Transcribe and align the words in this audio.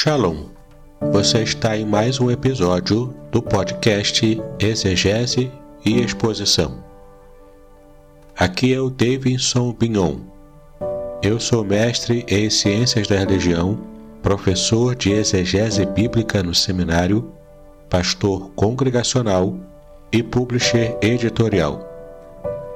Shalom. 0.00 0.44
Você 1.10 1.42
está 1.42 1.76
em 1.76 1.84
mais 1.84 2.20
um 2.20 2.30
episódio 2.30 3.12
do 3.32 3.42
podcast 3.42 4.40
Exegese 4.60 5.50
e 5.84 6.00
Exposição. 6.00 6.84
Aqui 8.36 8.72
é 8.72 8.80
o 8.80 8.90
Davidson 8.90 9.72
Bignon. 9.72 10.18
Eu 11.20 11.40
sou 11.40 11.64
mestre 11.64 12.24
em 12.28 12.48
Ciências 12.48 13.08
da 13.08 13.18
Religião, 13.18 13.76
professor 14.22 14.94
de 14.94 15.10
exegese 15.10 15.84
bíblica 15.84 16.44
no 16.44 16.54
seminário, 16.54 17.32
pastor 17.90 18.50
congregacional 18.50 19.52
e 20.12 20.22
publisher 20.22 20.96
editorial. 21.02 21.80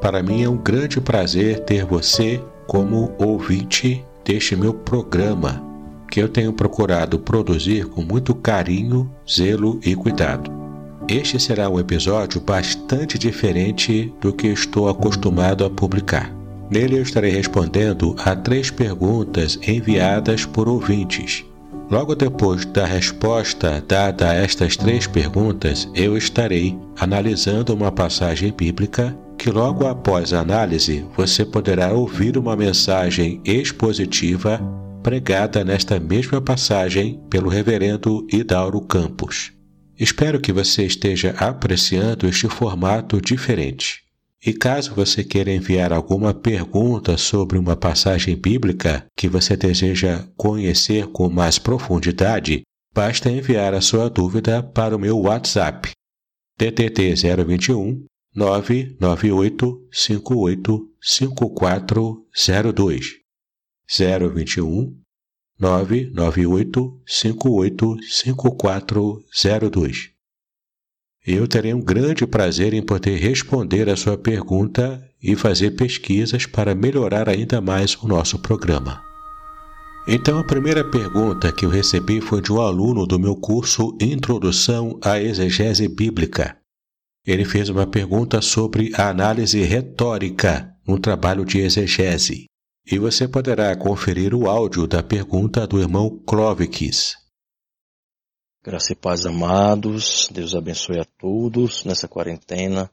Para 0.01 0.25
mim 0.25 0.43
é 0.43 0.49
um 0.49 0.57
grande 0.57 1.01
prazer 1.01 1.61
ter 1.61 1.85
você 1.85 2.43
como 2.67 3.15
ouvinte 3.17 4.05
deste 4.25 4.57
meu 4.57 4.75
programa, 4.75 5.72
que 6.13 6.21
eu 6.21 6.29
tenho 6.29 6.53
procurado 6.53 7.19
produzir 7.19 7.87
com 7.87 8.03
muito 8.03 8.35
carinho, 8.35 9.11
zelo 9.27 9.81
e 9.83 9.95
cuidado. 9.95 10.53
Este 11.09 11.41
será 11.41 11.71
um 11.71 11.81
episódio 11.81 12.39
bastante 12.39 13.19
diferente 13.19 14.13
do 14.21 14.31
que 14.31 14.49
estou 14.49 14.91
acostumado 14.91 15.65
a 15.65 15.71
publicar. 15.71 16.31
Nele 16.71 16.99
eu 16.99 17.03
estarei 17.03 17.31
respondendo 17.31 18.15
a 18.19 18.37
três 18.37 18.71
perguntas 18.71 19.59
enviadas 19.67 20.45
por 20.45 20.69
ouvintes. 20.69 21.47
Logo 21.91 22.15
depois 22.15 22.67
da 22.67 22.85
resposta 22.85 23.83
dada 23.89 24.29
a 24.29 24.35
estas 24.35 24.77
três 24.77 25.07
perguntas, 25.07 25.89
eu 25.95 26.15
estarei 26.15 26.79
analisando 27.01 27.73
uma 27.73 27.91
passagem 27.91 28.53
bíblica 28.53 29.17
que 29.39 29.51
logo 29.51 29.87
após 29.87 30.35
a 30.35 30.41
análise 30.41 31.07
você 31.17 31.43
poderá 31.43 31.91
ouvir 31.95 32.37
uma 32.37 32.55
mensagem 32.55 33.41
expositiva 33.47 34.61
pregada 35.03 35.65
nesta 35.65 35.99
mesma 35.99 36.41
passagem 36.41 37.21
pelo 37.29 37.51
reverendo 37.51 38.27
Idauro 38.33 38.81
Campos. 38.81 39.53
Espero 39.99 40.41
que 40.41 40.53
você 40.53 40.85
esteja 40.85 41.35
apreciando 41.39 42.27
este 42.27 42.49
formato 42.49 43.21
diferente. 43.21 44.01
E 44.45 44.53
caso 44.53 44.95
você 44.95 45.23
queira 45.23 45.53
enviar 45.53 45.93
alguma 45.93 46.33
pergunta 46.33 47.17
sobre 47.17 47.59
uma 47.59 47.77
passagem 47.77 48.37
bíblica 48.37 49.05
que 49.17 49.29
você 49.29 49.57
deseja 49.57 50.25
conhecer 50.37 51.07
com 51.09 51.29
mais 51.29 51.59
profundidade, 51.59 52.63
basta 52.95 53.31
enviar 53.31 53.75
a 53.75 53.81
sua 53.81 54.09
dúvida 54.09 54.63
para 54.63 54.97
o 54.97 54.99
meu 54.99 55.19
WhatsApp 55.19 55.91
TTT 56.59 57.15
021 57.45 58.05
998 58.35 59.89
58 59.91 60.89
5402 61.01 63.22
021 63.95 64.97
998 65.61 67.03
58 67.07 68.03
5402. 68.03 70.13
Eu 71.25 71.47
terei 71.47 71.75
um 71.75 71.81
grande 71.81 72.27
prazer 72.27 72.75
em 72.75 72.83
poder 72.83 73.17
responder 73.17 73.89
a 73.89 73.97
sua 73.97 74.17
pergunta 74.17 75.01
e 75.23 75.37
fazer 75.37 75.73
pesquisas 75.73 76.47
para 76.47 76.75
melhorar 76.75 77.29
ainda 77.29 77.61
mais 77.61 77.95
o 78.03 78.09
nosso 78.09 78.41
programa. 78.41 79.01
Então, 80.09 80.39
a 80.39 80.45
primeira 80.45 80.83
pergunta 80.83 81.53
que 81.53 81.65
eu 81.65 81.71
recebi 81.71 82.21
foi 82.21 82.43
de 82.43 82.53
um 82.53 82.61
aluno 82.61 83.07
do 83.07 83.21
meu 83.21 83.37
curso 83.37 83.97
Introdução 84.01 84.99
à 85.01 85.21
Exegese 85.21 85.87
Bíblica. 85.87 86.57
Ele 87.25 87.45
fez 87.45 87.69
uma 87.69 87.87
pergunta 87.87 88.43
sobre 88.43 88.91
a 88.97 89.11
análise 89.11 89.63
retórica 89.63 90.75
no 90.85 90.99
trabalho 90.99 91.45
de 91.45 91.61
exegese. 91.61 92.47
E 92.85 92.99
você 92.99 93.29
poderá 93.29 93.77
conferir 93.77 94.35
o 94.35 94.49
áudio 94.49 94.89
da 94.89 95.03
pergunta 95.03 95.67
do 95.67 95.79
irmão 95.79 96.19
Clovikis. 96.27 97.17
Graça 98.63 98.93
e 98.93 98.97
paz, 98.97 99.25
amados. 99.25 100.29
Deus 100.33 100.55
abençoe 100.55 100.99
a 100.99 101.05
todos 101.19 101.85
nessa 101.85 102.09
quarentena. 102.09 102.91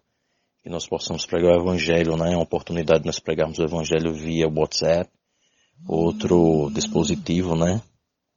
Que 0.62 0.70
nós 0.70 0.88
possamos 0.88 1.26
pregar 1.26 1.58
o 1.58 1.62
Evangelho, 1.62 2.16
né? 2.18 2.34
É 2.34 2.36
uma 2.36 2.44
oportunidade 2.44 3.02
de 3.02 3.08
nós 3.08 3.20
pregarmos 3.20 3.58
o 3.58 3.64
Evangelho 3.64 4.14
via 4.14 4.48
WhatsApp, 4.48 5.10
outro 5.88 6.70
dispositivo, 6.72 7.56
né? 7.56 7.82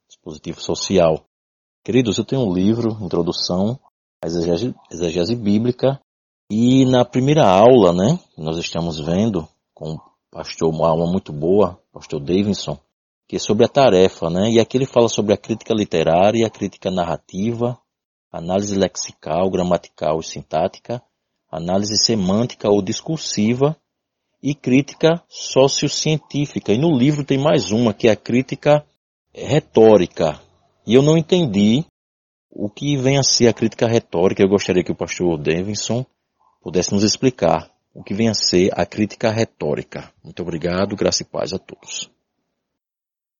Dispositivo 0.07 0.59
social. 0.59 1.23
Queridos, 1.83 2.17
eu 2.17 2.25
tenho 2.25 2.47
um 2.47 2.53
livro, 2.53 2.97
Introdução 3.01 3.79
à 4.23 4.27
Exegese, 4.27 4.73
exegese 4.91 5.35
Bíblica, 5.35 5.99
e 6.49 6.85
na 6.85 7.05
primeira 7.05 7.45
aula, 7.45 7.93
né? 7.93 8.19
Nós 8.37 8.57
estamos 8.57 8.99
vendo 8.99 9.47
com 9.73 9.99
pastor, 10.33 10.73
uma 10.73 10.89
alma 10.89 11.05
muito 11.05 11.31
boa, 11.31 11.79
pastor 11.93 12.19
Davidson, 12.19 12.79
que 13.27 13.35
é 13.35 13.39
sobre 13.39 13.65
a 13.65 13.69
tarefa, 13.69 14.31
né? 14.31 14.49
E 14.49 14.59
aqui 14.59 14.77
ele 14.77 14.87
fala 14.87 15.07
sobre 15.07 15.31
a 15.31 15.37
crítica 15.37 15.75
literária, 15.75 16.47
a 16.47 16.49
crítica 16.49 16.89
narrativa, 16.89 17.77
análise 18.31 18.75
lexical, 18.75 19.47
gramatical 19.51 20.19
e 20.19 20.23
sintática, 20.23 20.99
análise 21.51 21.95
semântica 21.97 22.67
ou 22.67 22.81
discursiva 22.81 23.77
e 24.41 24.55
crítica 24.55 25.21
sociocientífica. 25.29 26.73
E 26.73 26.79
no 26.79 26.97
livro 26.97 27.23
tem 27.23 27.37
mais 27.37 27.71
uma, 27.71 27.93
que 27.93 28.07
é 28.07 28.11
a 28.11 28.15
crítica 28.15 28.83
retórica. 29.31 30.41
E 30.85 30.95
eu 30.95 31.03
não 31.03 31.15
entendi 31.15 31.85
o 32.49 32.71
que 32.71 32.97
vem 32.97 33.19
a 33.19 33.23
ser 33.23 33.47
a 33.47 33.53
crítica 33.53 33.87
retórica. 33.87 34.41
Eu 34.41 34.49
gostaria 34.49 34.83
que 34.83 34.91
o 34.91 34.95
pastor 34.95 35.37
Davidson 35.37 36.03
pudesse 36.59 36.91
nos 36.91 37.03
explicar 37.03 37.72
o 37.93 38.03
que 38.03 38.13
vem 38.13 38.27
a 38.27 38.33
ser 38.33 38.71
a 38.73 38.85
crítica 38.85 39.29
retórica. 39.29 40.11
Muito 40.23 40.41
obrigado, 40.41 40.95
graça 40.95 41.21
e 41.21 41.25
paz 41.25 41.53
a 41.53 41.59
todos. 41.59 42.09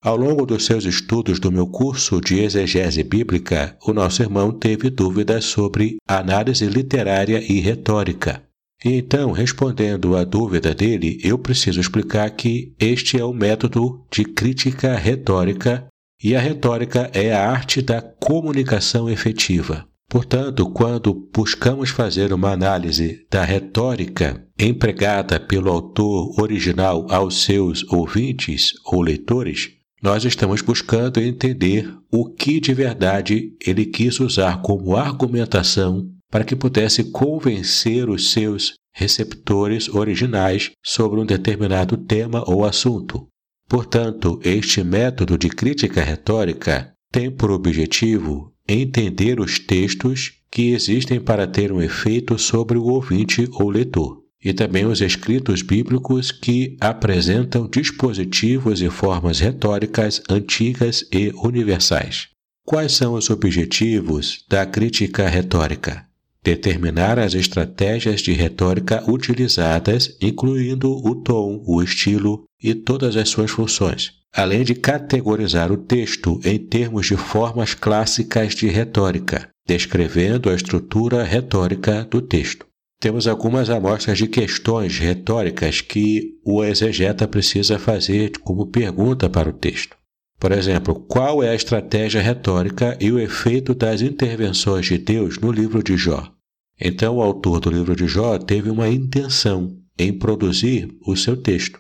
Ao 0.02 0.18
longo 0.18 0.46
dos 0.46 0.66
seus 0.66 0.84
estudos 0.84 1.40
do 1.40 1.50
meu 1.50 1.66
curso 1.66 2.20
de 2.20 2.40
exegese 2.40 3.02
bíblica, 3.04 3.78
o 3.86 3.94
nosso 3.94 4.22
irmão 4.22 4.52
teve 4.52 4.90
dúvidas 4.90 5.46
sobre 5.46 5.96
análise 6.06 6.66
literária 6.68 7.42
e 7.42 7.62
retórica. 7.62 8.44
Então, 8.84 9.32
respondendo 9.32 10.18
à 10.18 10.26
dúvida 10.26 10.76
dele, 10.76 11.18
eu 11.24 11.40
preciso 11.40 11.80
explicar 11.80 12.30
que 12.32 12.76
este 12.78 13.18
é 13.18 13.24
o 13.24 13.32
método 13.32 14.06
de 14.12 14.26
crítica 14.26 14.94
retórica 14.98 15.88
e 16.22 16.36
a 16.36 16.42
retórica 16.42 17.10
é 17.14 17.34
a 17.34 17.50
arte 17.50 17.82
da 17.82 18.02
comunicação 18.02 19.10
efetiva. 19.10 19.88
Portanto, 20.14 20.70
quando 20.70 21.12
buscamos 21.34 21.90
fazer 21.90 22.34
uma 22.34 22.52
análise 22.52 23.26
da 23.32 23.44
retórica 23.44 24.46
empregada 24.60 25.40
pelo 25.40 25.72
autor 25.72 26.40
original 26.40 27.08
aos 27.10 27.42
seus 27.42 27.84
ouvintes 27.92 28.74
ou 28.86 29.02
leitores, 29.02 29.72
nós 30.04 30.24
estamos 30.24 30.62
buscando 30.62 31.20
entender 31.20 31.92
o 32.12 32.30
que 32.30 32.60
de 32.60 32.76
verdade 32.76 33.56
ele 33.66 33.88
quis 33.88 34.20
usar 34.20 34.62
como 34.62 34.96
argumentação 34.96 36.08
para 36.30 36.44
que 36.44 36.56
pudesse 36.56 37.06
convencer 37.06 38.08
os 38.08 38.30
seus 38.30 38.76
receptores 38.94 39.90
originais 39.90 40.70
sobre 40.86 41.20
um 41.20 41.26
determinado 41.26 41.98
tema 41.98 42.44
ou 42.48 42.64
assunto. 42.64 43.28
Portanto, 43.68 44.40
este 44.44 44.84
método 44.84 45.40
de 45.40 45.50
crítica 45.50 46.04
retórica 46.04 46.94
tem 47.12 47.32
por 47.32 47.50
objetivo 47.50 48.53
entender 48.68 49.40
os 49.40 49.60
textos 49.60 50.34
que 50.50 50.72
existem 50.72 51.20
para 51.20 51.48
ter 51.48 51.72
um 51.72 51.82
efeito 51.82 52.38
sobre 52.38 52.78
o 52.78 52.84
ouvinte 52.84 53.48
ou 53.54 53.70
leitor, 53.70 54.22
e 54.44 54.54
também 54.54 54.86
os 54.86 55.02
escritos 55.02 55.62
bíblicos 55.62 56.32
que 56.32 56.78
apresentam 56.80 57.68
dispositivos 57.68 58.82
e 58.82 58.90
formas 58.90 59.40
retóricas 59.40 60.22
antigas 60.30 61.06
e 61.12 61.32
universais. 61.36 62.28
Quais 62.66 62.94
são 62.94 63.14
os 63.14 63.30
objetivos 63.30 64.46
da 64.48 64.66
crítica 64.66 65.28
retórica? 65.28 66.06
Determinar 66.44 67.20
as 67.20 67.34
estratégias 67.34 68.22
de 68.22 68.34
retórica 68.34 69.04
utilizadas, 69.10 70.16
incluindo 70.22 70.92
o 70.92 71.16
tom, 71.16 71.64
o 71.66 71.82
estilo 71.82 72.44
e 72.62 72.76
todas 72.76 73.16
as 73.16 73.30
suas 73.30 73.50
funções 73.50 74.23
além 74.34 74.64
de 74.64 74.74
categorizar 74.74 75.72
o 75.72 75.78
texto 75.78 76.40
em 76.44 76.58
termos 76.58 77.06
de 77.06 77.16
formas 77.16 77.76
clássicas 77.76 78.56
de 78.56 78.68
retórica, 78.68 79.48
descrevendo 79.68 80.50
a 80.50 80.56
estrutura 80.56 81.24
retórica 81.24 82.04
do 82.04 82.22
texto. 82.22 82.66
Temos 83.00 83.28
algumas 83.28 83.70
amostras 83.70 84.18
de 84.18 84.28
questões 84.28 84.98
retóricas 84.98 85.82
que 85.82 86.40
o 86.44 86.64
exegeta 86.64 87.28
precisa 87.28 87.78
fazer 87.78 88.32
como 88.40 88.68
pergunta 88.68 89.30
para 89.30 89.50
o 89.50 89.54
texto. 89.54 89.96
Por 90.40 90.52
exemplo, 90.52 90.96
qual 90.96 91.44
é 91.44 91.50
a 91.50 91.56
estratégia 91.56 92.22
retórica 92.22 92.98
e 93.00 93.12
o 93.12 93.20
efeito 93.20 93.76
das 93.76 94.02
intervenções 94.02 94.86
de 94.88 94.98
Deus 94.98 95.38
no 95.38 95.52
livro 95.52 95.84
de 95.84 95.96
Jó? 95.96 96.32
Então, 96.80 97.18
o 97.18 97.22
autor 97.22 97.60
do 97.60 97.70
livro 97.70 97.96
de 97.96 98.08
Jó 98.08 98.38
teve 98.38 98.70
uma 98.70 98.90
intenção 98.90 99.78
em 99.98 100.12
produzir 100.12 100.90
o 101.06 101.16
seu 101.16 101.38
texto. 101.38 101.80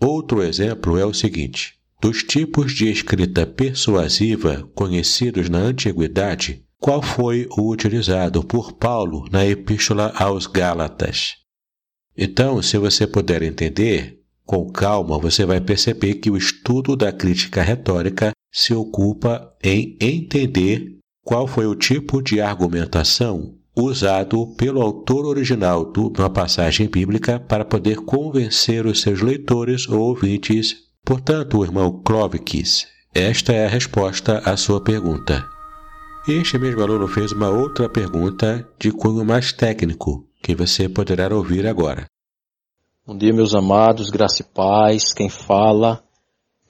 Outro 0.00 0.42
exemplo 0.42 0.98
é 0.98 1.06
o 1.06 1.14
seguinte: 1.14 1.74
dos 2.04 2.22
tipos 2.22 2.74
de 2.74 2.90
escrita 2.90 3.46
persuasiva 3.46 4.68
conhecidos 4.74 5.48
na 5.48 5.56
antiguidade, 5.56 6.62
qual 6.78 7.00
foi 7.00 7.48
o 7.56 7.70
utilizado 7.70 8.44
por 8.44 8.74
Paulo 8.74 9.24
na 9.32 9.46
Epístola 9.46 10.12
aos 10.14 10.46
Gálatas? 10.46 11.36
Então, 12.14 12.60
se 12.60 12.76
você 12.76 13.06
puder 13.06 13.42
entender, 13.42 14.20
com 14.44 14.70
calma 14.70 15.18
você 15.18 15.46
vai 15.46 15.62
perceber 15.62 16.16
que 16.16 16.30
o 16.30 16.36
estudo 16.36 16.94
da 16.94 17.10
crítica 17.10 17.62
retórica 17.62 18.32
se 18.52 18.74
ocupa 18.74 19.56
em 19.64 19.96
entender 19.98 20.98
qual 21.24 21.46
foi 21.46 21.66
o 21.66 21.74
tipo 21.74 22.20
de 22.20 22.38
argumentação 22.38 23.54
usado 23.74 24.54
pelo 24.56 24.82
autor 24.82 25.24
original 25.24 25.90
de 25.90 26.00
uma 26.00 26.28
passagem 26.28 26.86
bíblica 26.86 27.40
para 27.40 27.64
poder 27.64 27.96
convencer 27.96 28.84
os 28.84 29.00
seus 29.00 29.22
leitores 29.22 29.88
ou 29.88 30.00
ouvintes. 30.00 30.84
Portanto, 31.06 31.62
irmão 31.62 32.00
Clovis, 32.02 32.88
esta 33.14 33.52
é 33.52 33.66
a 33.66 33.68
resposta 33.68 34.38
à 34.38 34.56
sua 34.56 34.82
pergunta. 34.82 35.46
Este 36.26 36.58
mesmo 36.58 36.80
aluno 36.80 37.06
fez 37.06 37.30
uma 37.30 37.50
outra 37.50 37.90
pergunta 37.90 38.66
de 38.78 38.90
cunho 38.90 39.22
mais 39.22 39.52
técnico, 39.52 40.26
que 40.42 40.54
você 40.54 40.88
poderá 40.88 41.36
ouvir 41.36 41.66
agora. 41.66 42.06
Bom 43.06 43.18
dia, 43.18 43.34
meus 43.34 43.54
amados, 43.54 44.08
graça 44.08 44.40
e 44.40 44.46
paz. 44.46 45.12
Quem 45.12 45.28
fala 45.28 46.02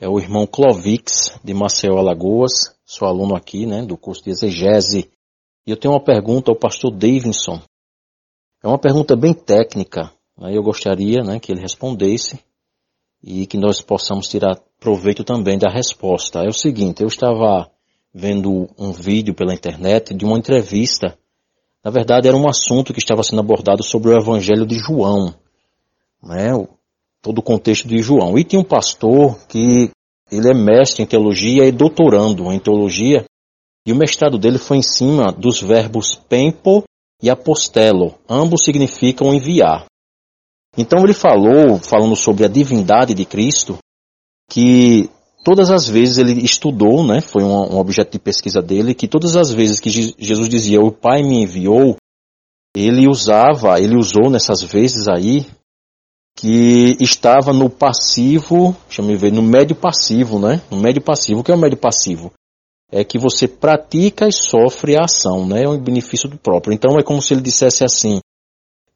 é 0.00 0.08
o 0.08 0.19
irmão 0.19 0.48
Clovix, 0.48 1.38
de 1.44 1.54
Maceió, 1.54 1.96
Alagoas. 1.96 2.75
Sou 2.84 3.06
aluno 3.06 3.36
aqui, 3.36 3.66
né, 3.66 3.86
do 3.86 3.96
curso 3.96 4.25
de 4.25 4.31
exegese. 4.31 5.08
E 5.64 5.70
eu 5.70 5.76
tenho 5.76 5.94
uma 5.94 6.02
pergunta 6.02 6.50
ao 6.50 6.56
pastor 6.56 6.90
Davidson. 6.90 7.62
É 8.64 8.66
uma 8.66 8.81
pergunta 8.81 9.14
bem 9.14 9.32
técnica. 9.32 10.10
Né, 10.36 10.56
eu 10.56 10.62
gostaria, 10.64 11.22
né, 11.22 11.38
que 11.38 11.52
ele 11.52 11.60
respondesse 11.60 12.40
e 13.26 13.46
que 13.46 13.56
nós 13.56 13.80
possamos 13.80 14.28
tirar 14.28 14.60
proveito 14.78 15.24
também 15.24 15.58
da 15.58 15.70
resposta. 15.70 16.40
É 16.40 16.48
o 16.48 16.52
seguinte, 16.52 17.02
eu 17.02 17.08
estava 17.08 17.70
vendo 18.12 18.68
um 18.78 18.92
vídeo 18.92 19.34
pela 19.34 19.54
internet 19.54 20.12
de 20.12 20.26
uma 20.26 20.38
entrevista. 20.38 21.16
Na 21.82 21.90
verdade, 21.90 22.28
era 22.28 22.36
um 22.36 22.48
assunto 22.48 22.92
que 22.92 22.98
estava 22.98 23.22
sendo 23.22 23.40
abordado 23.40 23.82
sobre 23.82 24.10
o 24.10 24.16
Evangelho 24.16 24.66
de 24.66 24.78
João, 24.78 25.34
né? 26.22 26.50
todo 27.22 27.38
o 27.38 27.42
contexto 27.42 27.88
de 27.88 28.02
João. 28.02 28.38
E 28.38 28.44
tinha 28.44 28.60
um 28.60 28.64
pastor 28.64 29.38
que 29.48 29.90
ele 30.30 30.48
é 30.48 30.54
mestre 30.54 31.02
em 31.02 31.06
teologia 31.06 31.66
e 31.66 31.72
doutorando 31.72 32.52
em 32.52 32.58
teologia, 32.58 33.24
e 33.86 33.92
o 33.92 33.96
mestrado 33.96 34.38
dele 34.38 34.58
foi 34.58 34.78
em 34.78 34.82
cima 34.82 35.32
dos 35.32 35.62
verbos 35.62 36.14
pempo 36.14 36.84
e 37.22 37.30
apostelo. 37.30 38.14
Ambos 38.28 38.64
significam 38.64 39.32
enviar. 39.34 39.86
Então 40.76 41.04
ele 41.04 41.14
falou, 41.14 41.78
falando 41.78 42.16
sobre 42.16 42.44
a 42.44 42.48
divindade 42.48 43.14
de 43.14 43.24
Cristo, 43.24 43.78
que 44.50 45.08
todas 45.44 45.70
as 45.70 45.88
vezes 45.88 46.18
ele 46.18 46.44
estudou, 46.44 47.06
né, 47.06 47.20
foi 47.20 47.42
um, 47.42 47.74
um 47.74 47.78
objeto 47.78 48.12
de 48.12 48.18
pesquisa 48.18 48.60
dele, 48.60 48.94
que 48.94 49.06
todas 49.06 49.36
as 49.36 49.52
vezes 49.52 49.78
que 49.78 49.90
Jesus 49.90 50.48
dizia 50.48 50.80
o 50.80 50.90
Pai 50.90 51.22
me 51.22 51.42
enviou, 51.42 51.96
ele 52.74 53.06
usava, 53.06 53.78
ele 53.78 53.96
usou 53.96 54.28
nessas 54.28 54.62
vezes 54.62 55.06
aí, 55.06 55.46
que 56.36 56.96
estava 57.00 57.52
no 57.52 57.70
passivo, 57.70 58.76
deixa 58.88 59.02
eu 59.02 59.18
ver, 59.18 59.32
no 59.32 59.42
médio 59.42 59.76
passivo, 59.76 60.38
né? 60.40 60.60
No 60.70 60.78
médio 60.78 61.00
passivo. 61.00 61.40
O 61.40 61.44
que 61.44 61.52
é 61.52 61.54
o 61.54 61.58
médio 61.58 61.78
passivo? 61.78 62.32
É 62.90 63.04
que 63.04 63.18
você 63.18 63.46
pratica 63.46 64.26
e 64.26 64.32
sofre 64.32 64.96
a 64.96 65.04
ação, 65.04 65.46
né? 65.46 65.62
É 65.62 65.68
um 65.68 65.78
benefício 65.78 66.28
do 66.28 66.36
próprio. 66.36 66.74
Então 66.74 66.98
é 66.98 67.02
como 67.02 67.22
se 67.22 67.34
ele 67.34 67.40
dissesse 67.40 67.84
assim: 67.84 68.18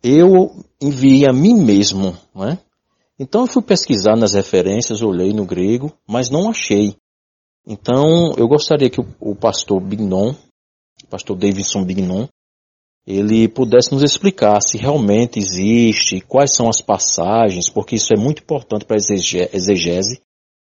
Eu 0.02 0.64
enviei 0.80 1.28
a 1.28 1.32
mim 1.32 1.54
mesmo, 1.54 2.16
né? 2.34 2.58
Então 3.18 3.42
eu 3.42 3.46
fui 3.48 3.62
pesquisar 3.62 4.16
nas 4.16 4.34
referências, 4.34 5.02
olhei 5.02 5.32
no 5.32 5.44
grego, 5.44 5.92
mas 6.06 6.30
não 6.30 6.48
achei. 6.48 6.96
Então 7.66 8.32
eu 8.36 8.46
gostaria 8.46 8.88
que 8.88 9.00
o, 9.00 9.06
o 9.20 9.34
pastor 9.34 9.80
Bignon, 9.80 10.34
pastor 11.10 11.36
Davidson 11.36 11.84
Bignon, 11.84 12.26
ele 13.06 13.48
pudesse 13.48 13.90
nos 13.90 14.02
explicar 14.02 14.60
se 14.60 14.76
realmente 14.76 15.38
existe, 15.38 16.20
quais 16.20 16.54
são 16.54 16.68
as 16.68 16.80
passagens, 16.80 17.70
porque 17.70 17.96
isso 17.96 18.12
é 18.12 18.16
muito 18.16 18.42
importante 18.42 18.84
para 18.84 18.96
a 18.96 18.98
exegese. 18.98 20.20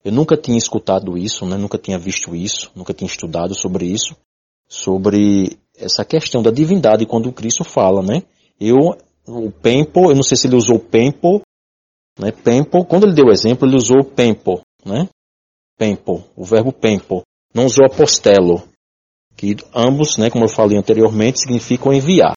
Eu 0.04 0.12
nunca 0.12 0.36
tinha 0.36 0.56
escutado 0.56 1.18
isso, 1.18 1.44
né? 1.44 1.56
nunca 1.56 1.76
tinha 1.76 1.98
visto 1.98 2.34
isso, 2.34 2.70
nunca 2.74 2.94
tinha 2.94 3.08
estudado 3.08 3.54
sobre 3.54 3.84
isso, 3.84 4.16
sobre 4.68 5.58
essa 5.76 6.04
questão 6.04 6.40
da 6.42 6.50
divindade 6.50 7.04
quando 7.04 7.32
Cristo 7.32 7.64
fala, 7.64 8.00
né? 8.00 8.22
Eu, 8.60 8.76
o 9.30 9.50
Pempo, 9.50 10.10
eu 10.10 10.14
não 10.14 10.22
sei 10.22 10.36
se 10.36 10.46
ele 10.46 10.56
usou 10.56 10.78
Pempo 10.78 11.42
né? 12.20 12.30
Pempo, 12.30 12.84
quando 12.84 13.04
ele 13.06 13.14
deu 13.14 13.26
o 13.26 13.32
exemplo, 13.32 13.66
ele 13.66 13.76
usou 13.76 14.04
pempo, 14.04 14.60
né? 14.84 15.08
Pempo, 15.78 16.22
o 16.36 16.44
verbo 16.44 16.70
pempo. 16.70 17.22
Não 17.54 17.64
usou 17.64 17.86
apostelo, 17.86 18.62
que 19.36 19.56
ambos, 19.74 20.18
né, 20.18 20.30
como 20.30 20.44
eu 20.44 20.48
falei 20.48 20.78
anteriormente, 20.78 21.40
significam 21.40 21.92
enviar. 21.92 22.34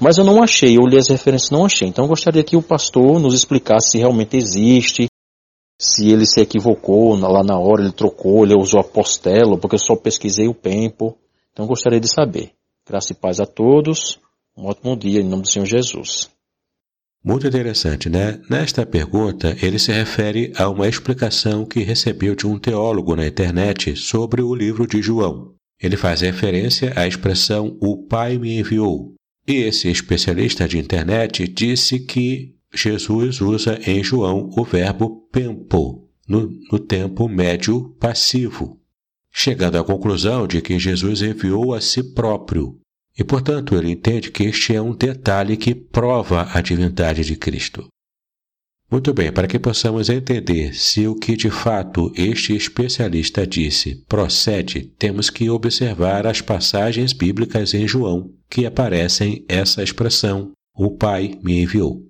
Mas 0.00 0.18
eu 0.18 0.24
não 0.24 0.42
achei, 0.42 0.76
eu 0.76 0.86
li 0.86 0.96
as 0.96 1.08
referências 1.08 1.50
não 1.50 1.64
achei. 1.64 1.88
Então 1.88 2.04
eu 2.04 2.08
gostaria 2.08 2.44
que 2.44 2.56
o 2.56 2.62
pastor 2.62 3.18
nos 3.18 3.34
explicasse 3.34 3.92
se 3.92 3.98
realmente 3.98 4.36
existe, 4.36 5.08
se 5.80 6.10
ele 6.10 6.26
se 6.26 6.40
equivocou 6.40 7.16
lá 7.16 7.42
na 7.42 7.58
hora, 7.58 7.82
ele 7.82 7.92
trocou, 7.92 8.44
ele 8.44 8.54
usou 8.54 8.80
apostelo, 8.80 9.58
porque 9.58 9.74
eu 9.74 9.80
só 9.80 9.96
pesquisei 9.96 10.46
o 10.46 10.54
pempo. 10.54 11.16
Então 11.52 11.64
eu 11.64 11.68
gostaria 11.68 11.98
de 11.98 12.08
saber. 12.08 12.52
Graça 12.86 13.12
e 13.12 13.16
paz 13.16 13.40
a 13.40 13.46
todos. 13.46 14.20
Um 14.58 14.66
ótimo 14.66 14.96
dia 14.96 15.20
em 15.20 15.24
nome 15.24 15.42
do 15.42 15.48
Senhor 15.48 15.66
Jesus. 15.66 16.28
Muito 17.24 17.46
interessante, 17.46 18.08
né? 18.08 18.42
Nesta 18.50 18.84
pergunta, 18.84 19.56
ele 19.62 19.78
se 19.78 19.92
refere 19.92 20.52
a 20.56 20.68
uma 20.68 20.88
explicação 20.88 21.64
que 21.64 21.84
recebeu 21.84 22.34
de 22.34 22.44
um 22.44 22.58
teólogo 22.58 23.14
na 23.14 23.24
internet 23.24 23.94
sobre 23.94 24.42
o 24.42 24.52
livro 24.52 24.84
de 24.84 25.00
João. 25.00 25.54
Ele 25.80 25.96
faz 25.96 26.22
referência 26.22 26.92
à 26.96 27.06
expressão 27.06 27.78
o 27.80 28.04
Pai 28.08 28.36
me 28.36 28.58
enviou. 28.58 29.14
E 29.46 29.58
esse 29.58 29.88
especialista 29.88 30.66
de 30.66 30.76
internet 30.76 31.46
disse 31.46 32.00
que 32.00 32.56
Jesus 32.74 33.40
usa 33.40 33.78
em 33.86 34.02
João 34.02 34.50
o 34.56 34.64
verbo 34.64 35.28
pempo, 35.30 36.08
no, 36.28 36.50
no 36.72 36.80
tempo 36.80 37.28
médio 37.28 37.90
passivo, 38.00 38.80
chegando 39.32 39.78
à 39.78 39.84
conclusão 39.84 40.48
de 40.48 40.60
que 40.60 40.80
Jesus 40.80 41.22
enviou 41.22 41.72
a 41.72 41.80
si 41.80 42.02
próprio, 42.12 42.76
e, 43.18 43.24
portanto, 43.24 43.74
ele 43.74 43.90
entende 43.90 44.30
que 44.30 44.44
este 44.44 44.76
é 44.76 44.80
um 44.80 44.94
detalhe 44.94 45.56
que 45.56 45.74
prova 45.74 46.48
a 46.52 46.60
divindade 46.60 47.24
de 47.24 47.34
Cristo. 47.34 47.88
Muito 48.90 49.12
bem, 49.12 49.30
para 49.30 49.46
que 49.46 49.58
possamos 49.58 50.08
entender 50.08 50.72
se 50.74 51.06
o 51.06 51.14
que 51.14 51.36
de 51.36 51.50
fato 51.50 52.10
este 52.16 52.56
especialista 52.56 53.46
disse 53.46 54.02
procede, 54.08 54.82
temos 54.98 55.28
que 55.28 55.50
observar 55.50 56.26
as 56.26 56.40
passagens 56.40 57.12
bíblicas 57.12 57.74
em 57.74 57.86
João 57.86 58.30
que 58.48 58.64
aparecem 58.64 59.44
essa 59.46 59.82
expressão: 59.82 60.52
O 60.74 60.92
Pai 60.92 61.38
me 61.42 61.60
enviou. 61.60 62.08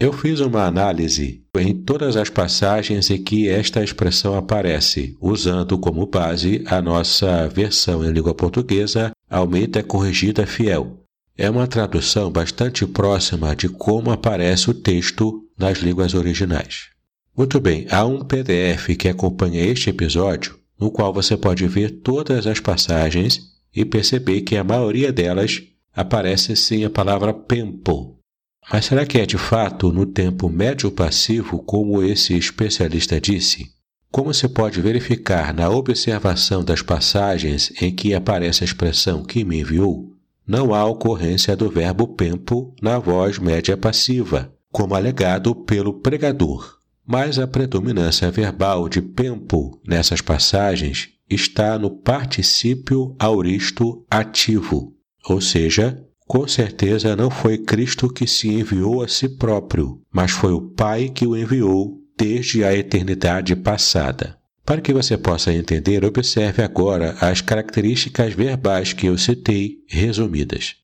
Eu 0.00 0.12
fiz 0.12 0.40
uma 0.40 0.64
análise 0.64 1.44
em 1.56 1.72
todas 1.72 2.16
as 2.16 2.28
passagens 2.28 3.08
em 3.08 3.22
que 3.22 3.48
esta 3.48 3.84
expressão 3.84 4.34
aparece, 4.34 5.16
usando 5.20 5.78
como 5.78 6.06
base 6.06 6.64
a 6.66 6.82
nossa 6.82 7.46
versão 7.48 8.04
em 8.04 8.10
língua 8.10 8.34
portuguesa, 8.34 9.12
Almeida 9.32 9.82
Corrigida 9.82 10.46
Fiel. 10.46 10.98
É 11.38 11.48
uma 11.48 11.66
tradução 11.66 12.30
bastante 12.30 12.86
próxima 12.86 13.56
de 13.56 13.66
como 13.66 14.10
aparece 14.10 14.70
o 14.70 14.74
texto 14.74 15.42
nas 15.58 15.78
línguas 15.78 16.12
originais. 16.12 16.90
Muito 17.34 17.58
bem, 17.58 17.86
há 17.90 18.04
um 18.04 18.22
PDF 18.22 18.94
que 18.98 19.08
acompanha 19.08 19.64
este 19.64 19.88
episódio, 19.88 20.58
no 20.78 20.90
qual 20.90 21.14
você 21.14 21.34
pode 21.34 21.66
ver 21.66 22.02
todas 22.02 22.46
as 22.46 22.60
passagens 22.60 23.40
e 23.74 23.86
perceber 23.86 24.42
que 24.42 24.54
a 24.54 24.62
maioria 24.62 25.10
delas 25.10 25.62
aparece 25.94 26.54
sim 26.54 26.84
a 26.84 26.90
palavra 26.90 27.32
pempo, 27.32 28.18
mas 28.70 28.84
será 28.84 29.04
que 29.04 29.18
é 29.18 29.26
de 29.26 29.38
fato 29.38 29.90
no 29.90 30.06
tempo 30.06 30.48
médio 30.48 30.90
passivo, 30.90 31.62
como 31.62 32.02
esse 32.02 32.36
especialista 32.36 33.20
disse? 33.20 33.70
Como 34.12 34.34
se 34.34 34.46
pode 34.46 34.78
verificar 34.82 35.54
na 35.54 35.70
observação 35.70 36.62
das 36.62 36.82
passagens 36.82 37.72
em 37.80 37.90
que 37.90 38.12
aparece 38.12 38.62
a 38.62 38.66
expressão 38.66 39.24
que 39.24 39.42
me 39.42 39.60
enviou, 39.60 40.12
não 40.46 40.74
há 40.74 40.84
ocorrência 40.84 41.56
do 41.56 41.70
verbo 41.70 42.06
pempo 42.08 42.74
na 42.82 42.98
voz 42.98 43.38
média 43.38 43.74
passiva, 43.74 44.52
como 44.70 44.94
alegado 44.94 45.54
pelo 45.54 45.94
pregador. 45.94 46.76
Mas 47.06 47.38
a 47.38 47.46
predominância 47.46 48.30
verbal 48.30 48.86
de 48.86 49.00
pempo 49.00 49.80
nessas 49.82 50.20
passagens 50.20 51.08
está 51.28 51.78
no 51.78 51.90
particípio 51.90 53.16
auristo 53.18 54.04
ativo, 54.10 54.94
ou 55.26 55.40
seja, 55.40 55.98
com 56.26 56.46
certeza 56.46 57.16
não 57.16 57.30
foi 57.30 57.56
Cristo 57.56 58.12
que 58.12 58.26
se 58.26 58.48
enviou 58.48 59.02
a 59.02 59.08
si 59.08 59.26
próprio, 59.26 60.02
mas 60.12 60.32
foi 60.32 60.52
o 60.52 60.60
Pai 60.60 61.08
que 61.08 61.26
o 61.26 61.34
enviou 61.34 62.01
desde 62.16 62.64
a 62.64 62.74
eternidade 62.74 63.54
passada. 63.56 64.38
Para 64.64 64.80
que 64.80 64.92
você 64.92 65.18
possa 65.18 65.52
entender, 65.52 66.04
observe 66.04 66.62
agora 66.62 67.16
as 67.20 67.40
características 67.40 68.32
verbais 68.32 68.92
que 68.92 69.06
eu 69.06 69.18
citei, 69.18 69.78
resumidas. 69.88 70.76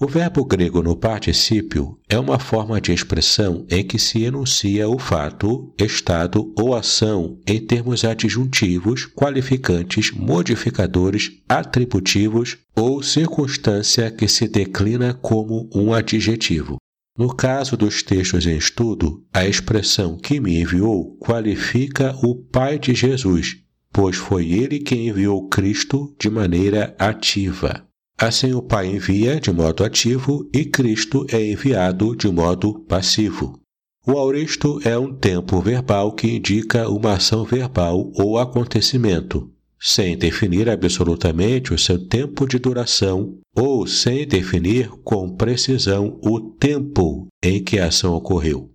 O 0.00 0.06
verbo 0.06 0.44
grego 0.44 0.80
no 0.80 0.94
particípio 0.94 1.98
é 2.08 2.16
uma 2.16 2.38
forma 2.38 2.80
de 2.80 2.92
expressão 2.92 3.66
em 3.68 3.84
que 3.84 3.98
se 3.98 4.22
enuncia 4.22 4.88
o 4.88 4.96
fato, 4.96 5.74
estado 5.76 6.54
ou 6.56 6.76
ação 6.76 7.40
em 7.44 7.58
termos 7.58 8.04
adjuntivos, 8.04 9.06
qualificantes, 9.06 10.12
modificadores, 10.12 11.32
atributivos 11.48 12.58
ou 12.76 13.02
circunstância 13.02 14.08
que 14.08 14.28
se 14.28 14.46
declina 14.46 15.14
como 15.14 15.68
um 15.74 15.92
adjetivo. 15.92 16.76
No 17.18 17.34
caso 17.34 17.76
dos 17.76 18.00
textos 18.00 18.46
em 18.46 18.56
estudo, 18.56 19.24
a 19.34 19.44
expressão 19.44 20.16
que 20.16 20.38
me 20.38 20.60
enviou 20.60 21.16
qualifica 21.16 22.14
o 22.22 22.36
Pai 22.36 22.78
de 22.78 22.94
Jesus, 22.94 23.56
pois 23.92 24.14
foi 24.14 24.52
ele 24.52 24.78
quem 24.78 25.08
enviou 25.08 25.48
Cristo 25.48 26.14
de 26.16 26.30
maneira 26.30 26.94
ativa. 26.96 27.84
Assim, 28.16 28.52
o 28.52 28.62
Pai 28.62 28.86
envia 28.86 29.40
de 29.40 29.50
modo 29.50 29.82
ativo 29.82 30.48
e 30.54 30.64
Cristo 30.64 31.26
é 31.32 31.44
enviado 31.44 32.14
de 32.14 32.30
modo 32.30 32.84
passivo. 32.84 33.58
O 34.06 34.12
auristo 34.12 34.80
é 34.84 34.96
um 34.96 35.12
tempo 35.12 35.60
verbal 35.60 36.12
que 36.12 36.36
indica 36.36 36.88
uma 36.88 37.14
ação 37.14 37.44
verbal 37.44 38.12
ou 38.14 38.38
acontecimento, 38.38 39.50
sem 39.80 40.16
definir 40.16 40.68
absolutamente 40.68 41.72
o 41.72 41.78
seu 41.78 41.98
tempo 42.08 42.46
de 42.46 42.58
duração 42.58 43.38
ou 43.54 43.86
sem 43.86 44.26
definir 44.26 44.88
com 45.04 45.34
precisão 45.36 46.18
o 46.22 46.40
tempo 46.40 47.26
em 47.42 47.62
que 47.62 47.78
a 47.78 47.86
ação 47.86 48.14
ocorreu. 48.14 48.70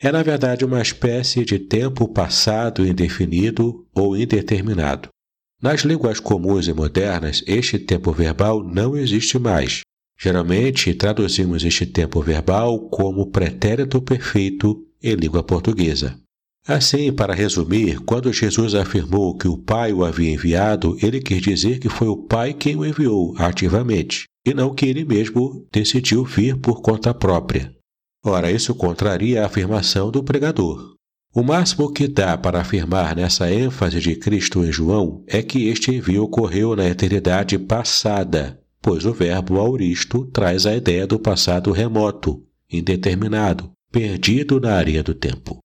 É, 0.00 0.12
na 0.12 0.22
verdade, 0.22 0.64
uma 0.64 0.80
espécie 0.80 1.44
de 1.44 1.58
tempo 1.58 2.08
passado 2.08 2.86
indefinido 2.86 3.84
ou 3.94 4.16
indeterminado. 4.16 5.08
Nas 5.60 5.80
línguas 5.80 6.20
comuns 6.20 6.68
e 6.68 6.72
modernas, 6.72 7.42
este 7.46 7.80
tempo 7.80 8.12
verbal 8.12 8.62
não 8.62 8.96
existe 8.96 9.38
mais. 9.40 9.80
Geralmente, 10.16 10.94
traduzimos 10.94 11.64
este 11.64 11.84
tempo 11.84 12.20
verbal 12.20 12.88
como 12.90 13.30
pretérito 13.30 14.00
perfeito 14.00 14.84
em 15.02 15.14
língua 15.14 15.42
portuguesa. 15.42 16.18
Assim, 16.66 17.12
para 17.12 17.34
resumir, 17.34 17.98
quando 18.00 18.32
Jesus 18.32 18.74
afirmou 18.74 19.36
que 19.36 19.48
o 19.48 19.56
Pai 19.56 19.92
o 19.92 20.04
havia 20.04 20.30
enviado, 20.30 20.98
ele 21.02 21.20
quis 21.20 21.40
dizer 21.40 21.78
que 21.78 21.88
foi 21.88 22.08
o 22.08 22.16
Pai 22.16 22.52
quem 22.52 22.76
o 22.76 22.84
enviou 22.84 23.34
ativamente, 23.38 24.24
e 24.46 24.52
não 24.52 24.74
que 24.74 24.86
ele 24.86 25.04
mesmo 25.04 25.66
decidiu 25.72 26.24
vir 26.24 26.56
por 26.58 26.82
conta 26.82 27.14
própria. 27.14 27.74
Ora, 28.24 28.50
isso 28.50 28.74
contraria 28.74 29.42
a 29.42 29.46
afirmação 29.46 30.10
do 30.10 30.22
pregador. 30.22 30.94
O 31.34 31.42
máximo 31.42 31.92
que 31.92 32.08
dá 32.08 32.36
para 32.36 32.60
afirmar 32.60 33.14
nessa 33.14 33.50
ênfase 33.52 34.00
de 34.00 34.16
Cristo 34.16 34.64
em 34.64 34.72
João 34.72 35.22
é 35.26 35.42
que 35.42 35.68
este 35.68 35.94
envio 35.94 36.24
ocorreu 36.24 36.74
na 36.74 36.86
eternidade 36.86 37.58
passada, 37.58 38.58
pois 38.82 39.04
o 39.04 39.12
verbo 39.12 39.58
auristo 39.58 40.26
traz 40.26 40.66
a 40.66 40.74
ideia 40.74 41.06
do 41.06 41.18
passado 41.18 41.70
remoto, 41.70 42.42
indeterminado, 42.70 43.70
perdido 43.92 44.58
na 44.58 44.74
areia 44.74 45.02
do 45.02 45.14
tempo. 45.14 45.58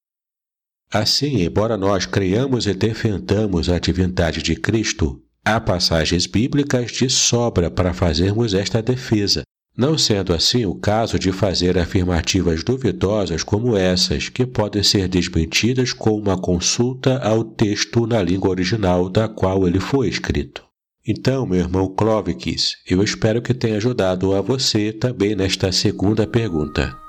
Assim, 0.94 1.42
embora 1.42 1.76
nós 1.76 2.06
creiamos 2.06 2.68
e 2.68 2.74
defendamos 2.76 3.68
a 3.68 3.80
divindade 3.80 4.44
de 4.44 4.56
Cristo, 4.56 5.20
há 5.44 5.60
passagens 5.60 6.28
bíblicas 6.28 6.92
de 6.92 7.10
sobra 7.10 7.72
para 7.72 7.96
fazermos 7.96 8.54
esta 8.54 8.80
defesa, 8.80 9.42
não 9.76 9.98
sendo 9.98 10.32
assim 10.36 10.68
o 10.68 10.76
caso 10.76 11.18
de 11.18 11.32
fazer 11.32 11.80
afirmativas 11.80 12.64
duvidosas 12.64 13.42
como 13.42 13.76
essas, 13.76 14.30
que 14.30 14.46
podem 14.46 14.84
ser 14.84 15.08
desmentidas 15.08 15.94
com 15.94 16.12
uma 16.12 16.38
consulta 16.38 17.18
ao 17.24 17.44
texto 17.44 18.06
na 18.06 18.22
língua 18.22 18.52
original 18.52 19.10
da 19.10 19.28
qual 19.28 19.68
ele 19.68 19.80
foi 19.80 20.08
escrito. 20.08 20.64
Então, 21.08 21.48
meu 21.48 21.60
irmão 21.60 21.88
Clovis, 21.88 22.76
eu 22.88 23.02
espero 23.02 23.42
que 23.42 23.56
tenha 23.56 23.78
ajudado 23.78 24.36
a 24.36 24.42
você 24.42 24.94
também 24.94 25.36
nesta 25.36 25.72
segunda 25.72 26.28
pergunta. 26.28 27.02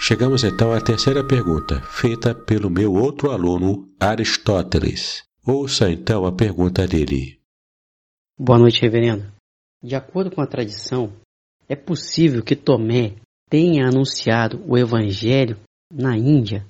Chegamos 0.00 0.44
então 0.44 0.72
à 0.72 0.80
terceira 0.80 1.26
pergunta, 1.26 1.80
feita 1.82 2.32
pelo 2.32 2.70
meu 2.70 2.92
outro 2.92 3.32
aluno, 3.32 3.92
Aristóteles. 3.98 5.24
Ouça 5.44 5.90
então 5.90 6.24
a 6.24 6.30
pergunta 6.30 6.86
dele. 6.86 7.40
Boa 8.38 8.60
noite, 8.60 8.80
reverendo. 8.80 9.26
De 9.82 9.96
acordo 9.96 10.30
com 10.30 10.40
a 10.40 10.46
tradição, 10.46 11.12
é 11.68 11.74
possível 11.74 12.44
que 12.44 12.54
Tomé 12.54 13.16
tenha 13.50 13.88
anunciado 13.88 14.62
o 14.68 14.78
Evangelho 14.78 15.58
na 15.92 16.16
Índia? 16.16 16.64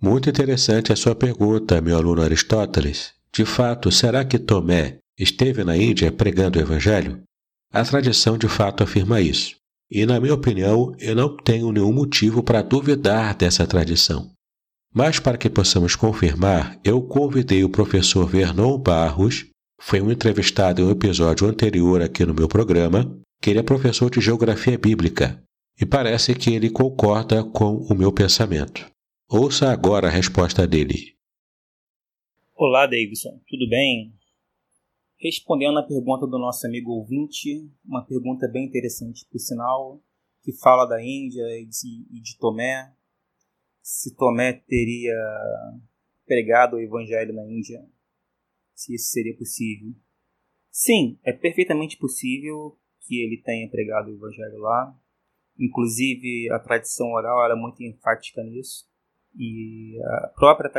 Muito 0.00 0.28
interessante 0.28 0.92
a 0.92 0.96
sua 0.96 1.14
pergunta, 1.14 1.80
meu 1.80 1.96
aluno 1.96 2.20
Aristóteles. 2.20 3.14
De 3.32 3.46
fato, 3.46 3.90
será 3.90 4.26
que 4.26 4.38
Tomé 4.38 4.98
esteve 5.18 5.64
na 5.64 5.74
Índia 5.74 6.12
pregando 6.12 6.58
o 6.58 6.62
Evangelho? 6.62 7.22
A 7.72 7.82
tradição 7.82 8.36
de 8.36 8.46
fato 8.46 8.82
afirma 8.82 9.22
isso. 9.22 9.56
E, 9.90 10.04
na 10.04 10.18
minha 10.18 10.34
opinião, 10.34 10.92
eu 10.98 11.14
não 11.14 11.36
tenho 11.36 11.70
nenhum 11.70 11.92
motivo 11.92 12.42
para 12.42 12.62
duvidar 12.62 13.36
dessa 13.36 13.66
tradição. 13.66 14.30
Mas, 14.92 15.20
para 15.20 15.38
que 15.38 15.50
possamos 15.50 15.94
confirmar, 15.94 16.80
eu 16.82 17.02
convidei 17.02 17.62
o 17.62 17.68
professor 17.68 18.26
Vernon 18.26 18.78
Barros, 18.78 19.46
foi 19.80 20.00
um 20.00 20.10
entrevistado 20.10 20.80
em 20.80 20.84
um 20.84 20.90
episódio 20.90 21.46
anterior 21.46 22.00
aqui 22.00 22.24
no 22.24 22.34
meu 22.34 22.48
programa, 22.48 23.04
que 23.40 23.50
ele 23.50 23.58
é 23.58 23.62
professor 23.62 24.10
de 24.10 24.20
Geografia 24.20 24.78
Bíblica, 24.78 25.42
e 25.80 25.84
parece 25.84 26.34
que 26.34 26.50
ele 26.50 26.70
concorda 26.70 27.44
com 27.44 27.76
o 27.76 27.94
meu 27.94 28.10
pensamento. 28.10 28.90
Ouça 29.28 29.70
agora 29.70 30.08
a 30.08 30.10
resposta 30.10 30.66
dele. 30.66 31.14
Olá, 32.54 32.86
Davidson, 32.86 33.38
tudo 33.46 33.68
bem? 33.68 34.14
Respondendo 35.18 35.78
à 35.78 35.82
pergunta 35.82 36.26
do 36.26 36.38
nosso 36.38 36.66
amigo 36.66 36.92
ouvinte, 36.92 37.70
uma 37.84 38.04
pergunta 38.04 38.46
bem 38.46 38.66
interessante, 38.66 39.26
por 39.30 39.38
sinal, 39.38 40.02
que 40.42 40.52
fala 40.52 40.84
da 40.84 41.02
Índia 41.02 41.42
e 41.58 41.64
de, 41.64 42.06
e 42.10 42.20
de 42.20 42.38
Tomé. 42.38 42.94
Se 43.80 44.14
Tomé 44.14 44.52
teria 44.52 45.16
pregado 46.26 46.76
o 46.76 46.80
evangelho 46.80 47.32
na 47.32 47.46
Índia, 47.46 47.82
se 48.74 48.94
isso 48.94 49.10
seria 49.10 49.34
possível. 49.36 49.94
Sim, 50.70 51.18
é 51.24 51.32
perfeitamente 51.32 51.96
possível 51.96 52.78
que 53.00 53.22
ele 53.22 53.40
tenha 53.42 53.70
pregado 53.70 54.10
o 54.10 54.14
evangelho 54.14 54.58
lá. 54.58 54.94
Inclusive, 55.58 56.50
a 56.52 56.58
tradição 56.58 57.12
oral 57.12 57.42
era 57.42 57.56
muito 57.56 57.82
enfática 57.82 58.42
nisso. 58.42 58.86
E 59.34 59.98
a 60.04 60.28
própria, 60.28 60.70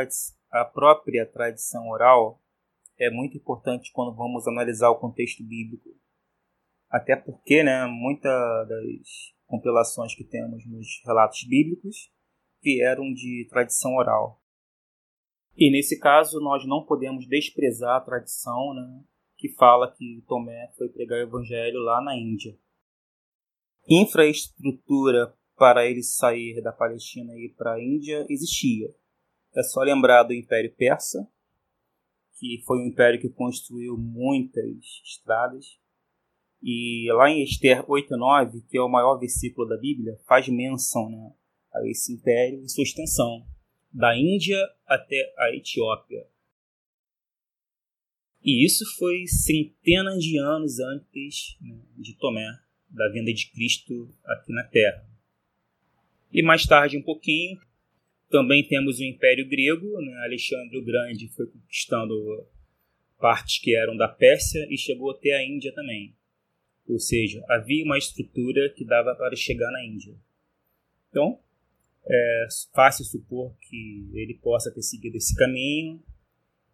a 0.52 0.64
própria 0.64 1.26
tradição 1.26 1.88
oral 1.88 2.40
é 2.98 3.10
muito 3.10 3.36
importante 3.36 3.90
quando 3.92 4.16
vamos 4.16 4.46
analisar 4.46 4.90
o 4.90 4.98
contexto 4.98 5.42
bíblico. 5.44 5.90
Até 6.90 7.16
porque, 7.16 7.62
né, 7.62 7.86
muitas 7.86 8.32
das 8.68 9.34
compilações 9.46 10.14
que 10.14 10.24
temos 10.24 10.66
nos 10.66 10.86
relatos 11.04 11.44
bíblicos 11.46 12.10
vieram 12.62 13.12
de 13.12 13.46
tradição 13.48 13.94
oral. 13.94 14.42
E 15.56 15.70
nesse 15.70 15.98
caso, 15.98 16.40
nós 16.40 16.66
não 16.66 16.84
podemos 16.84 17.26
desprezar 17.26 17.96
a 17.96 18.00
tradição 18.00 18.74
né, 18.74 19.04
que 19.36 19.48
fala 19.54 19.92
que 19.92 20.22
Tomé 20.26 20.72
foi 20.76 20.88
pregar 20.88 21.18
o 21.18 21.28
evangelho 21.28 21.80
lá 21.80 22.00
na 22.00 22.16
Índia. 22.16 22.56
Infraestrutura 23.88 25.34
para 25.56 25.86
ele 25.86 26.02
sair 26.02 26.62
da 26.62 26.72
Palestina 26.72 27.34
e 27.34 27.46
ir 27.46 27.54
para 27.54 27.74
a 27.74 27.82
Índia 27.82 28.24
existia. 28.28 28.94
É 29.56 29.62
só 29.62 29.80
lembrar 29.80 30.22
do 30.22 30.32
Império 30.32 30.72
Persa, 30.76 31.28
que 32.38 32.62
foi 32.64 32.78
um 32.78 32.86
império 32.86 33.20
que 33.20 33.28
construiu 33.28 33.96
muitas 33.96 35.02
estradas. 35.04 35.78
E 36.62 37.08
lá 37.12 37.30
em 37.30 37.42
Esther 37.42 37.84
8:9, 37.88 38.62
que 38.68 38.78
é 38.78 38.80
o 38.80 38.88
maior 38.88 39.18
versículo 39.18 39.68
da 39.68 39.76
Bíblia, 39.76 40.16
faz 40.26 40.48
menção 40.48 41.10
né, 41.10 41.32
a 41.74 41.88
esse 41.88 42.12
império 42.12 42.62
e 42.62 42.68
sua 42.68 42.82
extensão, 42.82 43.46
da 43.92 44.16
Índia 44.16 44.58
até 44.86 45.32
a 45.38 45.54
Etiópia. 45.54 46.26
E 48.42 48.64
isso 48.64 48.84
foi 48.96 49.26
centenas 49.26 50.22
de 50.22 50.38
anos 50.38 50.78
antes 50.78 51.56
né, 51.60 51.80
de 51.96 52.16
Tomé, 52.16 52.48
da 52.88 53.08
vinda 53.10 53.32
de 53.32 53.50
Cristo 53.50 54.08
aqui 54.24 54.52
na 54.52 54.64
Terra. 54.64 55.06
E 56.32 56.42
mais 56.42 56.66
tarde, 56.66 56.96
um 56.96 57.02
pouquinho, 57.02 57.58
também 58.30 58.66
temos 58.66 58.98
o 58.98 59.04
Império 59.04 59.48
Grego, 59.48 60.00
né? 60.00 60.14
Alexandre 60.24 60.78
o 60.78 60.84
Grande 60.84 61.28
foi 61.28 61.46
conquistando 61.46 62.46
partes 63.18 63.58
que 63.58 63.74
eram 63.74 63.96
da 63.96 64.08
Pérsia 64.08 64.66
e 64.70 64.76
chegou 64.76 65.10
até 65.10 65.34
a 65.34 65.44
Índia 65.44 65.72
também. 65.74 66.14
Ou 66.86 66.98
seja, 66.98 67.44
havia 67.48 67.84
uma 67.84 67.98
estrutura 67.98 68.70
que 68.70 68.84
dava 68.84 69.14
para 69.14 69.36
chegar 69.36 69.70
na 69.70 69.84
Índia. 69.84 70.14
Então, 71.10 71.38
é 72.06 72.46
fácil 72.74 73.04
supor 73.04 73.54
que 73.60 74.08
ele 74.14 74.34
possa 74.34 74.70
ter 74.70 74.82
seguido 74.82 75.16
esse 75.16 75.34
caminho 75.34 76.02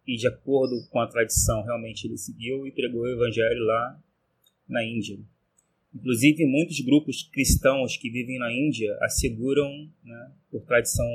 e, 0.07 0.15
de 0.15 0.27
acordo 0.27 0.87
com 0.89 0.99
a 0.99 1.07
tradição, 1.07 1.63
realmente 1.63 2.05
ele 2.05 2.17
seguiu 2.17 2.65
e 2.67 2.71
pregou 2.71 3.01
o 3.01 3.07
evangelho 3.07 3.63
lá 3.63 4.01
na 4.67 4.83
Índia. 4.83 5.17
Inclusive, 5.93 6.45
muitos 6.45 6.79
grupos 6.81 7.23
cristãos 7.23 7.97
que 7.97 8.09
vivem 8.09 8.37
na 8.37 8.51
Índia 8.51 8.97
asseguram, 9.01 9.89
né, 10.03 10.31
por 10.51 10.61
tradição 10.65 11.05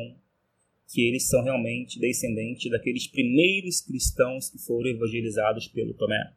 que 0.92 1.09
eles 1.09 1.28
são 1.28 1.42
realmente 1.42 2.00
descendentes 2.00 2.70
daqueles 2.70 3.06
primeiros 3.06 3.80
cristãos 3.80 4.50
que 4.50 4.59
foram 4.59 4.90
evangelizados 4.90 5.68
pelo 5.68 5.94
Tomé. 5.94 6.32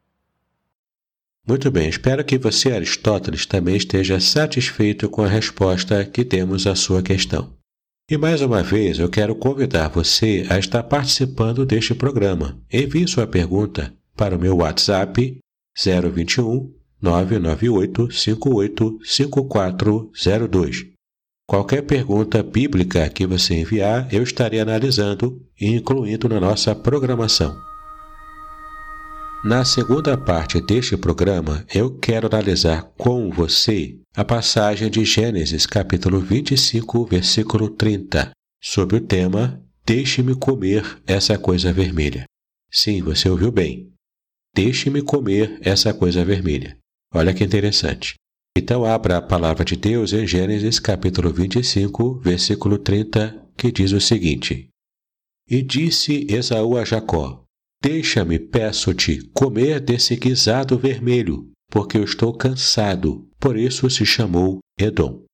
Muito 1.46 1.70
bem, 1.70 1.88
espero 1.88 2.24
que 2.24 2.38
você, 2.38 2.72
Aristóteles, 2.72 3.44
também 3.44 3.76
esteja 3.76 4.18
satisfeito 4.18 5.10
com 5.10 5.22
a 5.22 5.28
resposta 5.28 6.04
que 6.04 6.24
temos 6.24 6.66
à 6.66 6.74
sua 6.74 7.02
questão. 7.02 7.54
E 8.10 8.16
mais 8.16 8.40
uma 8.40 8.62
vez 8.62 8.98
eu 8.98 9.10
quero 9.10 9.34
convidar 9.34 9.88
você 9.88 10.46
a 10.48 10.58
estar 10.58 10.82
participando 10.84 11.66
deste 11.66 11.94
programa. 11.94 12.62
Envie 12.72 13.08
sua 13.08 13.26
pergunta 13.26 13.94
para 14.16 14.36
o 14.36 14.40
meu 14.40 14.56
WhatsApp 14.56 15.38
021 15.76 16.72
998 17.00 18.10
58 18.10 18.98
5402. 19.04 20.93
Qualquer 21.46 21.82
pergunta 21.82 22.42
bíblica 22.42 23.08
que 23.10 23.26
você 23.26 23.54
enviar, 23.54 24.12
eu 24.12 24.22
estarei 24.22 24.60
analisando 24.60 25.42
e 25.60 25.68
incluindo 25.68 26.28
na 26.28 26.40
nossa 26.40 26.74
programação. 26.74 27.54
Na 29.44 29.62
segunda 29.62 30.16
parte 30.16 30.58
deste 30.58 30.96
programa, 30.96 31.66
eu 31.74 31.98
quero 31.98 32.26
analisar 32.26 32.84
com 32.96 33.30
você 33.30 33.98
a 34.16 34.24
passagem 34.24 34.90
de 34.90 35.04
Gênesis, 35.04 35.66
capítulo 35.66 36.18
25, 36.18 37.04
versículo 37.04 37.68
30, 37.68 38.30
sobre 38.62 38.96
o 38.96 39.00
tema 39.00 39.62
Deixe-me 39.84 40.34
comer 40.34 41.02
essa 41.06 41.36
coisa 41.36 41.70
vermelha. 41.74 42.24
Sim, 42.70 43.02
você 43.02 43.28
ouviu 43.28 43.52
bem. 43.52 43.92
Deixe-me 44.54 45.02
comer 45.02 45.58
essa 45.60 45.92
coisa 45.92 46.24
vermelha. 46.24 46.78
Olha 47.12 47.34
que 47.34 47.44
interessante. 47.44 48.14
Então, 48.56 48.84
abra 48.84 49.16
a 49.16 49.22
palavra 49.22 49.64
de 49.64 49.74
Deus 49.74 50.12
em 50.12 50.26
Gênesis, 50.26 50.78
capítulo 50.78 51.32
25, 51.32 52.20
versículo 52.20 52.78
30, 52.78 53.48
que 53.56 53.72
diz 53.72 53.90
o 53.90 54.00
seguinte: 54.00 54.68
E 55.48 55.60
disse 55.60 56.26
Esaú 56.30 56.76
a 56.76 56.84
Jacó: 56.84 57.44
Deixa-me, 57.82 58.38
peço-te, 58.38 59.28
comer 59.34 59.80
desse 59.80 60.16
guisado 60.16 60.78
vermelho, 60.78 61.50
porque 61.68 61.98
eu 61.98 62.04
estou 62.04 62.32
cansado. 62.32 63.28
Por 63.40 63.58
isso 63.58 63.90
se 63.90 64.06
chamou 64.06 64.60
Edom. 64.78 65.24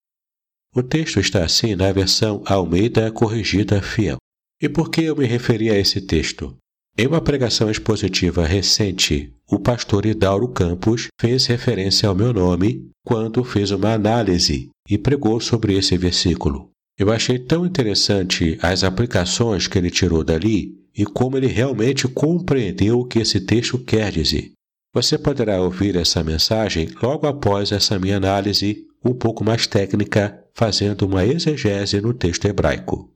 O 0.74 0.82
texto 0.82 1.20
está 1.20 1.44
assim 1.44 1.74
na 1.74 1.92
versão 1.92 2.42
Almeida 2.46 3.12
Corrigida 3.12 3.82
Fiel. 3.82 4.16
E 4.62 4.68
por 4.68 4.90
que 4.90 5.02
eu 5.02 5.14
me 5.14 5.26
referi 5.26 5.68
a 5.68 5.78
esse 5.78 6.00
texto? 6.00 6.56
Em 6.99 7.06
uma 7.06 7.20
pregação 7.20 7.70
expositiva 7.70 8.44
recente, 8.44 9.32
o 9.50 9.59
pastor 9.59 10.04
Hidauro 10.04 10.49
Campos 10.49 11.09
fez 11.20 11.47
referência 11.47 12.09
ao 12.09 12.14
meu 12.14 12.32
nome 12.32 12.90
quando 13.04 13.42
fez 13.42 13.70
uma 13.70 13.94
análise 13.94 14.68
e 14.88 14.99
pregou 14.99 15.40
sobre 15.40 15.76
esse 15.76 15.97
versículo. 15.97 16.70
Eu 16.99 17.11
achei 17.11 17.38
tão 17.38 17.64
interessante 17.64 18.59
as 18.61 18.85
aplicações 18.85 19.66
que 19.66 19.78
ele 19.78 19.90
tirou 19.90 20.23
dali 20.23 20.75
e 20.94 21.04
como 21.06 21.37
ele 21.37 21.47
realmente 21.47 22.06
compreendeu 22.06 23.00
o 23.00 23.06
que 23.06 23.20
esse 23.20 23.40
texto 23.40 23.78
quer 23.78 24.12
dizer. 24.12 24.52
Você 24.92 25.16
poderá 25.16 25.62
ouvir 25.62 25.97
essa 25.97 26.23
mensagem 26.23 26.90
logo 27.00 27.26
após 27.26 27.73
essa 27.73 27.99
minha 27.99 28.16
análise 28.16 28.85
um 29.04 29.14
pouco 29.14 29.44
mais 29.44 29.66
técnica, 29.66 30.44
fazendo 30.52 31.06
uma 31.06 31.25
exegese 31.25 32.00
no 32.00 32.12
texto 32.12 32.44
hebraico. 32.44 33.10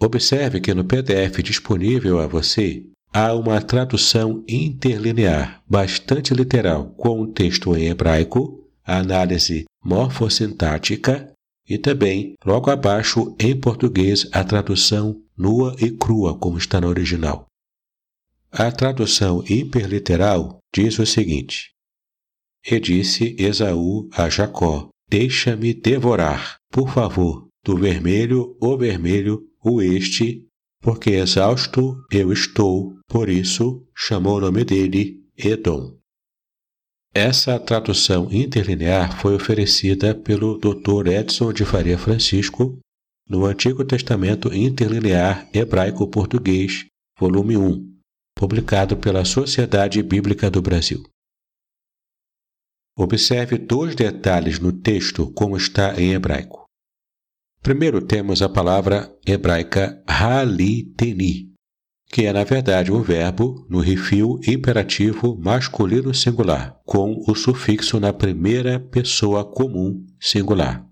Observe 0.00 0.60
que 0.60 0.72
no 0.72 0.84
PDF 0.84 1.42
disponível 1.42 2.20
a 2.20 2.26
você 2.26 2.84
há 3.12 3.34
uma 3.34 3.60
tradução 3.60 4.44
interlinear 4.46 5.60
bastante 5.68 6.32
literal 6.32 6.90
com 6.90 7.20
o 7.20 7.26
texto 7.26 7.76
em 7.76 7.88
hebraico, 7.88 8.64
a 8.84 8.98
análise 8.98 9.64
morfossintática 9.84 11.32
e 11.68 11.76
também, 11.76 12.34
logo 12.44 12.70
abaixo, 12.70 13.34
em 13.40 13.58
português, 13.58 14.28
a 14.32 14.44
tradução 14.44 15.20
nua 15.36 15.74
e 15.80 15.90
crua, 15.90 16.38
como 16.38 16.58
está 16.58 16.80
no 16.80 16.88
original. 16.88 17.46
A 18.50 18.70
tradução 18.70 19.44
hiperliteral 19.46 20.58
diz 20.74 20.98
o 20.98 21.04
seguinte: 21.04 21.72
E 22.64 22.78
disse 22.80 23.36
Esaú 23.38 24.08
a 24.12 24.30
Jacó: 24.30 24.88
Deixa-me 25.10 25.74
devorar, 25.74 26.56
por 26.70 26.88
favor, 26.88 27.48
do 27.64 27.76
vermelho 27.76 28.56
o 28.60 28.76
vermelho 28.78 29.47
o 29.62 29.82
este, 29.82 30.46
porque 30.80 31.10
exausto 31.10 31.96
eu 32.10 32.32
estou, 32.32 32.94
por 33.08 33.28
isso 33.28 33.86
chamou 33.96 34.36
o 34.36 34.40
nome 34.40 34.64
dele 34.64 35.24
Edom. 35.36 35.96
Essa 37.14 37.58
tradução 37.58 38.28
interlinear 38.30 39.20
foi 39.20 39.34
oferecida 39.34 40.14
pelo 40.14 40.58
Dr. 40.58 41.08
Edson 41.08 41.52
de 41.52 41.64
Faria 41.64 41.98
Francisco 41.98 42.78
no 43.28 43.44
Antigo 43.44 43.84
Testamento 43.84 44.54
Interlinear 44.54 45.48
Hebraico-Português, 45.52 46.86
volume 47.18 47.56
1, 47.56 47.98
publicado 48.34 48.96
pela 48.96 49.24
Sociedade 49.24 50.02
Bíblica 50.02 50.50
do 50.50 50.62
Brasil. 50.62 51.02
Observe 52.96 53.58
dois 53.58 53.94
detalhes 53.94 54.58
no 54.58 54.72
texto 54.72 55.30
como 55.32 55.56
está 55.56 56.00
em 56.00 56.14
hebraico. 56.14 56.67
Primeiro 57.62 58.00
temos 58.00 58.40
a 58.40 58.48
palavra 58.48 59.12
hebraica 59.26 60.02
haliteni, 60.06 61.52
que 62.10 62.24
é 62.24 62.32
na 62.32 62.44
verdade 62.44 62.90
um 62.90 63.02
verbo 63.02 63.66
no 63.68 63.80
refil 63.80 64.40
imperativo 64.46 65.36
masculino 65.38 66.14
singular, 66.14 66.80
com 66.84 67.22
o 67.26 67.34
sufixo 67.34 68.00
na 68.00 68.12
primeira 68.12 68.80
pessoa 68.80 69.44
comum 69.44 70.04
singular. 70.18 70.86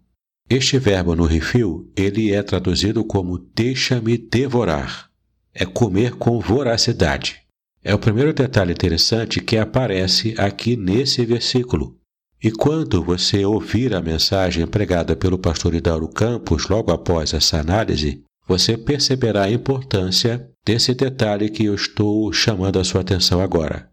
Este 0.49 0.79
verbo 0.79 1.17
no 1.17 1.25
refil, 1.25 1.91
ele 1.97 2.33
é 2.33 2.43
traduzido 2.43 3.05
como 3.05 3.39
deixa-me 3.39 4.17
devorar. 4.17 5.11
É 5.53 5.65
comer 5.65 6.15
com 6.17 6.39
voracidade. 6.39 7.41
É 7.83 7.95
o 7.95 7.99
primeiro 7.99 8.33
detalhe 8.33 8.73
interessante 8.73 9.41
que 9.41 9.57
aparece 9.57 10.35
aqui 10.37 10.77
nesse 10.77 11.25
versículo. 11.25 11.99
E 12.43 12.51
quando 12.51 13.03
você 13.03 13.45
ouvir 13.45 13.95
a 13.95 14.03
mensagem 14.03 14.67
pregada 14.67 15.17
pelo 15.17 15.39
pastor 15.39 15.75
Hidauro 15.75 16.09
Campos 16.09 16.69
logo 16.69 16.93
após 16.93 17.33
essa 17.33 17.59
análise, 17.59 18.23
você 18.47 18.77
perceberá 18.77 19.45
a 19.45 19.51
importância 19.51 20.49
desse 20.65 20.95
detalhe 20.95 21.49
que 21.49 21.65
eu 21.65 21.75
estou 21.75 22.33
chamando 22.33 22.79
a 22.79 22.85
sua 22.85 23.01
atenção 23.01 23.41
agora. 23.41 23.91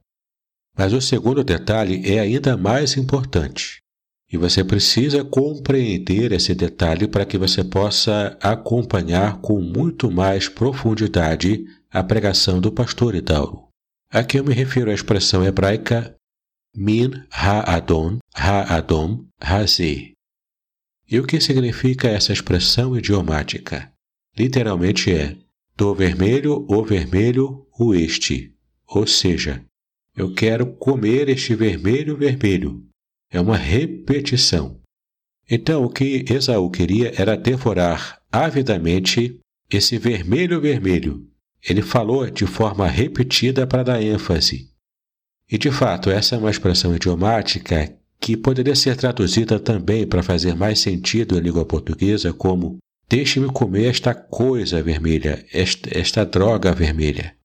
Mas 0.78 0.94
o 0.94 1.02
segundo 1.02 1.44
detalhe 1.44 2.02
é 2.06 2.20
ainda 2.20 2.58
mais 2.58 2.98
importante. 2.98 3.82
E 4.32 4.38
você 4.38 4.64
precisa 4.64 5.24
compreender 5.24 6.32
esse 6.32 6.56
detalhe 6.56 7.08
para 7.08 7.26
que 7.26 7.38
você 7.38 7.64
possa 7.64 8.38
acompanhar 8.42 9.40
com 9.42 9.62
muito 9.62 10.10
mais 10.10 10.50
profundidade 10.50 11.66
a 11.92 12.04
pregação 12.04 12.60
do 12.60 12.72
pastor 12.72 13.14
Idauro. 13.14 13.68
Aqui 14.12 14.40
eu 14.40 14.44
me 14.44 14.54
refiro 14.54 14.90
à 14.90 14.94
expressão 14.94 15.46
hebraica 15.46 16.16
min 16.76 17.26
ha-adon, 17.30 18.20
ha-adom, 18.36 19.28
ha-ze. 19.42 20.14
E 21.10 21.20
o 21.20 21.26
que 21.26 21.40
significa 21.40 22.08
essa 22.08 22.34
expressão 22.34 22.98
idiomática? 22.98 23.94
literalmente 24.38 25.12
é 25.12 25.38
do 25.76 25.94
vermelho 25.94 26.66
o 26.68 26.84
vermelho 26.84 27.66
o 27.80 27.94
este. 27.94 28.54
Ou 28.88 29.08
seja, 29.08 29.64
eu 30.16 30.34
quero 30.34 30.74
comer 30.74 31.30
este 31.30 31.56
vermelho 31.56 32.18
vermelho. 32.18 32.86
É 33.32 33.40
uma 33.40 33.58
repetição. 33.58 34.80
Então, 35.50 35.84
o 35.84 35.90
que 35.90 36.24
Esaú 36.30 36.70
queria 36.70 37.12
era 37.20 37.36
devorar 37.36 38.22
avidamente 38.32 39.40
esse 39.70 39.98
vermelho 39.98 40.62
vermelho. 40.62 41.28
Ele 41.68 41.82
falou 41.82 42.30
de 42.30 42.46
forma 42.46 42.88
repetida 42.88 43.66
para 43.66 43.84
dar 43.84 44.02
ênfase. 44.02 44.70
E 45.54 45.58
de 45.60 45.72
fato, 45.72 46.10
essa 46.10 46.34
é 46.34 46.38
uma 46.40 46.50
expressão 46.50 46.96
idiomática 46.96 47.94
que 48.20 48.36
poderia 48.36 48.76
ser 48.76 48.96
traduzida 48.96 49.60
também 49.60 50.08
para 50.08 50.24
fazer 50.24 50.56
mais 50.56 50.80
sentido 50.80 51.38
em 51.38 51.42
língua 51.42 51.64
portuguesa 51.64 52.34
como 52.34 52.80
Deixe-me 53.08 53.48
comer 53.52 53.92
esta 53.92 54.16
coisa 54.16 54.82
vermelha, 54.82 55.46
esta, 55.54 55.96
esta 55.96 56.26
droga 56.26 56.74
vermelha. 56.74 57.36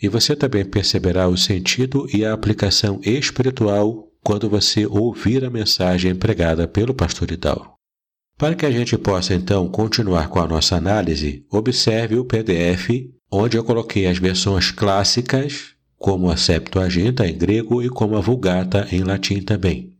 E 0.00 0.08
você 0.08 0.34
também 0.34 0.64
perceberá 0.64 1.28
o 1.28 1.36
sentido 1.36 2.08
e 2.10 2.24
a 2.24 2.32
aplicação 2.32 2.98
espiritual 3.04 4.08
quando 4.22 4.48
você 4.48 4.86
ouvir 4.86 5.44
a 5.44 5.50
mensagem 5.50 6.14
pregada 6.14 6.66
pelo 6.66 6.94
pastor 6.94 7.30
Hidauro. 7.30 7.72
Para 8.38 8.54
que 8.54 8.64
a 8.64 8.70
gente 8.70 8.96
possa 8.96 9.34
então 9.34 9.68
continuar 9.68 10.30
com 10.30 10.40
a 10.40 10.46
nossa 10.46 10.76
análise, 10.76 11.44
observe 11.50 12.16
o 12.16 12.24
PDF 12.24 12.88
onde 13.30 13.58
eu 13.58 13.64
coloquei 13.64 14.06
as 14.06 14.16
versões 14.16 14.70
clássicas, 14.70 15.74
como 15.98 16.30
a 16.30 16.36
Septuaginta 16.36 17.26
em 17.26 17.36
grego 17.36 17.82
e 17.82 17.88
como 17.88 18.16
a 18.16 18.20
Vulgata 18.20 18.86
em 18.92 19.02
latim 19.02 19.42
também. 19.42 19.92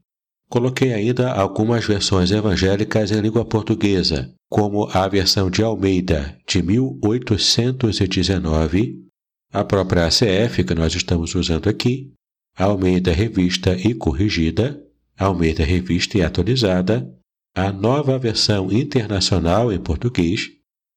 Coloquei 0.49 0.95
ainda 0.95 1.33
algumas 1.33 1.85
versões 1.85 2.31
evangélicas 2.31 3.11
em 3.11 3.21
língua 3.21 3.45
portuguesa, 3.45 4.33
como 4.49 4.89
a 4.93 5.07
versão 5.07 5.51
de 5.51 5.63
Almeida 5.63 6.39
de 6.47 6.63
1819, 6.63 9.05
a 9.53 9.63
própria 9.65 10.07
ACF 10.07 10.65
que 10.65 10.75
nós 10.75 10.95
estamos 10.95 11.35
usando 11.35 11.69
aqui, 11.69 12.15
a 12.57 12.65
Almeida 12.65 13.13
Revista 13.13 13.75
e 13.75 13.93
Corrigida, 13.95 14.83
a 15.19 15.27
Almeida 15.27 15.65
Revista 15.65 16.17
e 16.17 16.23
Atualizada, 16.23 17.07
a 17.55 17.71
nova 17.73 18.19
versão 18.19 18.73
internacional 18.73 19.71
em 19.73 19.79
português 19.79 20.49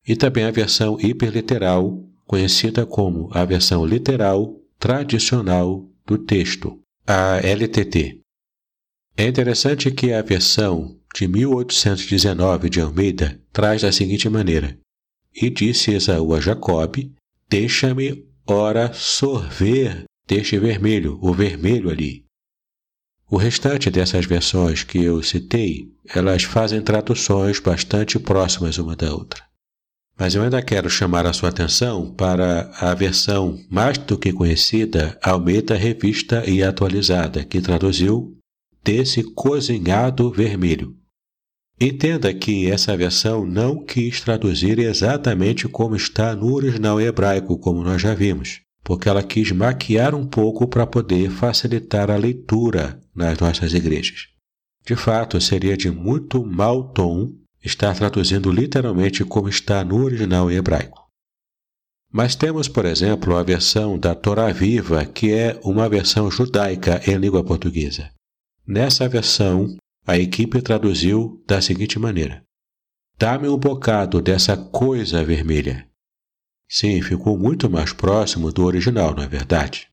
e 0.07 0.15
também 0.15 0.45
a 0.45 0.51
versão 0.51 0.97
hiperliteral, 0.99 2.01
conhecida 2.25 2.85
como 2.85 3.29
a 3.33 3.43
versão 3.43 3.85
literal 3.85 4.60
tradicional 4.81 5.87
do 6.07 6.17
texto, 6.17 6.81
a 7.05 7.37
LTT. 7.37 8.19
É 9.15 9.27
interessante 9.27 9.91
que 9.91 10.11
a 10.11 10.23
versão 10.23 10.97
de 11.13 11.27
1819 11.27 12.67
de 12.67 12.81
Almeida 12.81 13.39
traz 13.53 13.83
da 13.83 13.91
seguinte 13.91 14.27
maneira: 14.27 14.75
E 15.35 15.51
disse 15.51 15.91
Esaú 15.91 16.33
a 16.33 16.39
Jacob: 16.39 16.95
Deixa-me, 17.47 18.25
ora, 18.47 18.91
sorver 18.91 20.05
deste 20.27 20.57
vermelho, 20.57 21.19
o 21.21 21.31
vermelho 21.31 21.91
ali. 21.91 22.25
O 23.29 23.37
restante 23.37 23.91
dessas 23.91 24.25
versões 24.25 24.83
que 24.83 24.97
eu 24.97 25.21
citei, 25.21 25.91
elas 26.09 26.41
fazem 26.41 26.81
traduções 26.81 27.59
bastante 27.59 28.17
próximas 28.17 28.79
uma 28.79 28.95
da 28.95 29.13
outra. 29.13 29.50
Mas 30.21 30.35
eu 30.35 30.43
ainda 30.43 30.61
quero 30.61 30.87
chamar 30.87 31.25
a 31.25 31.33
sua 31.33 31.49
atenção 31.49 32.13
para 32.13 32.69
a 32.79 32.93
versão 32.93 33.57
mais 33.67 33.97
do 33.97 34.19
que 34.19 34.31
conhecida 34.31 35.17
Almeida 35.19 35.75
Revista 35.75 36.47
e 36.47 36.61
Atualizada, 36.61 37.43
que 37.43 37.59
traduziu 37.59 38.37
desse 38.83 39.23
cozinhado 39.23 40.29
vermelho. 40.29 40.95
Entenda 41.79 42.31
que 42.35 42.69
essa 42.69 42.95
versão 42.95 43.47
não 43.47 43.83
quis 43.83 44.21
traduzir 44.21 44.77
exatamente 44.77 45.67
como 45.67 45.95
está 45.95 46.35
no 46.35 46.53
original 46.53 47.01
hebraico, 47.01 47.57
como 47.57 47.83
nós 47.83 47.99
já 47.99 48.13
vimos, 48.13 48.61
porque 48.83 49.09
ela 49.09 49.23
quis 49.23 49.51
maquiar 49.51 50.13
um 50.13 50.27
pouco 50.27 50.67
para 50.67 50.85
poder 50.85 51.31
facilitar 51.31 52.11
a 52.11 52.15
leitura 52.15 53.01
nas 53.15 53.39
nossas 53.39 53.73
igrejas. 53.73 54.27
De 54.85 54.95
fato, 54.95 55.41
seria 55.41 55.75
de 55.75 55.89
muito 55.89 56.45
mau 56.45 56.93
tom 56.93 57.40
estar 57.63 57.95
traduzindo 57.95 58.51
literalmente 58.51 59.23
como 59.23 59.49
está 59.49 59.83
no 59.83 60.03
original 60.03 60.51
hebraico. 60.51 61.07
Mas 62.11 62.35
temos, 62.35 62.67
por 62.67 62.85
exemplo, 62.85 63.37
a 63.37 63.43
versão 63.43 63.97
da 63.97 64.13
Torá 64.13 64.51
Viva, 64.51 65.05
que 65.05 65.31
é 65.31 65.59
uma 65.63 65.87
versão 65.87 66.29
judaica 66.29 67.01
em 67.09 67.15
língua 67.15 67.43
portuguesa. 67.43 68.11
Nessa 68.67 69.07
versão, 69.07 69.77
a 70.05 70.17
equipe 70.17 70.61
traduziu 70.61 71.41
da 71.47 71.61
seguinte 71.61 71.97
maneira: 71.97 72.43
Dá-me 73.17 73.47
um 73.47 73.57
bocado 73.57 74.21
dessa 74.21 74.57
coisa 74.57 75.23
vermelha. 75.23 75.87
Sim, 76.69 77.01
ficou 77.01 77.37
muito 77.37 77.69
mais 77.69 77.93
próximo 77.93 78.51
do 78.51 78.65
original, 78.65 79.15
não 79.15 79.23
é 79.23 79.27
verdade? 79.27 79.87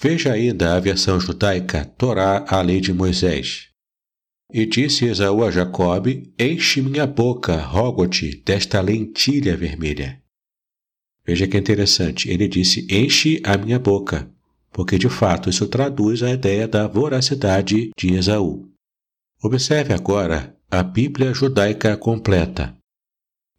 Veja 0.00 0.32
ainda 0.32 0.76
a 0.76 0.80
versão 0.80 1.18
judaica 1.18 1.84
Torá, 1.84 2.44
a 2.48 2.60
lei 2.60 2.80
de 2.80 2.92
Moisés. 2.92 3.67
E 4.52 4.64
disse 4.64 5.04
Esaú 5.04 5.44
a 5.44 5.50
Jacob: 5.50 6.06
Enche 6.38 6.80
minha 6.80 7.06
boca, 7.06 7.56
rogo-te, 7.60 8.42
desta 8.44 8.80
lentilha 8.80 9.56
vermelha. 9.56 10.22
Veja 11.26 11.46
que 11.46 11.58
interessante, 11.58 12.30
ele 12.30 12.48
disse: 12.48 12.86
Enche 12.90 13.42
a 13.44 13.58
minha 13.58 13.78
boca, 13.78 14.30
porque 14.72 14.96
de 14.96 15.10
fato 15.10 15.50
isso 15.50 15.66
traduz 15.66 16.22
a 16.22 16.30
ideia 16.30 16.66
da 16.66 16.86
voracidade 16.86 17.90
de 17.94 18.14
Esaú. 18.14 18.66
Observe 19.42 19.92
agora 19.92 20.56
a 20.70 20.82
Bíblia 20.82 21.34
judaica 21.34 21.96
completa. 21.96 22.74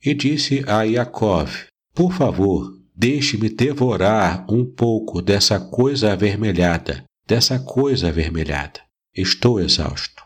E 0.04 0.16
disse 0.16 0.64
a 0.68 0.82
Yaakov: 0.82 1.68
Por 1.94 2.12
favor, 2.14 2.76
deixe-me 2.96 3.50
devorar 3.50 4.46
um 4.52 4.66
pouco 4.66 5.22
dessa 5.22 5.60
coisa 5.60 6.14
avermelhada, 6.14 7.04
dessa 7.28 7.60
coisa 7.60 8.08
avermelhada. 8.08 8.82
Estou 9.16 9.60
exausto. 9.60 10.19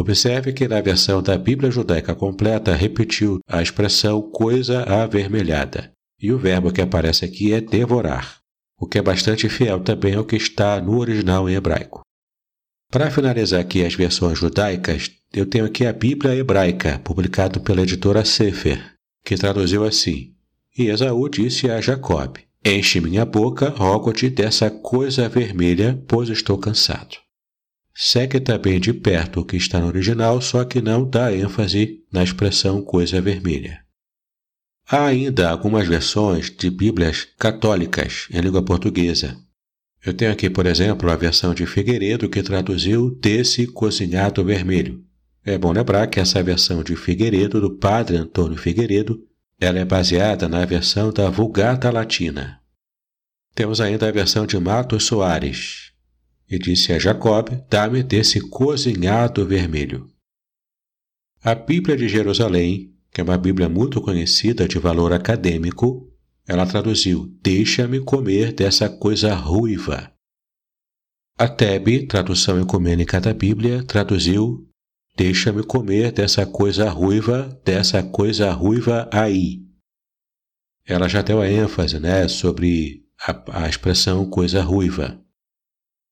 Observe 0.00 0.54
que 0.54 0.66
na 0.66 0.80
versão 0.80 1.22
da 1.22 1.36
Bíblia 1.36 1.70
judaica 1.70 2.14
completa 2.14 2.74
repetiu 2.74 3.38
a 3.46 3.60
expressão 3.60 4.22
coisa 4.22 4.82
avermelhada, 4.84 5.92
e 6.18 6.32
o 6.32 6.38
verbo 6.38 6.72
que 6.72 6.80
aparece 6.80 7.26
aqui 7.26 7.52
é 7.52 7.60
devorar, 7.60 8.38
o 8.80 8.86
que 8.86 8.96
é 8.96 9.02
bastante 9.02 9.46
fiel 9.50 9.78
também 9.80 10.14
ao 10.14 10.24
que 10.24 10.36
está 10.36 10.80
no 10.80 10.98
original 10.98 11.50
em 11.50 11.54
hebraico. 11.54 12.00
Para 12.90 13.10
finalizar 13.10 13.60
aqui 13.60 13.84
as 13.84 13.94
versões 13.94 14.38
judaicas, 14.38 15.10
eu 15.34 15.44
tenho 15.44 15.66
aqui 15.66 15.84
a 15.84 15.92
Bíblia 15.92 16.34
Hebraica, 16.34 16.98
publicado 17.04 17.60
pela 17.60 17.82
editora 17.82 18.24
Sefer, 18.24 18.82
que 19.22 19.36
traduziu 19.36 19.84
assim: 19.84 20.32
E 20.78 20.88
Esaú 20.88 21.28
disse 21.28 21.70
a 21.70 21.78
Jacob: 21.78 22.38
Enche 22.64 23.02
minha 23.02 23.26
boca, 23.26 23.68
rogo-te 23.68 24.30
dessa 24.30 24.70
coisa 24.70 25.28
vermelha, 25.28 26.02
pois 26.08 26.30
estou 26.30 26.56
cansado. 26.56 27.18
Segue 28.02 28.40
também 28.40 28.80
de 28.80 28.94
perto 28.94 29.40
o 29.40 29.44
que 29.44 29.56
está 29.56 29.78
no 29.78 29.88
original, 29.88 30.40
só 30.40 30.64
que 30.64 30.80
não 30.80 31.08
dá 31.08 31.32
ênfase 31.32 32.02
na 32.10 32.22
expressão 32.24 32.80
coisa 32.80 33.20
vermelha. 33.20 33.84
Há 34.88 35.04
ainda 35.04 35.50
algumas 35.50 35.86
versões 35.86 36.50
de 36.50 36.70
Bíblias 36.70 37.28
católicas 37.38 38.26
em 38.30 38.40
língua 38.40 38.64
portuguesa, 38.64 39.36
eu 40.04 40.14
tenho 40.14 40.32
aqui, 40.32 40.48
por 40.48 40.64
exemplo, 40.64 41.10
a 41.10 41.16
versão 41.16 41.52
de 41.52 41.66
Figueiredo 41.66 42.28
que 42.28 42.42
traduziu 42.42 43.10
desse 43.20 43.66
cozinhado 43.66 44.42
vermelho. 44.42 45.04
É 45.44 45.58
bom 45.58 45.72
lembrar 45.72 46.06
que 46.06 46.18
essa 46.18 46.42
versão 46.42 46.82
de 46.82 46.96
Figueiredo, 46.96 47.60
do 47.60 47.76
padre 47.76 48.16
Antônio 48.16 48.56
Figueiredo, 48.56 49.22
ela 49.60 49.78
é 49.78 49.84
baseada 49.84 50.48
na 50.48 50.64
versão 50.64 51.12
da 51.12 51.28
Vulgata 51.28 51.90
Latina. 51.90 52.60
Temos 53.54 53.78
ainda 53.78 54.08
a 54.08 54.12
versão 54.12 54.46
de 54.46 54.58
Matos 54.58 55.04
Soares. 55.04 55.89
E 56.50 56.58
disse 56.58 56.92
a 56.92 56.98
Jacob: 56.98 57.48
Dá-me 57.70 58.02
desse 58.02 58.40
cozinhado 58.40 59.46
vermelho. 59.46 60.10
A 61.42 61.54
Bíblia 61.54 61.96
de 61.96 62.08
Jerusalém, 62.08 62.92
que 63.12 63.20
é 63.20 63.24
uma 63.24 63.38
Bíblia 63.38 63.68
muito 63.68 64.00
conhecida 64.00 64.66
de 64.66 64.78
valor 64.78 65.12
acadêmico, 65.12 66.12
ela 66.46 66.66
traduziu: 66.66 67.26
Deixa-me 67.40 68.00
comer 68.00 68.52
dessa 68.52 68.88
coisa 68.88 69.32
ruiva. 69.34 70.12
A 71.38 71.48
Tebe, 71.48 72.06
tradução 72.06 72.60
ecumênica 72.60 73.20
da 73.20 73.32
Bíblia, 73.32 73.84
traduziu: 73.84 74.68
Deixa-me 75.16 75.62
comer 75.62 76.10
dessa 76.10 76.44
coisa 76.44 76.90
ruiva, 76.90 77.60
dessa 77.64 78.02
coisa 78.02 78.50
ruiva 78.50 79.08
aí. 79.12 79.62
Ela 80.84 81.08
já 81.08 81.22
deu 81.22 81.40
a 81.40 81.48
ênfase 81.48 82.00
né, 82.00 82.26
sobre 82.26 83.04
a, 83.24 83.64
a 83.64 83.68
expressão 83.68 84.28
coisa 84.28 84.62
ruiva. 84.62 85.24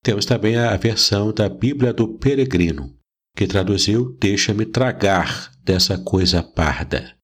Temos 0.08 0.24
também 0.24 0.56
a 0.56 0.74
versão 0.74 1.34
da 1.34 1.50
Bíblia 1.50 1.92
do 1.92 2.16
Peregrino, 2.16 2.96
que 3.36 3.46
traduziu: 3.46 4.16
Deixa-me 4.18 4.64
tragar 4.64 5.52
dessa 5.62 5.98
coisa 5.98 6.42
parda. 6.42 7.14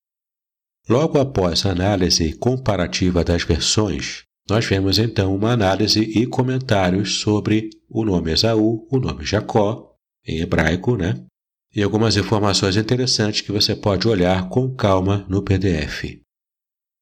Logo 0.87 1.19
após 1.19 1.65
a 1.65 1.71
análise 1.71 2.35
comparativa 2.35 3.25
das 3.25 3.43
versões, 3.43 4.25
nós 4.47 4.67
vemos 4.67 4.99
então 4.99 5.35
uma 5.35 5.53
análise 5.53 5.99
e 5.99 6.27
comentários 6.27 7.21
sobre 7.21 7.71
o 7.89 8.05
nome 8.05 8.33
Esaú, 8.33 8.87
o 8.91 8.99
nome 8.99 9.25
Jacó, 9.25 9.95
em 10.23 10.41
hebraico, 10.41 10.95
né? 10.95 11.25
E 11.75 11.83
algumas 11.83 12.19
informações 12.19 12.77
interessantes 12.77 13.41
que 13.41 13.51
você 13.51 13.75
pode 13.75 14.07
olhar 14.07 14.51
com 14.51 14.75
calma 14.75 15.25
no 15.27 15.43
PDF. 15.43 16.21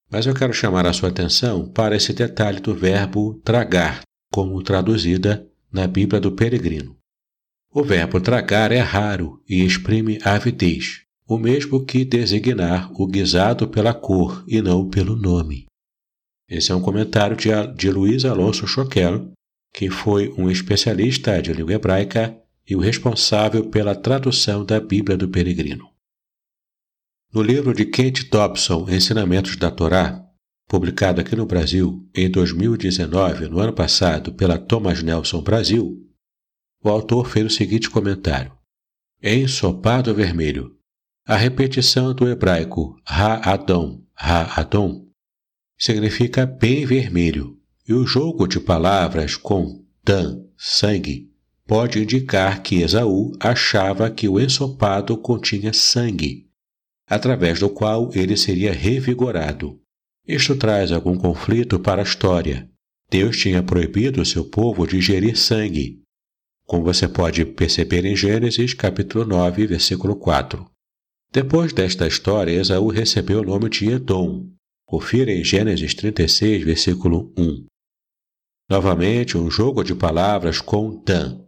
Mas 0.09 0.27
eu 0.27 0.35
quero 0.35 0.53
chamar 0.53 0.87
a 0.87 0.92
sua 0.92 1.09
atenção 1.09 1.68
para 1.68 1.97
esse 1.97 2.12
detalhe 2.12 2.61
do 2.61 2.73
verbo 2.73 3.35
tragar, 3.42 4.03
como 4.31 4.62
traduzida 4.62 5.51
na 5.72 5.87
Bíblia 5.87 6.20
do 6.20 6.32
Peregrino. 6.32 6.96
O 7.74 7.82
verbo 7.82 8.20
tragar 8.20 8.70
é 8.70 8.80
raro 8.80 9.42
e 9.48 9.64
exprime 9.64 10.18
avidez, 10.22 11.02
o 11.26 11.38
mesmo 11.38 11.85
que 11.85 12.04
designar 12.04 12.92
o 12.92 13.06
guisado 13.06 13.66
pela 13.66 13.94
cor 13.94 14.44
e 14.46 14.61
não 14.61 14.88
pelo 14.90 15.16
nome. 15.16 15.66
Esse 16.48 16.70
é 16.70 16.74
um 16.74 16.82
comentário 16.82 17.35
de, 17.35 17.48
de 17.74 17.90
Luiz 17.90 18.26
Alonso 18.26 18.66
Choquel, 18.66 19.32
que 19.72 19.88
foi 19.88 20.35
um 20.37 20.50
especialista 20.50 21.40
de 21.40 21.52
língua 21.52 21.72
hebraica 21.72 22.38
e 22.68 22.76
o 22.76 22.80
responsável 22.80 23.70
pela 23.70 23.94
tradução 23.94 24.64
da 24.64 24.78
Bíblia 24.78 25.16
do 25.16 25.28
Peregrino. 25.28 25.88
No 27.32 27.40
livro 27.40 27.72
de 27.72 27.87
Kent 27.87 28.28
Dobson, 28.28 28.87
Ensinamentos 28.90 29.56
da 29.56 29.70
Torá, 29.70 30.21
publicado 30.72 31.20
aqui 31.20 31.37
no 31.37 31.44
Brasil 31.44 32.08
em 32.14 32.30
2019, 32.30 33.46
no 33.46 33.61
ano 33.61 33.74
passado, 33.74 34.32
pela 34.32 34.56
Thomas 34.56 35.02
Nelson 35.02 35.42
Brasil, 35.42 35.98
o 36.82 36.88
autor 36.88 37.28
fez 37.28 37.44
o 37.44 37.54
seguinte 37.54 37.90
comentário: 37.90 38.50
Ensopado 39.22 40.14
vermelho, 40.14 40.74
a 41.28 41.37
repetição 41.37 42.14
do 42.14 42.26
hebraico 42.26 42.96
Ha-Adon, 43.06 44.00
Ha-Adon, 44.16 45.08
significa 45.76 46.46
bem 46.46 46.87
vermelho, 46.87 47.58
e 47.87 47.92
o 47.92 48.06
jogo 48.06 48.46
de 48.46 48.58
palavras 48.58 49.37
com 49.37 49.85
dan, 50.02 50.42
sangue, 50.56 51.30
pode 51.66 52.02
indicar 52.02 52.62
que 52.62 52.80
Esaú 52.80 53.32
achava 53.38 54.11
que 54.11 54.26
o 54.26 54.40
ensopado 54.40 55.18
continha 55.18 55.74
sangue, 55.74 56.46
através 57.06 57.61
do 57.61 57.68
qual 57.68 58.11
ele 58.14 58.38
seria 58.38 58.72
revigorado. 58.72 59.82
Isto 60.26 60.56
traz 60.56 60.92
algum 60.92 61.16
conflito 61.16 61.80
para 61.80 62.00
a 62.00 62.04
história. 62.04 62.70
Deus 63.11 63.37
tinha 63.37 63.62
proibido 63.62 64.24
seu 64.24 64.44
povo 64.44 64.87
de 64.87 64.96
ingerir 64.96 65.37
sangue, 65.37 66.00
como 66.64 66.85
você 66.85 67.08
pode 67.08 67.44
perceber 67.44 68.04
em 68.04 68.16
Gênesis 68.16 68.72
capítulo 68.72 69.26
9, 69.26 69.66
versículo 69.66 70.16
4. 70.16 70.64
Depois 71.32 71.72
desta 71.72 72.06
história, 72.06 72.52
Esaú 72.52 72.88
recebeu 72.88 73.40
o 73.40 73.44
nome 73.44 73.68
de 73.68 73.90
Edom. 73.90 74.48
Confira 74.87 75.32
em 75.32 75.42
Gênesis 75.42 75.92
36, 75.92 76.64
versículo 76.64 77.32
1. 77.37 77.66
Novamente, 78.70 79.37
um 79.37 79.50
jogo 79.50 79.82
de 79.82 79.94
palavras 79.94 80.61
com 80.61 81.02
Dan. 81.04 81.44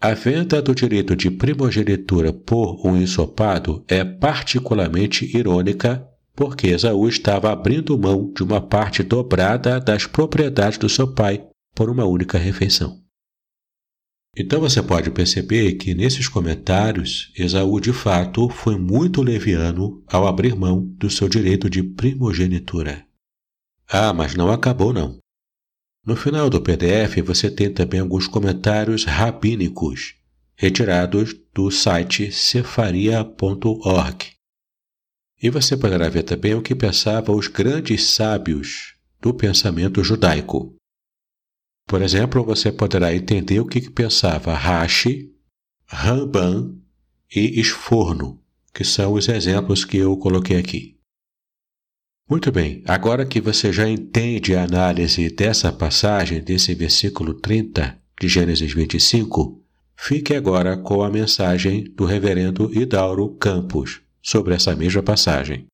A 0.00 0.14
venda 0.14 0.62
do 0.62 0.74
direito 0.74 1.14
de 1.14 1.30
primogenitura 1.30 2.32
por 2.32 2.86
um 2.86 2.96
ensopado 2.96 3.84
é 3.88 4.04
particularmente 4.04 5.36
irônica 5.36 6.08
porque 6.36 6.68
Esaú 6.68 7.08
estava 7.08 7.50
abrindo 7.50 7.98
mão 7.98 8.30
de 8.30 8.42
uma 8.42 8.60
parte 8.60 9.02
dobrada 9.02 9.80
das 9.80 10.06
propriedades 10.06 10.78
do 10.78 10.88
seu 10.88 11.12
pai 11.12 11.48
por 11.74 11.88
uma 11.88 12.04
única 12.04 12.36
refeição. 12.36 13.02
Então 14.36 14.60
você 14.60 14.82
pode 14.82 15.10
perceber 15.10 15.72
que 15.76 15.94
nesses 15.94 16.28
comentários, 16.28 17.32
Esaú 17.34 17.80
de 17.80 17.94
fato 17.94 18.50
foi 18.50 18.78
muito 18.78 19.22
leviano 19.22 20.04
ao 20.06 20.26
abrir 20.26 20.54
mão 20.54 20.84
do 20.98 21.08
seu 21.08 21.26
direito 21.26 21.70
de 21.70 21.82
primogenitura. 21.82 23.06
Ah, 23.88 24.12
mas 24.12 24.34
não 24.34 24.50
acabou 24.50 24.92
não. 24.92 25.18
No 26.04 26.14
final 26.14 26.50
do 26.50 26.60
PDF 26.60 27.16
você 27.24 27.50
tem 27.50 27.72
também 27.72 28.00
alguns 28.00 28.28
comentários 28.28 29.04
rabínicos, 29.04 30.16
retirados 30.54 31.34
do 31.54 31.70
site 31.70 32.30
cefaria.org. 32.30 34.35
E 35.42 35.50
você 35.50 35.76
poderá 35.76 36.08
ver 36.08 36.22
também 36.22 36.54
o 36.54 36.62
que 36.62 36.74
pensavam 36.74 37.36
os 37.36 37.46
grandes 37.46 38.10
sábios 38.10 38.94
do 39.20 39.34
pensamento 39.34 40.02
judaico. 40.02 40.74
Por 41.86 42.00
exemplo, 42.00 42.44
você 42.44 42.72
poderá 42.72 43.14
entender 43.14 43.60
o 43.60 43.66
que 43.66 43.90
pensava 43.90 44.54
Rashi, 44.54 45.30
Ramban 45.86 46.74
e 47.34 47.60
Esforno, 47.60 48.42
que 48.72 48.82
são 48.82 49.12
os 49.12 49.28
exemplos 49.28 49.84
que 49.84 49.98
eu 49.98 50.16
coloquei 50.16 50.58
aqui. 50.58 50.96
Muito 52.28 52.50
bem, 52.50 52.82
agora 52.86 53.24
que 53.24 53.40
você 53.40 53.72
já 53.72 53.88
entende 53.88 54.56
a 54.56 54.64
análise 54.64 55.28
dessa 55.30 55.70
passagem, 55.70 56.42
desse 56.42 56.74
versículo 56.74 57.34
30 57.34 57.96
de 58.20 58.26
Gênesis 58.26 58.72
25, 58.72 59.62
fique 59.96 60.34
agora 60.34 60.76
com 60.76 61.02
a 61.02 61.10
mensagem 61.10 61.84
do 61.94 62.04
reverendo 62.04 62.72
Hidauro 62.76 63.36
Campos 63.36 64.05
sobre 64.26 64.54
essa 64.54 64.74
mesma 64.74 65.04
passagem. 65.04 65.66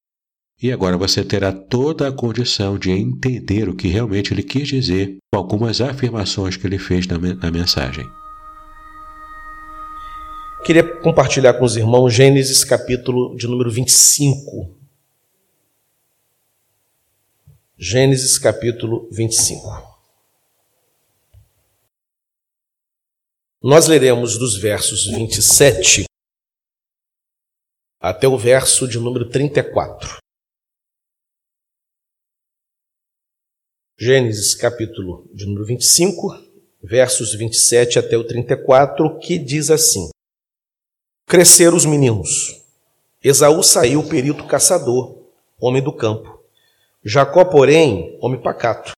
E 0.61 0.71
agora 0.71 0.99
você 0.99 1.25
terá 1.25 1.51
toda 1.51 2.07
a 2.07 2.12
condição 2.12 2.79
de 2.79 2.91
entender 2.91 3.67
o 3.67 3.75
que 3.75 3.88
realmente 3.88 4.35
ele 4.35 4.43
quis 4.43 4.69
dizer 4.69 5.17
com 5.33 5.38
algumas 5.38 5.81
afirmações 5.81 6.55
que 6.55 6.67
ele 6.67 6.79
fez 6.79 7.07
na, 7.07 7.19
mensagem. 7.51 8.05
Queria 10.67 10.87
compartilhar 11.01 11.55
com 11.55 11.65
os 11.65 11.77
irmãos 11.77 12.12
Gênesis 12.12 12.62
capítulo 12.62 13.35
de 13.37 13.49
número 13.49 13.73
25. 13.73 14.77
Gênesis 17.79 18.38
capítulo 18.38 19.09
25. 19.11 19.91
Nós 23.62 23.87
leremos 23.87 24.37
dos 24.37 24.57
versos 24.59 25.07
27 25.07 26.05
até 28.03 28.27
o 28.27 28.37
verso 28.37 28.88
de 28.88 28.99
número 28.99 29.31
34. 29.31 30.17
Gênesis 33.97 34.57
capítulo 34.57 35.31
de 35.33 35.47
número 35.47 35.65
25, 35.65 36.37
versos 36.83 37.33
27 37.33 38.01
até 38.01 38.17
o 38.17 38.27
34, 38.27 39.21
que 39.21 39.38
diz 39.38 39.71
assim: 39.71 40.11
Cresceram 41.29 41.77
os 41.77 41.87
meninos. 41.87 42.61
Esaú 43.23 43.62
saiu 43.62 44.09
perito 44.09 44.49
caçador, 44.49 45.25
homem 45.61 45.81
do 45.81 45.93
campo. 45.93 46.43
Jacó, 47.05 47.45
porém, 47.45 48.19
homem 48.21 48.43
pacato, 48.43 48.91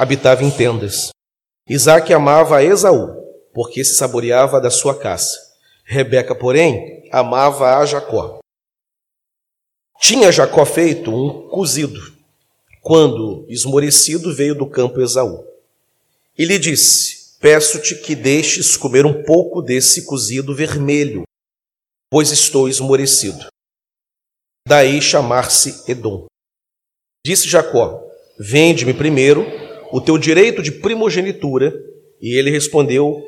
habitava 0.00 0.42
em 0.42 0.50
tendas. 0.50 1.10
Isaac 1.68 2.10
amava 2.14 2.56
a 2.56 2.64
Esaú, 2.64 3.26
porque 3.52 3.84
se 3.84 3.96
saboreava 3.96 4.58
da 4.58 4.70
sua 4.70 4.98
caça. 4.98 5.36
Rebeca, 5.84 6.34
porém, 6.34 7.08
amava 7.10 7.78
a 7.78 7.86
Jacó. 7.86 8.37
Tinha 10.00 10.30
Jacó 10.30 10.64
feito 10.64 11.10
um 11.10 11.48
cozido 11.48 12.00
quando, 12.80 13.44
esmorecido, 13.48 14.34
veio 14.34 14.54
do 14.54 14.66
campo 14.66 15.00
Esaú. 15.00 15.44
E 16.38 16.44
lhe 16.44 16.58
disse: 16.58 17.36
Peço-te 17.40 17.96
que 17.96 18.14
deixes 18.14 18.76
comer 18.76 19.04
um 19.04 19.22
pouco 19.24 19.60
desse 19.60 20.04
cozido 20.06 20.54
vermelho, 20.54 21.24
pois 22.10 22.30
estou 22.30 22.68
esmorecido. 22.68 23.46
Daí 24.66 25.02
chamar-se 25.02 25.90
Edom. 25.90 26.26
Disse 27.26 27.48
Jacó: 27.48 28.02
Vende-me 28.38 28.94
primeiro 28.94 29.44
o 29.92 30.00
teu 30.00 30.16
direito 30.16 30.62
de 30.62 30.72
primogenitura. 30.72 31.74
E 32.20 32.38
ele 32.38 32.50
respondeu: 32.50 33.22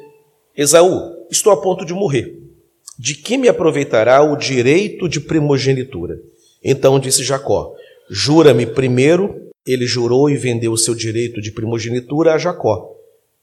Esaú, 0.56 1.26
estou 1.30 1.52
a 1.52 1.60
ponto 1.60 1.84
de 1.84 1.92
morrer. 1.92 2.40
De 2.98 3.14
que 3.14 3.36
me 3.36 3.48
aproveitará 3.48 4.22
o 4.22 4.36
direito 4.36 5.08
de 5.08 5.20
primogenitura? 5.20 6.18
Então 6.62 6.98
disse 6.98 7.22
Jacó: 7.22 7.74
Jura-me 8.08 8.66
primeiro. 8.66 9.48
Ele 9.66 9.86
jurou 9.86 10.30
e 10.30 10.36
vendeu 10.36 10.72
o 10.72 10.78
seu 10.78 10.94
direito 10.94 11.40
de 11.40 11.52
primogenitura 11.52 12.32
a 12.32 12.38
Jacó. 12.38 12.96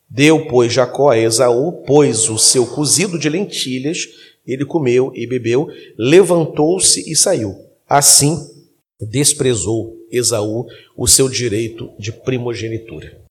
Deu, 0.10 0.47
pois, 0.47 0.73
Jacó 0.73 1.10
a 1.12 1.17
Esaú, 1.17 1.84
pôs 1.84 2.27
o 2.30 2.38
seu 2.38 2.65
cozido 2.65 3.19
de 3.19 3.30
lentilhas, 3.30 4.08
ele 4.45 4.65
comeu 4.65 5.12
e 5.13 5.27
bebeu, 5.27 5.67
levantou-se 5.97 7.10
e 7.10 7.15
saiu. 7.15 7.56
Assim, 7.88 8.36
desprezou 8.99 9.97
Esaú 10.12 10.65
o 10.95 11.08
seu 11.08 11.30
direito 11.30 11.91
de 11.99 12.12
primogenitura. 12.12 13.21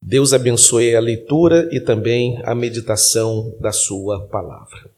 Deus 0.00 0.32
abençoe 0.32 0.94
a 0.94 1.00
leitura 1.00 1.68
e 1.72 1.80
também 1.80 2.40
a 2.44 2.54
meditação 2.54 3.54
da 3.58 3.72
sua 3.72 4.20
palavra. 4.26 4.90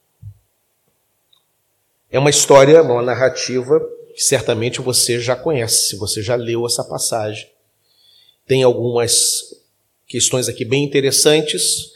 É 2.11 2.19
uma 2.19 2.31
história, 2.31 2.83
uma 2.83 3.03
narrativa 3.03 3.81
que 4.17 4.23
certamente 4.23 4.81
você 4.81 5.21
já 5.21 5.37
conhece, 5.37 5.95
você 5.97 6.23
já 6.23 6.37
leu 6.37 6.65
essa 6.65 6.83
passagem. 6.83 7.47
Tem 8.47 8.63
algumas 8.63 9.43
questões 10.09 10.49
aqui 10.49 10.65
bem 10.65 10.85
interessantes. 10.85 11.91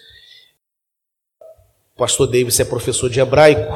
O 1.94 1.98
pastor 1.98 2.26
Davis 2.26 2.60
é 2.60 2.64
professor 2.66 3.08
de 3.08 3.20
hebraico, 3.20 3.72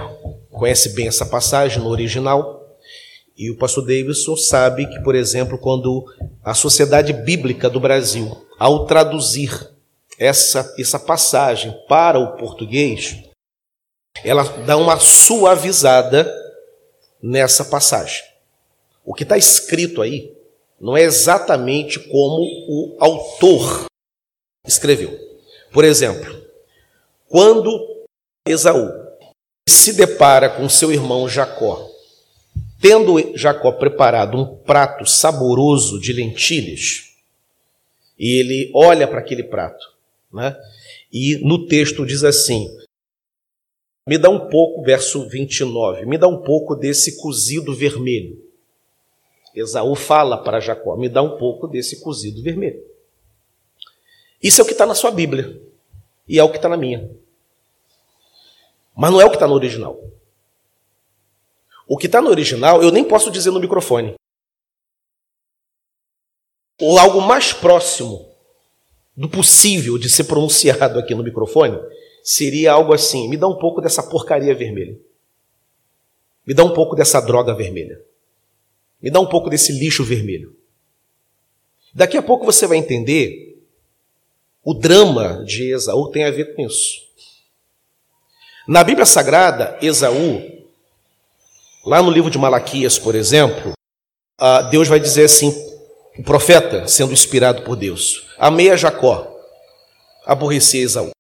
conhece 0.51 0.91
bem 0.91 1.09
essa 1.09 1.25
passagem 1.25 1.79
no 1.79 1.89
original. 1.89 2.79
E 3.35 3.51
o 3.51 3.57
pastor 3.57 3.87
Davidson 3.87 4.37
sabe 4.37 4.87
que, 4.89 5.01
por 5.01 5.15
exemplo, 5.15 5.57
quando 5.57 6.05
a 6.45 6.53
Sociedade 6.53 7.15
Bíblica 7.15 7.71
do 7.71 7.81
Brasil, 7.81 8.47
ao 8.59 8.85
traduzir 8.85 9.71
essa, 10.19 10.75
essa 10.79 10.99
passagem 10.99 11.75
para 11.89 12.19
o 12.19 12.37
português, 12.37 13.25
ela 14.23 14.45
dá 14.67 14.77
uma 14.77 15.01
suavizada 15.01 16.31
nessa 17.23 17.65
passagem. 17.65 18.34
O 19.05 19.13
que 19.13 19.23
está 19.23 19.37
escrito 19.37 20.01
aí 20.01 20.35
não 20.81 20.97
é 20.97 21.03
exatamente 21.03 21.99
como 22.09 22.43
o 22.69 22.97
autor 22.99 23.85
escreveu. 24.67 25.19
Por 25.71 25.85
exemplo, 25.85 26.43
quando 27.29 28.05
Esaú 28.47 28.91
se 29.69 29.93
depara 29.93 30.49
com 30.49 30.69
seu 30.69 30.93
irmão 30.93 31.29
Jacó, 31.29 31.91
tendo 32.81 33.37
Jacó 33.37 33.73
preparado 33.73 34.37
um 34.37 34.57
prato 34.57 35.07
saboroso 35.07 36.01
de 36.01 36.13
lentilhas, 36.13 37.11
e 38.19 38.39
ele 38.39 38.71
olha 38.75 39.09
para 39.09 39.21
aquele 39.21 39.43
prato, 39.43 39.85
né? 40.33 40.57
e 41.13 41.37
no 41.45 41.67
texto 41.67 42.05
diz 42.05 42.23
assim: 42.25 42.69
me 44.07 44.19
dá 44.19 44.29
um 44.29 44.51
pouco, 44.51 44.83
verso 44.83 45.27
29, 45.29 46.05
me 46.05 46.19
dá 46.19 46.29
um 46.29 46.43
pouco 46.43 46.77
desse 46.77 47.17
cozido 47.17 47.75
vermelho. 47.75 48.44
Esaú 49.55 49.95
fala 49.95 50.37
para 50.37 50.61
Jacó: 50.61 50.97
me 50.97 51.09
dá 51.09 51.23
um 51.23 51.37
pouco 51.39 51.67
desse 51.69 52.01
cozido 52.01 52.43
vermelho. 52.43 52.83
Isso 54.43 54.61
é 54.61 54.65
o 54.65 54.67
que 54.67 54.73
está 54.73 54.85
na 54.85 54.95
sua 54.95 55.11
Bíblia. 55.11 55.61
E 56.29 56.39
é 56.39 56.43
o 56.43 56.51
que 56.51 56.57
está 56.57 56.69
na 56.69 56.77
minha. 56.77 57.11
Mas 58.95 59.11
não 59.11 59.21
é 59.21 59.25
o 59.25 59.31
que 59.31 59.37
está 59.37 59.47
no 59.47 59.55
original. 59.55 59.99
O 61.87 61.97
que 61.97 62.07
está 62.07 62.21
no 62.21 62.31
original 62.31 62.83
eu 62.83 62.91
nem 62.91 63.05
posso 63.05 63.31
dizer 63.31 63.51
no 63.51 63.61
microfone. 63.61 64.15
Ou 66.81 66.99
algo 66.99 67.21
mais 67.21 67.53
próximo 67.53 68.29
do 69.17 69.29
possível 69.29 69.97
de 69.97 70.11
ser 70.11 70.25
pronunciado 70.25 70.99
aqui 70.99 71.15
no 71.15 71.23
microfone 71.23 71.79
seria 72.23 72.73
algo 72.73 72.93
assim: 72.93 73.29
me 73.29 73.37
dá 73.37 73.47
um 73.47 73.59
pouco 73.59 73.81
dessa 73.81 74.03
porcaria 74.03 74.55
vermelha. 74.55 74.99
Me 76.47 76.53
dá 76.53 76.65
um 76.65 76.75
pouco 76.75 76.95
dessa 76.95 77.21
droga 77.21 77.55
vermelha. 77.55 78.01
Me 79.05 79.11
dá 79.11 79.21
um 79.21 79.27
pouco 79.27 79.51
desse 79.51 79.71
lixo 79.71 80.03
vermelho. 80.03 80.57
Daqui 81.93 82.17
a 82.17 82.23
pouco 82.23 82.47
você 82.47 82.67
vai 82.67 82.79
entender 82.79 83.63
o 84.65 84.73
drama 84.73 85.45
de 85.45 85.75
Esaú 85.75 86.11
tem 86.11 86.25
a 86.25 86.31
ver 86.31 86.57
com 86.57 86.63
isso. 86.63 87.03
Na 88.67 88.83
Bíblia 88.83 89.05
Sagrada, 89.05 89.79
Esaú, 89.83 90.43
lá 91.85 92.03
no 92.03 92.11
livro 92.11 92.31
de 92.31 92.39
Malaquias, 92.39 92.99
por 92.99 93.15
exemplo, 93.15 93.75
Deus 94.71 94.89
vai 94.89 94.99
dizer 94.99 95.25
assim: 95.25 95.51
o 96.19 96.23
profeta, 96.23 96.89
sendo 96.89 97.13
inspirado 97.13 97.61
por 97.61 97.77
Deus, 97.77 98.27
amei 98.39 98.71
a 98.71 98.77
Jacó, 98.77 99.39
aborreci 100.25 100.79
a 100.79 100.83
Esaú. 100.83 101.11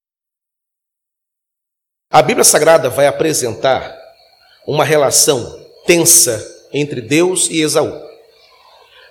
A 2.10 2.22
Bíblia 2.22 2.44
Sagrada 2.44 2.88
vai 2.88 3.06
apresentar 3.06 3.94
uma 4.66 4.86
relação 4.86 5.62
tensa 5.86 6.53
entre 6.74 7.00
Deus 7.00 7.48
e 7.48 7.62
Esaú. 7.62 8.02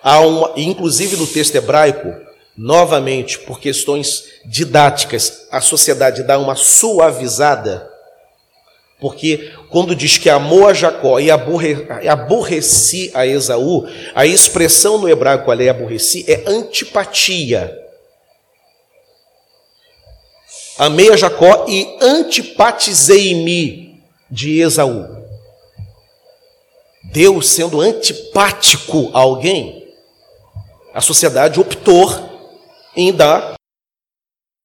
Há 0.03 0.19
uma, 0.19 0.51
inclusive 0.57 1.15
no 1.15 1.25
texto 1.25 1.55
hebraico, 1.55 2.13
novamente, 2.57 3.39
por 3.39 3.59
questões 3.59 4.25
didáticas, 4.45 5.47
a 5.49 5.61
sociedade 5.61 6.23
dá 6.23 6.37
uma 6.37 6.55
suavizada, 6.55 7.89
porque 8.99 9.53
quando 9.69 9.95
diz 9.95 10.17
que 10.17 10.29
amou 10.29 10.67
a 10.67 10.73
Jacó 10.73 11.19
e 11.19 11.31
aborre, 11.31 11.87
aborreci 12.07 13.09
a 13.13 13.25
Esaú, 13.25 13.87
a 14.13 14.25
expressão 14.25 14.97
no 14.97 15.09
hebraico 15.09 15.49
ali, 15.49 15.69
aborreci, 15.69 16.25
é 16.27 16.43
antipatia. 16.47 17.79
Amei 20.77 21.11
a 21.11 21.17
Jacó 21.17 21.65
e 21.67 21.97
antipatizei-me 22.01 24.03
de 24.29 24.59
Esaú. 24.59 25.22
Deus 27.03 27.49
sendo 27.49 27.81
antipático 27.81 29.11
a 29.13 29.19
alguém, 29.19 29.83
a 30.93 31.01
sociedade 31.01 31.59
optou 31.59 32.07
em 32.95 33.11
dar 33.11 33.55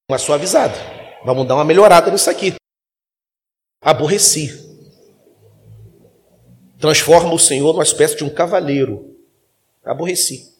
uma 0.09 0.19
suavizada. 0.19 0.75
Vamos 1.25 1.47
dar 1.47 1.55
uma 1.57 1.65
melhorada 1.65 2.11
nisso 2.11 2.31
aqui. 2.31 2.55
Aborreci. 3.81 4.67
Transforma 6.79 7.35
o 7.35 7.39
Senhor 7.39 7.73
numa 7.73 7.83
espécie 7.83 8.17
de 8.17 8.25
um 8.25 8.31
cavaleiro. 8.31 9.17
Aborreci. 9.85 10.55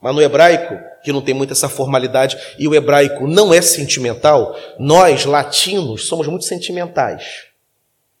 Mas 0.00 0.14
no 0.14 0.22
hebraico, 0.22 0.78
que 1.02 1.12
não 1.12 1.20
tem 1.20 1.34
muito 1.34 1.52
essa 1.52 1.68
formalidade, 1.68 2.38
e 2.58 2.66
o 2.66 2.74
hebraico 2.74 3.26
não 3.26 3.52
é 3.52 3.60
sentimental, 3.60 4.56
nós, 4.78 5.24
latinos, 5.24 6.06
somos 6.06 6.26
muito 6.26 6.44
sentimentais. 6.44 7.46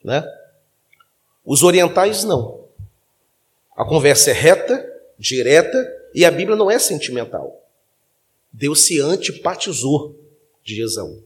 Né? 0.04 0.24
Os 1.44 1.62
orientais 1.62 2.24
não. 2.24 2.59
A 3.80 3.84
conversa 3.86 4.30
é 4.30 4.34
reta, 4.34 4.86
direta, 5.18 5.78
e 6.14 6.26
a 6.26 6.30
Bíblia 6.30 6.54
não 6.54 6.70
é 6.70 6.78
sentimental. 6.78 7.66
Deus 8.52 8.82
se 8.82 9.00
antipatizou 9.00 10.20
de 10.62 10.82
Esaú. 10.82 11.24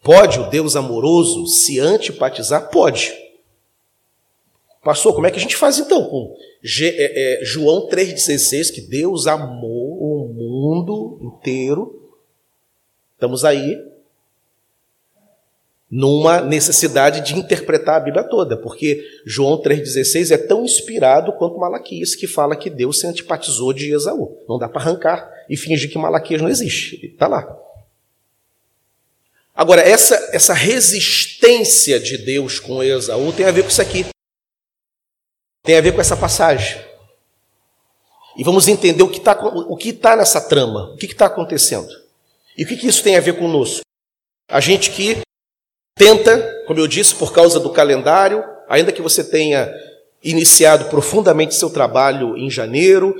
Pode 0.00 0.38
o 0.38 0.48
Deus 0.48 0.76
amoroso 0.76 1.48
se 1.48 1.80
antipatizar? 1.80 2.70
Pode. 2.70 3.12
Pastor, 4.84 5.12
como 5.12 5.26
é 5.26 5.32
que 5.32 5.38
a 5.38 5.40
gente 5.40 5.56
faz 5.56 5.76
então 5.80 6.08
com 6.08 6.36
é, 6.62 7.40
é, 7.40 7.44
João 7.44 7.88
3,16, 7.88 8.72
que 8.72 8.80
Deus 8.82 9.26
amou 9.26 9.98
o 9.98 10.28
mundo 10.32 11.18
inteiro? 11.20 12.12
Estamos 13.14 13.44
aí 13.44 13.76
numa 15.92 16.40
necessidade 16.40 17.20
de 17.20 17.38
interpretar 17.38 17.96
a 17.96 18.00
Bíblia 18.00 18.24
toda, 18.24 18.56
porque 18.56 19.04
João 19.26 19.60
3,16 19.60 20.30
é 20.30 20.38
tão 20.38 20.64
inspirado 20.64 21.34
quanto 21.34 21.58
Malaquias, 21.58 22.14
que 22.14 22.26
fala 22.26 22.56
que 22.56 22.70
Deus 22.70 22.98
se 22.98 23.06
antipatizou 23.06 23.74
de 23.74 23.92
Esaú. 23.92 24.42
Não 24.48 24.58
dá 24.58 24.70
para 24.70 24.80
arrancar 24.80 25.30
e 25.50 25.54
fingir 25.54 25.90
que 25.90 25.98
Malaquias 25.98 26.40
não 26.40 26.48
existe. 26.48 27.04
Está 27.04 27.28
lá. 27.28 27.46
Agora, 29.54 29.82
essa, 29.82 30.14
essa 30.32 30.54
resistência 30.54 32.00
de 32.00 32.16
Deus 32.16 32.58
com 32.58 32.82
Esaú 32.82 33.30
tem 33.30 33.44
a 33.44 33.50
ver 33.50 33.62
com 33.62 33.68
isso 33.68 33.82
aqui. 33.82 34.06
Tem 35.62 35.76
a 35.76 35.82
ver 35.82 35.92
com 35.92 36.00
essa 36.00 36.16
passagem. 36.16 36.80
E 38.34 38.42
vamos 38.42 38.66
entender 38.66 39.02
o 39.02 39.10
que 39.10 39.18
está 39.18 39.38
o 39.38 39.76
que 39.76 39.92
tá 39.92 40.16
nessa 40.16 40.40
trama, 40.40 40.94
o 40.94 40.96
que 40.96 41.04
está 41.04 41.26
acontecendo. 41.26 41.92
E 42.56 42.64
o 42.64 42.66
que, 42.66 42.78
que 42.78 42.86
isso 42.86 43.02
tem 43.02 43.14
a 43.14 43.20
ver 43.20 43.38
conosco? 43.38 43.82
A 44.48 44.58
gente 44.58 44.90
que 44.90 45.20
Tenta, 45.94 46.64
como 46.66 46.80
eu 46.80 46.86
disse, 46.86 47.14
por 47.14 47.32
causa 47.32 47.60
do 47.60 47.70
calendário, 47.70 48.44
ainda 48.68 48.92
que 48.92 49.02
você 49.02 49.22
tenha 49.22 49.72
iniciado 50.22 50.86
profundamente 50.86 51.54
seu 51.54 51.68
trabalho 51.68 52.36
em 52.36 52.50
janeiro, 52.50 53.14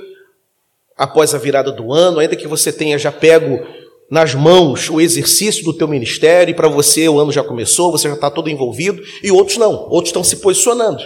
após 0.97 1.33
a 1.35 1.37
virada 1.37 1.71
do 1.71 1.91
ano, 1.91 2.19
ainda 2.19 2.35
que 2.35 2.47
você 2.47 2.71
tenha 2.71 2.97
já 2.97 3.11
pego 3.11 3.65
nas 4.09 4.33
mãos 4.33 4.89
o 4.89 5.01
exercício 5.01 5.63
do 5.63 5.73
teu 5.73 5.87
ministério, 5.87 6.51
e 6.51 6.55
para 6.55 6.67
você 6.67 7.07
o 7.09 7.19
ano 7.19 7.31
já 7.31 7.43
começou, 7.43 7.91
você 7.91 8.07
já 8.07 8.15
está 8.15 8.29
todo 8.29 8.49
envolvido, 8.49 9.03
e 9.21 9.31
outros 9.31 9.57
não, 9.57 9.87
outros 9.89 10.09
estão 10.09 10.23
se 10.23 10.37
posicionando. 10.37 11.03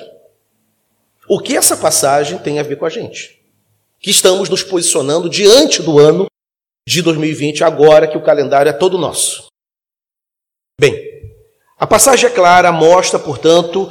O 1.27 1.39
que 1.39 1.57
essa 1.57 1.75
passagem 1.75 2.37
tem 2.37 2.59
a 2.59 2.63
ver 2.63 2.77
com 2.77 2.85
a 2.85 2.89
gente? 2.89 3.41
Que 3.99 4.11
estamos 4.11 4.49
nos 4.49 4.63
posicionando 4.63 5.29
diante 5.29 5.81
do 5.81 5.99
ano 5.99 6.27
de 6.87 7.01
2020, 7.01 7.63
agora 7.63 8.07
que 8.07 8.17
o 8.17 8.23
calendário 8.23 8.69
é 8.69 8.73
todo 8.73 8.97
nosso. 8.97 9.47
Bem, 10.79 11.06
a 11.79 11.85
passagem 11.85 12.27
é 12.27 12.33
clara, 12.33 12.71
mostra, 12.71 13.19
portanto, 13.19 13.89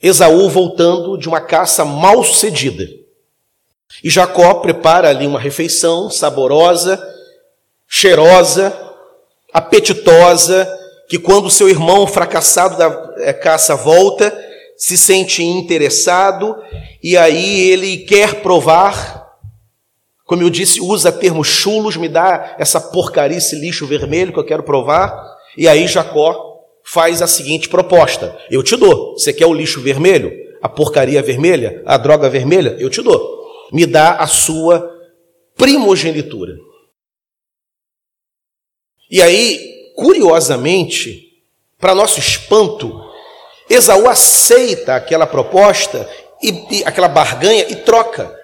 Esaú 0.00 0.48
voltando 0.48 1.18
de 1.18 1.28
uma 1.28 1.40
caça 1.40 1.84
mal 1.84 2.22
sucedida. 2.22 2.84
E 4.04 4.08
Jacó 4.08 4.54
prepara 4.54 5.08
ali 5.08 5.26
uma 5.26 5.40
refeição 5.40 6.08
saborosa, 6.08 7.02
cheirosa, 7.88 8.72
apetitosa, 9.52 10.66
que 11.08 11.18
quando 11.18 11.50
seu 11.50 11.68
irmão 11.68 12.06
fracassado 12.06 12.78
da 12.78 13.14
é, 13.18 13.32
caça 13.32 13.74
volta, 13.74 14.32
se 14.76 14.96
sente 14.96 15.42
interessado 15.42 16.56
e 17.02 17.16
aí 17.16 17.68
ele 17.68 17.98
quer 17.98 18.42
provar. 18.42 19.28
Como 20.24 20.40
eu 20.42 20.48
disse, 20.48 20.80
usa 20.80 21.10
termos 21.10 21.48
chulos, 21.48 21.96
me 21.96 22.08
dá 22.08 22.54
essa 22.58 22.80
porcaria, 22.80 23.36
esse 23.36 23.56
lixo 23.56 23.88
vermelho 23.88 24.32
que 24.32 24.38
eu 24.38 24.46
quero 24.46 24.62
provar. 24.62 25.12
E 25.58 25.66
aí 25.66 25.88
Jacó 25.88 26.49
faz 26.92 27.22
a 27.22 27.26
seguinte 27.28 27.68
proposta: 27.68 28.36
eu 28.50 28.62
te 28.62 28.76
dou. 28.76 29.12
Você 29.12 29.32
quer 29.32 29.46
o 29.46 29.54
lixo 29.54 29.80
vermelho? 29.80 30.32
A 30.60 30.68
porcaria 30.68 31.22
vermelha? 31.22 31.82
A 31.86 31.96
droga 31.96 32.28
vermelha? 32.28 32.76
Eu 32.78 32.90
te 32.90 33.00
dou. 33.00 33.68
Me 33.72 33.86
dá 33.86 34.16
a 34.16 34.26
sua 34.26 34.90
primogenitura. 35.56 36.58
E 39.08 39.22
aí, 39.22 39.92
curiosamente, 39.96 41.42
para 41.78 41.94
nosso 41.94 42.18
espanto, 42.18 43.00
Esaú 43.68 44.08
aceita 44.08 44.96
aquela 44.96 45.26
proposta 45.26 46.08
e, 46.42 46.78
e 46.78 46.84
aquela 46.84 47.08
barganha 47.08 47.66
e 47.68 47.76
troca. 47.76 48.36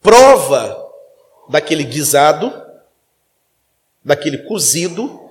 Prova 0.00 0.84
daquele 1.48 1.84
guisado, 1.84 2.52
daquele 4.02 4.38
cozido, 4.38 5.25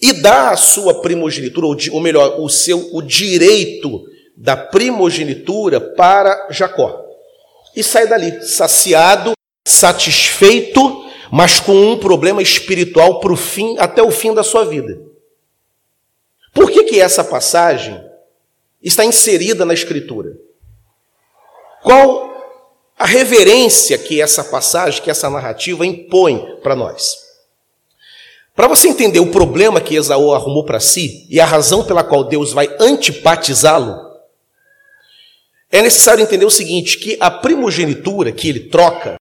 e 0.00 0.12
dá 0.12 0.50
a 0.50 0.56
sua 0.56 1.00
primogenitura, 1.00 1.66
ou 1.66 2.00
melhor, 2.00 2.40
o 2.40 2.48
seu 2.48 2.88
o 2.92 3.02
direito 3.02 4.04
da 4.36 4.56
primogenitura 4.56 5.80
para 5.80 6.48
Jacó. 6.50 7.04
E 7.74 7.82
sai 7.82 8.06
dali, 8.06 8.40
saciado, 8.42 9.32
satisfeito, 9.66 11.04
mas 11.30 11.58
com 11.58 11.74
um 11.74 11.98
problema 11.98 12.40
espiritual 12.40 13.20
para 13.20 13.32
o 13.32 13.36
fim, 13.36 13.76
até 13.78 14.02
o 14.02 14.10
fim 14.10 14.32
da 14.32 14.44
sua 14.44 14.64
vida. 14.64 15.00
Por 16.54 16.70
que, 16.70 16.84
que 16.84 17.00
essa 17.00 17.24
passagem 17.24 18.00
está 18.82 19.04
inserida 19.04 19.64
na 19.64 19.74
Escritura? 19.74 20.36
Qual 21.82 22.28
a 22.96 23.06
reverência 23.06 23.98
que 23.98 24.20
essa 24.20 24.42
passagem, 24.42 25.02
que 25.02 25.10
essa 25.10 25.28
narrativa 25.28 25.84
impõe 25.84 26.58
para 26.62 26.74
nós? 26.74 27.27
Para 28.58 28.66
você 28.66 28.88
entender 28.88 29.20
o 29.20 29.30
problema 29.30 29.80
que 29.80 29.94
Esaú 29.94 30.34
arrumou 30.34 30.64
para 30.64 30.80
si 30.80 31.28
e 31.30 31.40
a 31.40 31.46
razão 31.46 31.86
pela 31.86 32.02
qual 32.02 32.24
Deus 32.24 32.52
vai 32.52 32.66
antipatizá-lo, 32.80 33.94
é 35.70 35.80
necessário 35.80 36.24
entender 36.24 36.44
o 36.44 36.50
seguinte: 36.50 36.98
que 36.98 37.16
a 37.20 37.30
primogenitura 37.30 38.32
que 38.32 38.48
ele 38.48 38.68
troca 38.68 39.14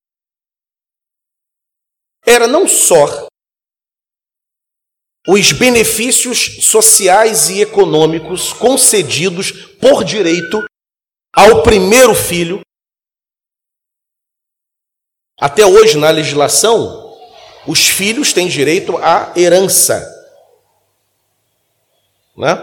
era 2.25 2.47
não 2.47 2.67
só 2.67 3.27
os 5.27 5.51
benefícios 5.51 6.65
sociais 6.65 7.47
e 7.51 7.61
econômicos 7.61 8.51
concedidos 8.53 9.51
por 9.75 10.03
direito 10.03 10.65
ao 11.31 11.61
primeiro 11.61 12.15
filho. 12.15 12.61
Até 15.39 15.63
hoje, 15.63 15.95
na 15.95 16.09
legislação, 16.09 17.06
os 17.67 17.87
filhos 17.87 18.31
têm 18.31 18.47
direito 18.47 18.97
à 18.97 19.33
herança. 19.35 20.15
Né? 22.35 22.57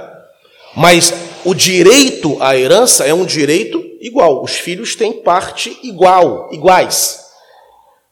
Mas 0.74 1.12
o 1.44 1.54
direito 1.54 2.42
à 2.42 2.56
herança 2.56 3.04
é 3.04 3.12
um 3.12 3.26
direito 3.26 3.84
igual. 4.00 4.42
Os 4.42 4.52
filhos 4.52 4.96
têm 4.96 5.12
parte 5.12 5.78
igual, 5.82 6.48
iguais. 6.52 7.22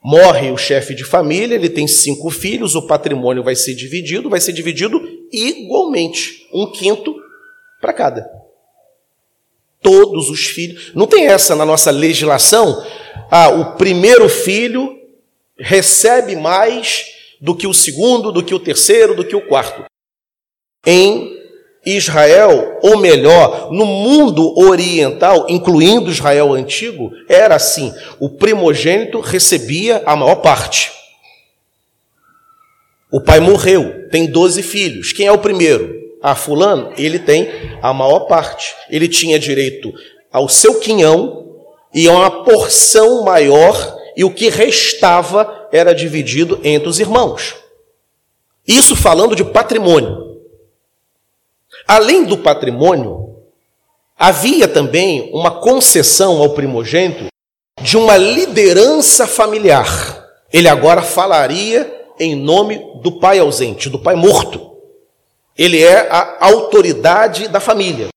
Morre 0.05 0.51
o 0.51 0.57
chefe 0.57 0.95
de 0.95 1.05
família, 1.05 1.55
ele 1.55 1.71
tem 1.71 1.87
cinco 1.87 2.29
filhos, 2.29 2.75
o 2.75 2.87
patrimônio 2.87 3.43
vai 3.43 3.55
ser 3.55 3.75
dividido, 3.75 4.29
vai 4.29 4.41
ser 4.41 4.53
dividido 4.53 5.01
igualmente, 5.33 6.47
um 6.53 6.71
quinto 6.71 7.15
para 7.81 7.93
cada. 7.93 8.29
Todos 9.81 10.29
os 10.29 10.47
filhos. 10.47 10.93
Não 10.95 11.07
tem 11.07 11.27
essa 11.27 11.57
na 11.57 11.65
nossa 11.65 11.91
legislação. 11.91 12.85
Ah, 13.31 13.49
o 13.49 13.77
primeiro 13.77 14.29
filho 14.29 15.02
recebe 15.59 16.37
mais 16.37 17.05
do 17.41 17.55
que 17.55 17.67
o 17.67 17.75
segundo, 17.75 18.33
do 18.33 18.43
que 18.43 18.55
o 18.55 18.61
terceiro, 18.61 19.15
do 19.15 19.25
que 19.25 19.37
o 19.37 19.47
quarto. 19.47 19.85
Em 20.87 21.43
Israel, 21.85 22.79
ou 22.83 22.99
melhor, 22.99 23.73
no 23.73 23.85
mundo 23.85 24.57
oriental, 24.59 25.47
incluindo 25.49 26.11
Israel 26.11 26.53
antigo, 26.53 27.11
era 27.29 27.57
assim: 27.57 27.93
o 28.21 28.31
primogênito 28.31 29.21
recebia 29.21 30.03
a 30.07 30.15
maior 30.15 30.37
parte. 30.37 30.93
O 33.11 33.21
pai 33.21 33.41
morreu, 33.41 34.09
tem 34.11 34.27
12 34.27 34.63
filhos. 34.63 35.13
Quem 35.13 35.27
é 35.27 35.33
o 35.33 35.39
primeiro? 35.39 36.01
Ah, 36.23 36.35
Fulano, 36.35 36.93
ele 36.97 37.19
tem 37.19 37.51
a 37.83 37.93
maior 37.93 38.21
parte. 38.21 38.73
Ele 38.89 39.09
tinha 39.09 39.39
direito 39.39 39.93
ao 40.33 40.49
seu 40.49 40.79
quinhão 40.79 41.43
e 41.93 42.09
a 42.09 42.13
uma 42.13 42.45
porção 42.45 43.23
maior, 43.23 43.97
e 44.17 44.25
o 44.25 44.33
que 44.33 44.49
restava 44.49 45.69
era 45.73 45.95
dividido 45.95 46.61
entre 46.63 46.89
os 46.89 47.01
irmãos. 47.01 47.55
Isso 48.67 48.95
falando 48.95 49.35
de 49.35 49.45
patrimônio. 49.45 50.41
Além 51.87 52.25
do 52.25 52.39
patrimônio, 52.39 53.37
havia 54.17 54.69
também 54.69 55.31
uma 55.33 55.51
concessão 55.51 56.41
ao 56.41 56.51
primogênito 56.51 57.27
de 57.81 57.97
uma 57.97 58.17
liderança 58.17 59.27
familiar. 59.27 60.29
Ele 60.53 60.69
agora 60.69 61.03
falaria 61.03 62.01
em 62.19 62.37
nome 62.37 62.79
do 63.03 63.19
pai 63.19 63.39
ausente, 63.39 63.89
do 63.89 63.99
pai 63.99 64.15
morto. 64.15 64.77
Ele 65.57 65.83
é 65.83 66.09
a 66.11 66.47
autoridade 66.47 67.49
da 67.49 67.61
família. 67.61 68.09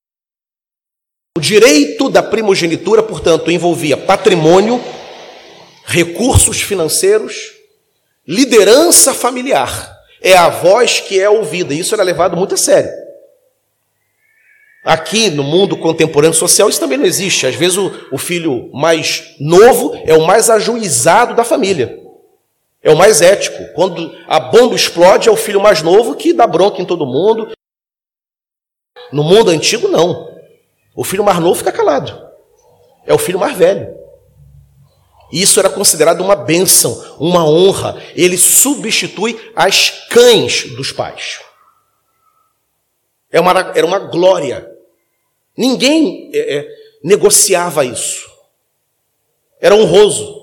O 1.38 1.42
direito 1.42 2.10
da 2.10 2.24
primogenitura, 2.24 3.04
portanto, 3.04 3.52
envolvia 3.52 3.98
patrimônio, 3.98 4.82
recursos 5.86 6.62
financeiros, 6.62 7.54
liderança 8.28 9.14
familiar. 9.14 9.94
É 10.22 10.36
a 10.36 10.50
voz 10.50 11.00
que 11.00 11.20
é 11.20 11.30
ouvida. 11.30 11.74
Isso 11.74 11.94
era 11.94 12.04
levado 12.04 12.36
muito 12.36 12.56
a 12.56 12.58
sério. 12.58 12.92
Aqui 14.84 15.30
no 15.30 15.44
mundo 15.44 15.78
contemporâneo 15.78 16.36
social 16.36 16.70
isso 16.70 16.80
também 16.80 16.98
não 16.98 17.06
existe. 17.06 17.48
Às 17.48 17.56
vezes 17.56 17.78
o, 17.78 17.92
o 18.12 18.18
filho 18.18 18.70
mais 18.74 19.36
novo 19.40 19.96
é 20.06 20.14
o 20.14 20.26
mais 20.26 20.50
ajuizado 20.50 21.36
da 21.36 21.44
família. 21.44 22.00
É 22.84 22.92
o 22.92 22.98
mais 22.98 23.22
ético. 23.22 23.74
Quando 23.74 24.16
a 24.28 24.40
bomba 24.40 24.76
explode, 24.76 25.28
é 25.28 25.32
o 25.32 25.36
filho 25.36 25.60
mais 25.60 25.82
novo 25.82 26.16
que 26.16 26.34
dá 26.34 26.46
bronca 26.46 26.82
em 26.82 26.86
todo 26.86 27.06
mundo. 27.06 27.52
No 29.12 29.24
mundo 29.24 29.50
antigo, 29.50 29.88
não. 29.88 30.36
O 30.96 31.04
filho 31.04 31.24
mais 31.24 31.40
novo 31.40 31.56
fica 31.56 31.72
calado. 31.72 32.26
É 33.06 33.14
o 33.14 33.18
filho 33.18 33.40
mais 33.40 33.58
velho. 33.58 34.05
Isso 35.36 35.60
era 35.60 35.70
considerado 35.70 36.22
uma 36.22 36.34
bênção, 36.34 37.18
uma 37.20 37.46
honra. 37.46 38.02
Ele 38.16 38.38
substitui 38.38 39.38
as 39.54 39.90
cães 40.10 40.64
dos 40.78 40.94
pais. 40.94 41.42
É 43.30 43.42
uma, 43.42 43.52
era 43.76 43.86
uma 43.86 44.00
glória. 44.00 44.72
Ninguém 45.58 46.32
é, 46.34 46.60
é, 46.60 46.68
negociava 47.04 47.84
isso. 47.84 48.26
Era 49.60 49.76
honroso. 49.76 50.42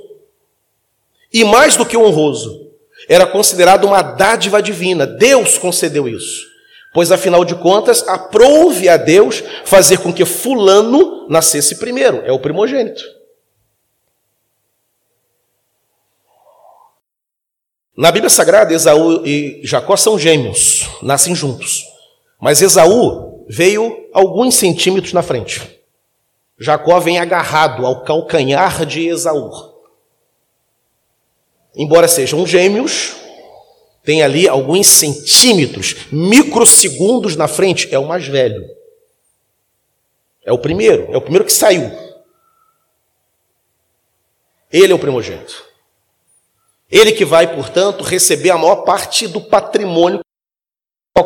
E 1.33 1.43
mais 1.43 1.75
do 1.75 1.87
que 1.87 1.97
honroso, 1.97 2.71
era 3.09 3.27
considerado 3.27 3.85
uma 3.85 4.03
dádiva 4.03 4.61
divina. 4.61 5.07
Deus 5.07 5.57
concedeu 5.57 6.07
isso. 6.07 6.47
Pois, 6.93 7.11
afinal 7.11 7.47
de 7.47 7.55
contas, 7.55 8.07
aprove 8.07 8.91
a 8.91 8.99
Deus 8.99 9.43
fazer 9.65 10.01
com 10.01 10.13
que 10.13 10.27
Fulano 10.27 11.27
nascesse 11.31 11.77
primeiro. 11.77 12.21
É 12.27 12.33
o 12.33 12.39
primogênito. 12.39 13.22
Na 17.97 18.11
Bíblia 18.11 18.31
Sagrada, 18.31 18.73
Esaú 18.73 19.27
e 19.27 19.61
Jacó 19.65 19.97
são 19.97 20.19
gêmeos, 20.19 20.89
nascem 21.03 21.35
juntos. 21.35 21.85
Mas 22.41 22.63
Esaú 22.63 23.45
veio 23.49 24.09
alguns 24.15 24.55
centímetros 24.55 25.13
na 25.13 25.23
frente. 25.23 25.81
Jacó 26.59 26.99
vem 27.01 27.19
agarrado 27.19 27.85
ao 27.85 28.03
calcanhar 28.03 28.87
de 28.87 29.09
Esaú. 29.09 29.51
Embora 31.75 32.09
sejam 32.09 32.47
gêmeos, 32.47 33.15
tem 34.03 34.23
ali 34.23 34.49
alguns 34.49 34.87
centímetros, 34.87 36.07
microsegundos 36.11 37.37
na 37.37 37.47
frente, 37.47 37.95
é 37.95 37.99
o 37.99 38.07
mais 38.07 38.27
velho. 38.27 38.65
É 40.45 40.53
o 40.53 40.59
primeiro, 40.59 41.13
é 41.13 41.17
o 41.17 41.21
primeiro 41.21 41.45
que 41.45 41.53
saiu. 41.53 41.91
Ele 44.73 44.93
é 44.93 44.95
o 44.95 44.99
primogênito. 44.99 45.72
Ele 46.93 47.13
que 47.13 47.25
vai, 47.25 47.55
portanto, 47.55 48.05
receber 48.05 48.51
a 48.51 48.59
maior 48.59 48.85
parte 48.85 49.27
do 49.27 49.41
patrimônio 49.41 50.21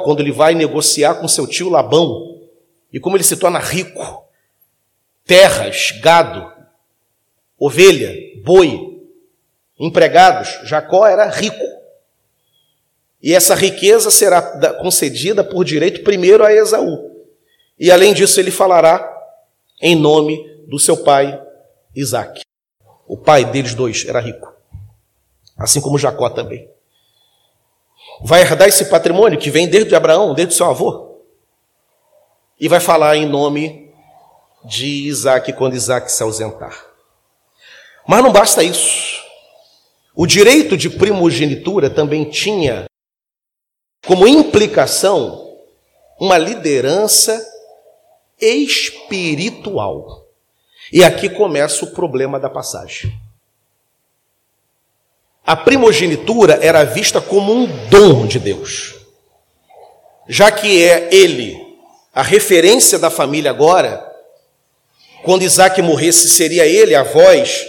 quando 0.05 0.21
ele 0.21 0.31
vai 0.31 0.55
negociar 0.55 1.17
com 1.17 1.27
seu 1.27 1.47
tio 1.47 1.69
Labão. 1.69 2.41
E 2.93 3.01
como 3.01 3.17
ele 3.17 3.25
se 3.25 3.37
torna 3.37 3.59
rico: 3.59 4.25
terras, 5.25 5.91
gado, 6.01 6.53
ovelha, 7.59 8.15
boi, 8.45 9.03
empregados, 9.79 10.49
Jacó 10.69 11.05
era 11.05 11.29
rico. 11.29 11.65
E 13.21 13.35
essa 13.35 13.57
riqueza 13.57 14.09
será 14.11 14.41
concedida 14.75 15.43
por 15.43 15.65
direito 15.65 16.05
primeiro 16.05 16.45
a 16.45 16.53
Esaú. 16.53 17.11
E 17.77 17.91
além 17.91 18.15
disso, 18.15 18.39
ele 18.39 18.53
falará 18.53 19.13
em 19.83 19.97
nome 19.97 20.65
do 20.69 20.79
seu 20.79 20.97
pai 21.03 21.43
Isaac. 21.95 22.43
O 23.07 23.17
pai 23.17 23.45
deles 23.45 23.75
dois 23.75 24.05
era 24.07 24.21
rico, 24.21 24.56
assim 25.57 25.81
como 25.81 25.99
Jacó 25.99 26.29
também. 26.29 26.69
Vai 28.23 28.43
herdar 28.43 28.69
esse 28.69 28.87
patrimônio 28.87 29.39
que 29.39 29.51
vem 29.51 29.69
desde 29.69 29.95
Abraão, 29.95 30.35
desde 30.35 30.55
seu 30.55 30.67
avô. 30.67 31.21
E 32.59 32.69
vai 32.69 32.81
falar 32.81 33.17
em 33.17 33.27
nome 33.27 33.91
de 34.65 34.87
Isaac 35.07 35.53
quando 35.53 35.75
Isaac 35.75 36.11
se 36.11 36.23
ausentar. 36.23 36.87
Mas 38.07 38.23
não 38.23 38.33
basta 38.33 38.63
isso. 38.63 39.23
O 40.15 40.27
direito 40.27 40.77
de 40.77 40.89
primogenitura 40.89 41.91
também 41.91 42.25
tinha 42.25 42.87
como 44.07 44.27
implicação 44.27 45.47
uma 46.19 46.39
liderança 46.39 47.45
espiritual. 48.41 50.27
E 50.93 51.05
aqui 51.05 51.29
começa 51.29 51.85
o 51.85 51.91
problema 51.91 52.39
da 52.39 52.49
passagem. 52.49 53.13
A 55.47 55.55
primogenitura 55.55 56.59
era 56.61 56.83
vista 56.83 57.21
como 57.21 57.53
um 57.53 57.67
dom 57.89 58.27
de 58.27 58.41
Deus. 58.41 58.97
Já 60.29 60.51
que 60.51 60.83
é 60.83 61.09
ele 61.13 61.57
a 62.13 62.23
referência 62.23 62.99
da 62.99 63.11
família 63.11 63.51
agora, 63.51 64.05
quando 65.23 65.43
Isaac 65.43 65.81
morresse, 65.83 66.29
seria 66.29 66.67
ele 66.67 66.95
a 66.95 67.05
voz 67.05 67.65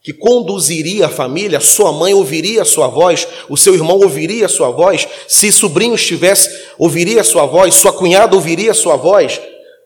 que 0.00 0.12
conduziria 0.12 1.06
a 1.06 1.08
família, 1.10 1.58
sua 1.58 1.92
mãe 1.92 2.14
ouviria 2.14 2.62
a 2.62 2.64
sua 2.64 2.86
voz, 2.86 3.26
o 3.48 3.56
seu 3.56 3.74
irmão 3.74 3.98
ouviria 3.98 4.46
a 4.46 4.48
sua 4.48 4.70
voz, 4.70 5.08
se 5.26 5.50
sobrinho 5.50 5.96
estivesse, 5.96 6.48
ouviria 6.78 7.20
a 7.20 7.24
sua 7.24 7.46
voz, 7.46 7.74
sua 7.74 7.92
cunhada 7.92 8.36
ouviria 8.36 8.70
a 8.70 8.74
sua 8.74 8.96
voz, 8.96 9.40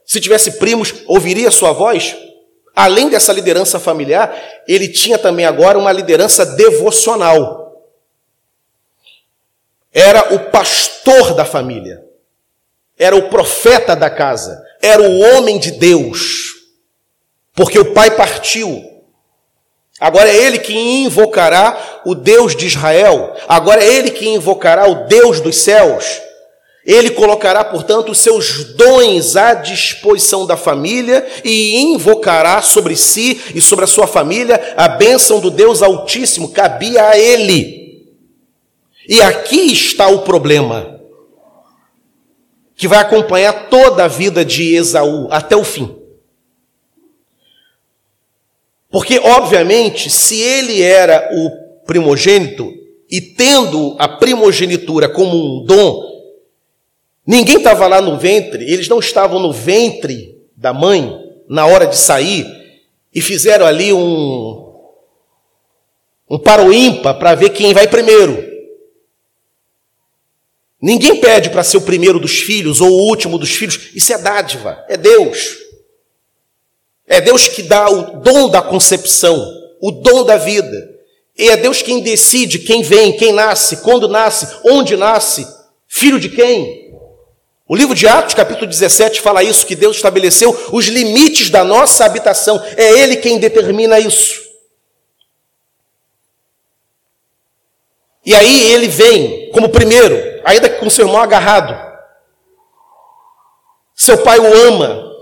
se 0.04 0.20
tivesse 0.20 0.58
primos, 0.58 0.92
ouviria 1.06 1.48
a 1.48 1.52
sua 1.52 1.72
voz. 1.72 2.14
Além 2.74 3.08
dessa 3.08 3.32
liderança 3.32 3.78
familiar, 3.78 4.34
ele 4.66 4.88
tinha 4.88 5.18
também 5.18 5.44
agora 5.44 5.78
uma 5.78 5.92
liderança 5.92 6.44
devocional. 6.44 7.86
Era 9.92 10.34
o 10.34 10.50
pastor 10.50 11.34
da 11.34 11.44
família, 11.44 12.02
era 12.98 13.14
o 13.14 13.28
profeta 13.28 13.94
da 13.94 14.08
casa, 14.08 14.62
era 14.80 15.02
o 15.02 15.18
homem 15.20 15.58
de 15.58 15.72
Deus, 15.72 16.54
porque 17.54 17.78
o 17.78 17.92
pai 17.92 18.10
partiu, 18.12 18.92
Agora 20.02 20.28
é 20.28 20.36
ele 20.36 20.58
que 20.58 20.76
invocará 20.76 22.00
o 22.04 22.12
Deus 22.12 22.56
de 22.56 22.66
Israel. 22.66 23.36
Agora 23.46 23.84
é 23.84 23.86
ele 23.86 24.10
que 24.10 24.28
invocará 24.28 24.90
o 24.90 25.06
Deus 25.06 25.40
dos 25.40 25.56
céus. 25.56 26.20
Ele 26.84 27.10
colocará, 27.10 27.64
portanto, 27.64 28.12
seus 28.14 28.74
dons 28.74 29.36
à 29.36 29.54
disposição 29.54 30.44
da 30.44 30.56
família 30.56 31.24
e 31.44 31.80
invocará 31.80 32.60
sobre 32.60 32.96
si 32.96 33.40
e 33.54 33.60
sobre 33.60 33.84
a 33.84 33.88
sua 33.88 34.06
família 34.06 34.74
a 34.76 34.88
bênção 34.88 35.38
do 35.38 35.50
Deus 35.50 35.80
Altíssimo. 35.80 36.50
Cabia 36.50 37.08
a 37.08 37.18
ele. 37.18 38.10
E 39.08 39.22
aqui 39.22 39.72
está 39.72 40.08
o 40.08 40.22
problema 40.22 41.00
que 42.74 42.88
vai 42.88 42.98
acompanhar 42.98 43.68
toda 43.68 44.04
a 44.04 44.08
vida 44.08 44.44
de 44.44 44.74
Esaú 44.74 45.28
até 45.30 45.54
o 45.54 45.62
fim. 45.62 45.96
Porque, 48.90 49.20
obviamente, 49.20 50.10
se 50.10 50.40
ele 50.40 50.82
era 50.82 51.30
o 51.32 51.84
primogênito 51.86 52.72
e 53.08 53.20
tendo 53.20 53.96
a 53.98 54.08
primogenitura 54.08 55.08
como 55.08 55.34
um 55.36 55.64
dom, 55.64 56.11
ninguém 57.26 57.56
estava 57.56 57.86
lá 57.86 58.00
no 58.00 58.18
ventre, 58.18 58.64
eles 58.64 58.88
não 58.88 58.98
estavam 58.98 59.38
no 59.38 59.52
ventre 59.52 60.38
da 60.56 60.72
mãe 60.72 61.20
na 61.48 61.66
hora 61.66 61.86
de 61.86 61.96
sair 61.96 62.46
e 63.14 63.20
fizeram 63.20 63.66
ali 63.66 63.92
um, 63.92 64.72
um 66.30 66.38
para 66.38 66.64
o 66.64 66.72
ímpar 66.72 67.18
para 67.18 67.34
ver 67.34 67.50
quem 67.50 67.74
vai 67.74 67.86
primeiro. 67.86 68.50
Ninguém 70.80 71.20
pede 71.20 71.50
para 71.50 71.62
ser 71.62 71.76
o 71.76 71.82
primeiro 71.82 72.18
dos 72.18 72.40
filhos 72.40 72.80
ou 72.80 72.90
o 72.90 73.08
último 73.08 73.38
dos 73.38 73.50
filhos. 73.50 73.90
Isso 73.94 74.12
é 74.12 74.18
dádiva, 74.18 74.84
é 74.88 74.96
Deus. 74.96 75.58
É 77.06 77.20
Deus 77.20 77.46
que 77.46 77.62
dá 77.62 77.88
o 77.88 78.20
dom 78.20 78.48
da 78.48 78.60
concepção, 78.60 79.38
o 79.80 79.92
dom 79.92 80.24
da 80.24 80.36
vida. 80.36 80.90
E 81.38 81.48
é 81.48 81.56
Deus 81.56 81.82
quem 81.82 82.00
decide 82.00 82.58
quem 82.58 82.82
vem, 82.82 83.16
quem 83.16 83.32
nasce, 83.32 83.78
quando 83.78 84.08
nasce, 84.08 84.48
onde 84.64 84.96
nasce, 84.96 85.46
filho 85.86 86.18
de 86.18 86.28
quem. 86.28 86.81
O 87.68 87.76
livro 87.76 87.94
de 87.94 88.06
Atos, 88.06 88.34
capítulo 88.34 88.66
17, 88.66 89.20
fala 89.20 89.42
isso, 89.42 89.66
que 89.66 89.76
Deus 89.76 89.96
estabeleceu 89.96 90.50
os 90.72 90.86
limites 90.86 91.48
da 91.48 91.64
nossa 91.64 92.04
habitação. 92.04 92.62
É 92.76 92.92
Ele 92.98 93.16
quem 93.16 93.38
determina 93.38 93.98
isso. 93.98 94.42
E 98.24 98.34
aí 98.34 98.72
ele 98.72 98.86
vem 98.86 99.50
como 99.50 99.68
primeiro, 99.68 100.40
ainda 100.44 100.70
com 100.70 100.88
seu 100.88 101.06
irmão 101.06 101.20
agarrado. 101.20 101.74
Seu 103.94 104.18
pai 104.18 104.38
o 104.38 104.66
ama. 104.68 105.12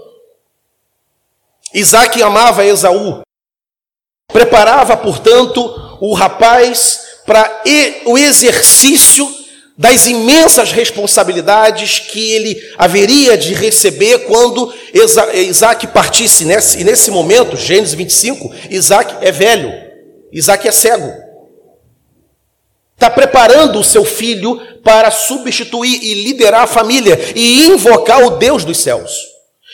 Isaac 1.73 2.23
amava 2.23 2.65
Esaú. 2.65 3.23
Preparava, 4.29 4.97
portanto, 4.97 5.99
o 6.01 6.15
rapaz 6.15 7.21
para 7.25 7.63
o 8.07 8.19
exercício 8.19 9.27
das 9.81 10.07
imensas 10.07 10.73
responsabilidades 10.73 12.01
que 12.01 12.33
ele 12.33 12.63
haveria 12.77 13.35
de 13.35 13.55
receber 13.55 14.27
quando 14.27 14.71
Isaac 15.49 15.87
partisse. 15.87 16.45
E 16.45 16.85
nesse 16.85 17.11
momento, 17.11 17.57
Gênesis 17.57 17.95
25, 17.95 18.53
Isaac 18.69 19.27
é 19.27 19.33
velho, 19.33 19.73
Isaac 20.31 20.69
é 20.69 20.71
cego 20.71 21.31
está 23.01 23.09
preparando 23.09 23.79
o 23.79 23.85
seu 23.85 24.05
filho 24.05 24.61
para 24.85 25.11
substituir 25.11 26.01
e 26.03 26.13
liderar 26.23 26.65
a 26.65 26.67
família 26.67 27.19
e 27.35 27.65
invocar 27.65 28.23
o 28.23 28.37
Deus 28.37 28.63
dos 28.63 28.77
céus. 28.77 29.11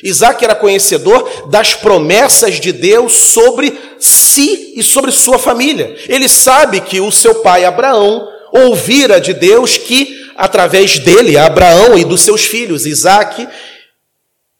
Isaac 0.04 0.44
era 0.44 0.54
conhecedor 0.54 1.48
das 1.48 1.74
promessas 1.74 2.60
de 2.60 2.70
Deus 2.70 3.12
sobre 3.12 3.76
si 3.98 4.74
e 4.76 4.82
sobre 4.84 5.10
sua 5.10 5.40
família. 5.40 5.96
Ele 6.08 6.28
sabe 6.28 6.80
que 6.80 7.00
o 7.00 7.10
seu 7.10 7.36
pai 7.36 7.64
Abraão 7.64 8.28
ouvira 8.64 9.20
de 9.20 9.32
Deus 9.32 9.76
que, 9.76 10.30
através 10.36 10.98
dele, 10.98 11.36
Abraão 11.36 11.98
e 11.98 12.04
dos 12.04 12.22
seus 12.22 12.44
filhos, 12.44 12.86
Isaac, 12.86 13.46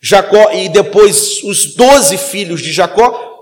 Jacó 0.01 0.53
e 0.53 0.69
depois 0.69 1.43
os 1.43 1.75
doze 1.75 2.17
filhos 2.17 2.63
de 2.63 2.73
Jacó, 2.73 3.35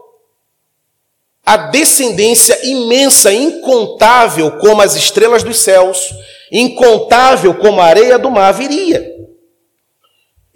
a 1.44 1.56
descendência 1.56 2.58
imensa, 2.66 3.32
incontável 3.32 4.52
como 4.52 4.80
as 4.80 4.96
estrelas 4.96 5.42
dos 5.42 5.58
céus, 5.58 6.08
incontável 6.50 7.54
como 7.54 7.80
a 7.80 7.84
areia 7.84 8.18
do 8.18 8.30
mar, 8.30 8.52
viria. 8.52 9.12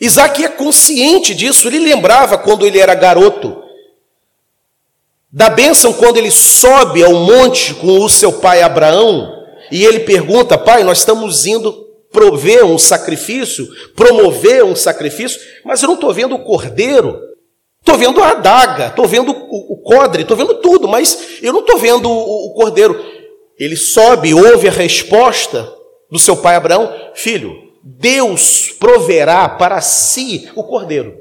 Isaac 0.01 0.43
é 0.45 0.49
consciente 0.49 1.35
disso, 1.35 1.69
ele 1.69 1.81
lembrava 1.81 2.39
quando 2.39 2.65
ele 2.65 2.79
era 2.79 2.95
garoto, 2.95 3.63
da 5.31 5.51
bênção 5.51 5.93
quando 5.93 6.17
ele 6.17 6.31
sobe 6.31 7.05
ao 7.05 7.13
monte 7.13 7.75
com 7.75 8.01
o 8.01 8.09
seu 8.09 8.33
pai 8.33 8.63
Abraão, 8.63 9.38
e 9.71 9.85
ele 9.85 10.01
pergunta: 10.01 10.59
Pai, 10.59 10.83
nós 10.85 10.99
estamos 10.99 11.47
indo 11.47 11.87
prover 12.11 12.65
um 12.65 12.79
sacrifício, 12.79 13.69
promover 13.95 14.65
um 14.65 14.75
sacrifício, 14.75 15.41
mas 15.65 15.83
eu 15.83 15.89
não 15.89 15.95
estou 15.95 16.13
vendo 16.13 16.35
o 16.35 16.45
cordeiro. 16.45 17.29
Estou 17.81 17.97
vendo 17.97 18.21
a 18.21 18.31
adaga, 18.31 18.89
estou 18.89 19.07
vendo 19.07 19.31
o, 19.31 19.77
codre, 19.79 20.23
estou 20.23 20.37
vendo 20.37 20.55
tudo, 20.55 20.87
mas 20.87 21.39
eu 21.41 21.53
não 21.53 21.61
estou 21.61 21.79
vendo 21.79 22.11
o, 22.11 22.47
o 22.47 22.55
cordeiro. 22.55 23.03
Ele 23.59 23.77
sobe, 23.77 24.35
ouve 24.35 24.69
a 24.69 24.73
resposta 24.73 25.73
do 26.11 26.19
seu 26.19 26.37
pai 26.37 26.57
Abraão: 26.57 26.93
Filho, 27.15 27.55
Deus 27.83 28.71
proverá 28.79 29.49
para 29.49 29.81
si 29.81 30.51
o 30.55 30.63
cordeiro. 30.65 31.17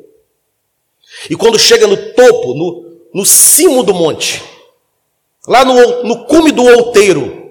E 1.29 1.35
quando 1.35 1.57
chega 1.57 1.87
no 1.87 1.95
topo, 2.13 2.53
no, 2.53 2.99
no 3.13 3.25
cimo 3.25 3.81
do 3.81 3.93
monte, 3.93 4.43
lá 5.47 5.63
no, 5.63 6.03
no 6.03 6.25
cume 6.25 6.51
do 6.51 6.63
outeiro, 6.63 7.46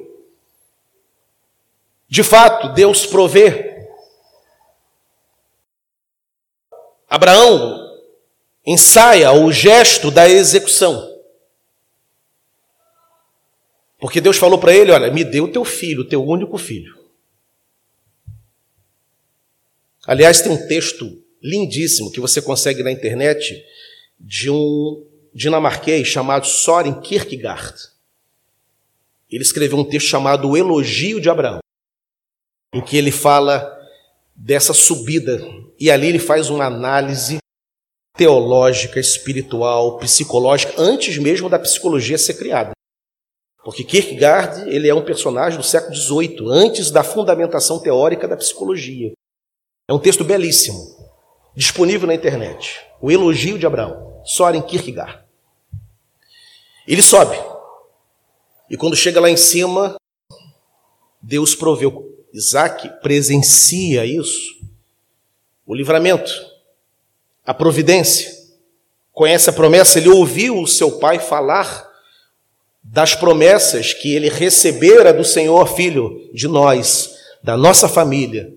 de 2.09 2.23
fato, 2.23 2.73
Deus 2.73 3.05
provê. 3.05 3.89
Abraão 7.09 7.87
ensaia 8.65 9.33
o 9.33 9.51
gesto 9.53 10.11
da 10.11 10.29
execução. 10.29 11.15
Porque 13.99 14.21
Deus 14.21 14.37
falou 14.37 14.59
para 14.59 14.75
ele: 14.75 14.93
Olha, 14.93 15.11
me 15.11 15.25
dê 15.25 15.41
o 15.41 15.51
teu 15.51 15.65
filho, 15.65 16.03
o 16.03 16.09
teu 16.09 16.25
único 16.25 16.59
filho. 16.59 16.95
Aliás, 20.07 20.41
tem 20.41 20.53
um 20.53 20.69
texto 20.69 21.21
lindíssimo 21.43 22.13
que 22.13 22.21
você 22.21 22.41
consegue 22.41 22.83
na 22.83 22.93
internet 22.93 23.65
de 24.19 24.49
um 24.51 25.05
dinamarquês 25.35 26.07
chamado 26.07 26.47
Soren 26.47 27.01
Kierkegaard. 27.01 27.75
Ele 29.31 29.43
escreveu 29.43 29.79
um 29.79 29.85
texto 29.85 30.07
chamado 30.07 30.49
O 30.49 30.57
Elogio 30.57 31.21
de 31.21 31.29
Abraão, 31.29 31.59
em 32.73 32.81
que 32.81 32.97
ele 32.97 33.11
fala 33.11 33.73
dessa 34.35 34.75
subida 34.75 35.41
e 35.79 35.91
ali 35.91 36.09
ele 36.09 36.19
faz 36.19 36.51
uma 36.51 36.67
análise 36.67 37.39
teológica, 38.17 38.99
espiritual, 38.99 39.99
psicológica, 39.99 40.75
antes 40.79 41.19
mesmo 41.19 41.49
da 41.49 41.59
psicologia 41.59 42.17
ser 42.17 42.35
criada. 42.35 42.73
Porque 43.63 43.85
Kierkegaard 43.85 44.69
ele 44.71 44.89
é 44.89 44.95
um 44.95 45.05
personagem 45.05 45.59
do 45.59 45.65
século 45.65 45.95
XVIII, 45.95 46.39
antes 46.49 46.91
da 46.91 47.03
fundamentação 47.03 47.79
teórica 47.81 48.27
da 48.27 48.37
psicologia. 48.37 49.13
É 49.89 49.93
um 49.93 49.99
texto 49.99 50.25
belíssimo, 50.25 50.79
disponível 51.55 52.07
na 52.07 52.15
internet. 52.15 52.81
O 53.01 53.11
Elogio 53.11 53.59
de 53.59 53.67
Abraão, 53.67 54.23
Soren 54.25 54.63
Kierkegaard. 54.63 55.25
Ele 56.87 57.03
sobe. 57.03 57.37
E 58.71 58.77
quando 58.77 58.97
chega 58.97 59.21
lá 59.21 59.29
em 59.29 59.37
cima, 59.37 59.97
Deus 61.21 61.55
proveu. 61.55 62.16
Isaac 62.37 63.01
presencia 63.01 64.05
isso. 64.05 64.55
O 65.67 65.75
livramento 65.75 66.31
a 67.47 67.55
providência. 67.55 68.35
Conhece 69.13 69.49
a 69.49 69.53
promessa, 69.53 69.99
ele 69.99 70.09
ouviu 70.09 70.61
o 70.61 70.67
seu 70.67 70.99
pai 70.99 71.21
falar 71.21 71.89
das 72.83 73.15
promessas 73.15 73.95
que 73.95 74.15
ele 74.15 74.29
recebera 74.29 75.13
do 75.13 75.25
Senhor, 75.25 75.67
filho, 75.75 76.29
de 76.35 76.49
nós, 76.49 77.15
da 77.43 77.57
nossa 77.57 77.89
família. 77.89 78.53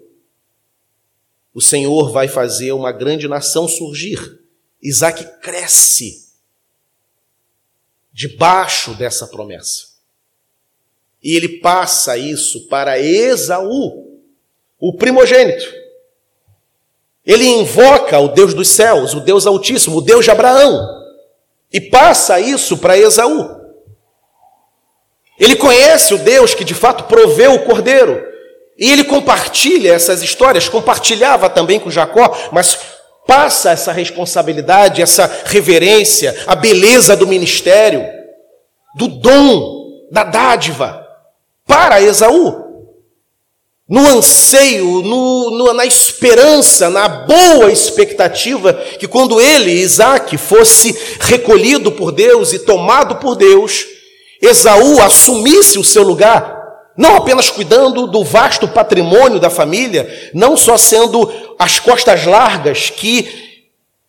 O 1.54 1.62
Senhor 1.62 2.12
vai 2.12 2.28
fazer 2.28 2.72
uma 2.72 2.92
grande 2.92 3.28
nação 3.28 3.68
surgir. 3.68 4.40
Isaac 4.82 5.24
cresce 5.40 6.30
debaixo 8.12 8.94
dessa 8.96 9.28
promessa. 9.28 9.89
E 11.22 11.36
ele 11.36 11.60
passa 11.60 12.18
isso 12.18 12.68
para 12.68 13.00
Esaú, 13.00 14.20
o 14.80 14.94
primogênito. 14.94 15.66
Ele 17.26 17.46
invoca 17.46 18.18
o 18.20 18.30
Deus 18.30 18.54
dos 18.54 18.70
céus, 18.70 19.14
o 19.14 19.20
Deus 19.20 19.46
Altíssimo, 19.46 19.98
o 19.98 20.02
Deus 20.02 20.26
de 20.26 20.32
Abraão, 20.32 20.80
e 21.72 21.82
passa 21.82 22.40
isso 22.40 22.78
para 22.78 22.98
Esaú. 22.98 23.60
Ele 25.38 25.56
conhece 25.56 26.14
o 26.14 26.18
Deus 26.18 26.54
que 26.54 26.64
de 26.64 26.74
fato 26.74 27.04
proveu 27.04 27.54
o 27.54 27.66
cordeiro, 27.66 28.26
e 28.78 28.90
ele 28.90 29.04
compartilha 29.04 29.94
essas 29.94 30.24
histórias, 30.24 30.70
compartilhava 30.70 31.50
também 31.50 31.80
com 31.80 31.92
Jacó, 31.92 32.36
mas 32.52 32.78
passa 33.28 33.72
essa 33.72 33.92
responsabilidade, 33.92 35.02
essa 35.02 35.30
reverência, 35.46 36.36
a 36.48 36.56
beleza 36.56 37.16
do 37.16 37.28
ministério, 37.28 38.04
do 38.96 39.08
dom, 39.08 40.08
da 40.12 40.24
dádiva, 40.24 40.99
para 41.70 42.02
Esaú? 42.02 42.68
No 43.88 44.08
anseio, 44.08 45.02
no, 45.04 45.52
no, 45.52 45.74
na 45.74 45.86
esperança, 45.86 46.90
na 46.90 47.08
boa 47.08 47.72
expectativa 47.72 48.74
que 48.74 49.08
quando 49.08 49.40
ele, 49.40 49.72
Isaac, 49.72 50.36
fosse 50.38 50.96
recolhido 51.20 51.92
por 51.92 52.12
Deus 52.12 52.54
e 52.54 52.60
tomado 52.60 53.16
por 53.18 53.36
Deus, 53.36 53.86
Esaú 54.42 55.02
assumisse 55.02 55.80
o 55.80 55.84
seu 55.84 56.04
lugar, 56.04 56.56
não 56.98 57.16
apenas 57.16 57.50
cuidando 57.50 58.08
do 58.08 58.24
vasto 58.24 58.68
patrimônio 58.68 59.40
da 59.40 59.50
família, 59.50 60.32
não 60.34 60.58
só 60.58 60.78
sendo 60.78 61.32
as 61.58 61.80
costas 61.80 62.26
largas 62.26 62.90
que 62.90 63.28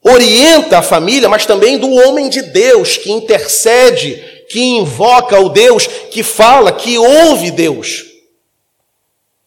orienta 0.03 0.79
a 0.79 0.83
família, 0.83 1.29
mas 1.29 1.47
também 1.47 1.79
do 1.79 1.91
homem 1.91 2.29
de 2.29 2.43
Deus 2.43 2.97
que 2.97 3.11
intercede, 3.11 4.23
que 4.51 4.61
invoca 4.61 5.39
o 5.39 5.49
Deus, 5.49 5.87
que 5.87 6.25
fala, 6.25 6.73
que 6.73 6.99
ouve 6.99 7.53
Deus. 7.53 8.05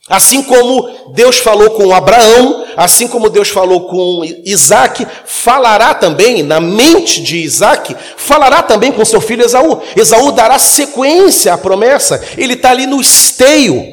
Assim 0.07 0.41
como 0.41 1.13
Deus 1.13 1.39
falou 1.39 1.71
com 1.71 1.93
Abraão, 1.93 2.65
assim 2.77 3.07
como 3.07 3.29
Deus 3.29 3.49
falou 3.49 3.87
com 3.87 4.23
Isaac, 4.45 5.05
falará 5.25 5.93
também 5.93 6.41
na 6.41 6.61
mente 6.61 7.21
de 7.21 7.37
Isaac, 7.37 7.93
falará 8.15 8.63
também 8.63 8.93
com 8.93 9.03
seu 9.03 9.19
filho 9.19 9.43
Esaú. 9.43 9.81
Esaú 9.95 10.31
dará 10.31 10.57
sequência 10.57 11.53
à 11.53 11.57
promessa, 11.57 12.23
ele 12.37 12.53
está 12.53 12.71
ali 12.71 12.87
no 12.87 13.01
esteio, 13.01 13.83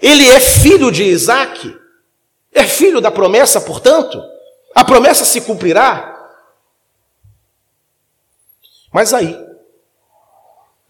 Ele 0.00 0.26
é 0.28 0.40
filho 0.40 0.90
de 0.90 1.02
Isaac, 1.04 1.74
é 2.52 2.64
filho 2.64 3.00
da 3.00 3.10
promessa, 3.10 3.60
portanto, 3.60 4.22
a 4.74 4.84
promessa 4.84 5.24
se 5.24 5.40
cumprirá. 5.42 6.12
Mas 8.92 9.14
aí, 9.14 9.43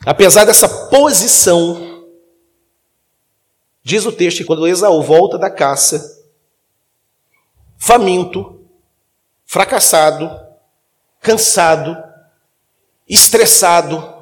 apesar 0.05 0.45
dessa 0.45 0.69
posição, 0.89 2.05
diz 3.83 4.07
o 4.07 4.13
texto 4.13 4.39
que 4.39 4.45
quando 4.45 4.67
Esaú 4.67 5.03
volta 5.03 5.39
da 5.39 5.51
caça, 5.51 6.23
faminto, 7.77 8.61
fracassado, 9.45 10.31
cansado, 11.21 11.97
estressado, 13.09 14.15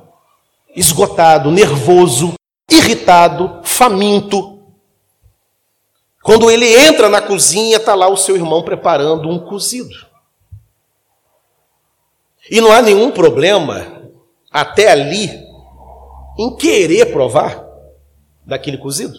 esgotado, 0.74 1.50
nervoso, 1.50 2.34
irritado, 2.70 3.60
faminto. 3.64 4.60
Quando 6.22 6.50
ele 6.50 6.74
entra 6.74 7.08
na 7.08 7.20
cozinha, 7.20 7.76
está 7.76 7.94
lá 7.94 8.08
o 8.08 8.16
seu 8.16 8.36
irmão 8.36 8.62
preparando 8.62 9.28
um 9.28 9.38
cozido. 9.38 9.94
E 12.50 12.60
não 12.60 12.72
há 12.72 12.82
nenhum 12.82 13.10
problema, 13.10 14.10
até 14.50 14.90
ali, 14.90 15.28
em 16.38 16.56
querer 16.56 17.06
provar 17.12 17.64
daquele 18.46 18.78
cozido. 18.78 19.18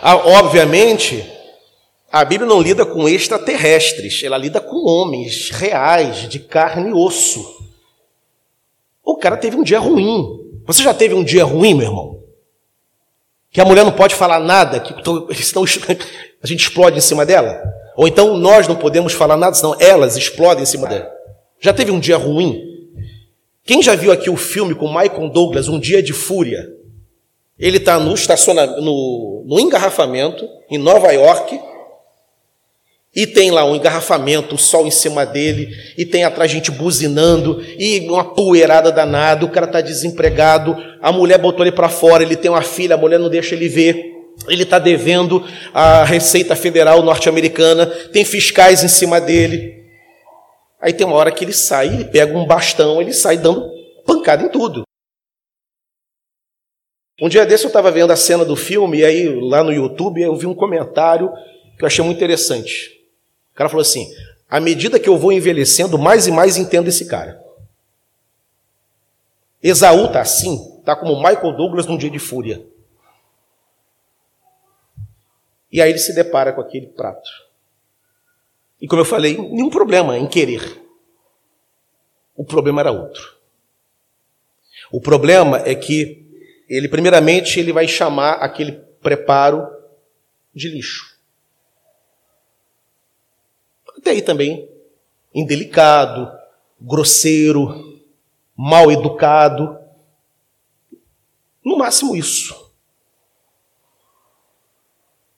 Ah, 0.00 0.16
obviamente, 0.16 1.24
a 2.12 2.24
Bíblia 2.24 2.48
não 2.48 2.60
lida 2.60 2.84
com 2.84 3.08
extraterrestres, 3.08 4.22
ela 4.22 4.36
lida 4.36 4.60
com 4.60 4.86
homens 4.86 5.50
reais, 5.50 6.28
de 6.28 6.38
carne 6.38 6.90
e 6.90 6.92
osso. 6.92 7.44
O 9.04 9.16
cara 9.16 9.36
teve 9.36 9.56
um 9.56 9.62
dia 9.62 9.78
ruim. 9.78 10.24
Você 10.66 10.82
já 10.82 10.94
teve 10.94 11.14
um 11.14 11.24
dia 11.24 11.44
ruim, 11.44 11.74
meu 11.74 11.86
irmão? 11.86 12.22
Que 13.50 13.60
a 13.60 13.64
mulher 13.64 13.84
não 13.84 13.92
pode 13.92 14.14
falar 14.14 14.40
nada, 14.40 14.80
que 14.80 14.92
senão 15.42 15.64
a 16.42 16.46
gente 16.46 16.60
explode 16.60 16.98
em 16.98 17.02
cima 17.02 17.24
dela? 17.24 17.62
Ou 17.96 18.08
então 18.08 18.36
nós 18.36 18.66
não 18.66 18.76
podemos 18.76 19.12
falar 19.12 19.36
nada, 19.36 19.54
senão 19.54 19.76
elas 19.78 20.16
explodem 20.16 20.64
em 20.64 20.66
cima 20.66 20.88
dela. 20.88 21.10
Já 21.60 21.72
teve 21.72 21.90
um 21.90 22.00
dia 22.00 22.16
ruim? 22.16 22.73
Quem 23.64 23.82
já 23.82 23.94
viu 23.94 24.12
aqui 24.12 24.28
o 24.28 24.36
filme 24.36 24.74
com 24.74 24.88
Michael 24.88 25.30
Douglas, 25.30 25.68
Um 25.68 25.80
Dia 25.80 26.02
de 26.02 26.12
Fúria? 26.12 26.68
Ele 27.58 27.78
está 27.78 27.98
no 27.98 28.14
no, 28.82 29.44
no 29.46 29.60
engarrafamento, 29.60 30.46
em 30.70 30.76
Nova 30.76 31.10
York, 31.12 31.58
e 33.16 33.26
tem 33.26 33.50
lá 33.50 33.64
um 33.64 33.74
engarrafamento, 33.74 34.56
o 34.56 34.58
sol 34.58 34.86
em 34.86 34.90
cima 34.90 35.24
dele, 35.24 35.68
e 35.96 36.04
tem 36.04 36.24
atrás 36.24 36.50
gente 36.50 36.70
buzinando, 36.70 37.64
e 37.78 38.00
uma 38.00 38.34
poeirada 38.34 38.92
danada, 38.92 39.46
o 39.46 39.50
cara 39.50 39.66
está 39.66 39.80
desempregado, 39.80 40.76
a 41.00 41.10
mulher 41.10 41.38
botou 41.38 41.64
ele 41.64 41.74
para 41.74 41.88
fora, 41.88 42.22
ele 42.22 42.36
tem 42.36 42.50
uma 42.50 42.62
filha, 42.62 42.96
a 42.96 42.98
mulher 42.98 43.18
não 43.18 43.30
deixa 43.30 43.54
ele 43.54 43.68
ver, 43.68 44.12
ele 44.48 44.64
está 44.64 44.78
devendo 44.78 45.42
a 45.72 46.04
Receita 46.04 46.54
Federal 46.56 47.02
norte-americana, 47.02 47.86
tem 47.86 48.24
fiscais 48.24 48.84
em 48.84 48.88
cima 48.88 49.20
dele. 49.20 49.83
Aí 50.84 50.92
tem 50.92 51.06
uma 51.06 51.16
hora 51.16 51.32
que 51.32 51.42
ele 51.42 51.54
sai, 51.54 51.88
ele 51.88 52.04
pega 52.04 52.36
um 52.36 52.46
bastão, 52.46 53.00
ele 53.00 53.14
sai 53.14 53.38
dando 53.38 53.72
pancada 54.04 54.42
em 54.42 54.50
tudo. 54.50 54.82
Um 57.18 57.26
dia 57.26 57.46
desse 57.46 57.64
eu 57.64 57.68
estava 57.68 57.90
vendo 57.90 58.10
a 58.10 58.16
cena 58.16 58.44
do 58.44 58.54
filme, 58.54 58.98
e 58.98 59.04
aí 59.06 59.40
lá 59.40 59.64
no 59.64 59.72
YouTube 59.72 60.20
eu 60.20 60.36
vi 60.36 60.44
um 60.44 60.54
comentário 60.54 61.32
que 61.78 61.84
eu 61.84 61.86
achei 61.86 62.04
muito 62.04 62.18
interessante. 62.18 63.00
O 63.50 63.54
cara 63.54 63.70
falou 63.70 63.80
assim: 63.80 64.06
à 64.46 64.60
medida 64.60 65.00
que 65.00 65.08
eu 65.08 65.16
vou 65.16 65.32
envelhecendo, 65.32 65.96
mais 65.96 66.26
e 66.26 66.30
mais 66.30 66.58
entendo 66.58 66.88
esse 66.88 67.06
cara. 67.06 67.42
Esaú 69.62 70.12
tá 70.12 70.20
assim, 70.20 70.82
tá 70.84 70.94
como 70.94 71.16
Michael 71.16 71.56
Douglas 71.56 71.86
num 71.86 71.96
dia 71.96 72.10
de 72.10 72.18
fúria. 72.18 72.62
E 75.72 75.80
aí 75.80 75.88
ele 75.88 75.98
se 75.98 76.14
depara 76.14 76.52
com 76.52 76.60
aquele 76.60 76.88
prato. 76.88 77.43
E 78.80 78.86
como 78.86 79.00
eu 79.00 79.06
falei, 79.06 79.36
nenhum 79.36 79.70
problema 79.70 80.18
em 80.18 80.26
querer. 80.26 80.82
O 82.36 82.44
problema 82.44 82.80
era 82.80 82.90
outro. 82.90 83.34
O 84.92 85.00
problema 85.00 85.58
é 85.58 85.74
que 85.74 86.24
ele 86.68 86.88
primeiramente 86.88 87.58
ele 87.58 87.72
vai 87.72 87.86
chamar 87.86 88.34
aquele 88.34 88.72
preparo 89.00 89.66
de 90.54 90.68
lixo 90.68 91.14
até 94.04 94.10
aí 94.10 94.20
também 94.20 94.68
indelicado, 95.34 96.30
grosseiro, 96.78 98.02
mal 98.54 98.92
educado. 98.92 99.78
No 101.64 101.78
máximo 101.78 102.14
isso. 102.14 102.70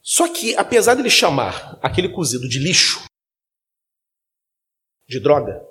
Só 0.03 0.29
que, 0.29 0.57
apesar 0.57 0.95
de 0.95 1.03
ele 1.03 1.11
chamar 1.11 1.79
aquele 1.81 2.09
cozido 2.09 2.49
de 2.49 2.59
lixo, 2.59 3.06
de 5.07 5.21
droga, 5.21 5.67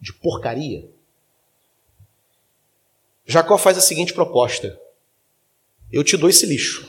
de 0.00 0.12
porcaria, 0.12 0.88
Jacó 3.26 3.58
faz 3.58 3.76
a 3.76 3.80
seguinte 3.80 4.14
proposta: 4.14 4.80
Eu 5.90 6.04
te 6.04 6.16
dou 6.16 6.30
esse 6.30 6.46
lixo, 6.46 6.86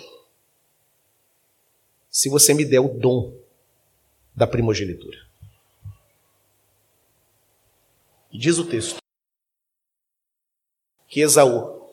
se 2.09 2.29
você 2.29 2.53
me 2.53 2.63
der 2.63 2.79
o 2.79 2.87
dom 2.87 3.35
da 4.35 4.45
primogenitura. 4.45 5.17
E 8.31 8.37
diz 8.37 8.59
o 8.59 8.69
texto 8.69 8.97
que 11.07 11.21
Esaú 11.21 11.89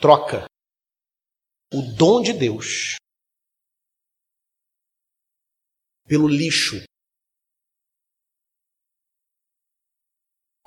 troca 0.00 0.46
o 1.74 1.82
dom 1.82 2.22
de 2.22 2.32
Deus 2.32 2.96
pelo 6.06 6.28
lixo 6.28 6.82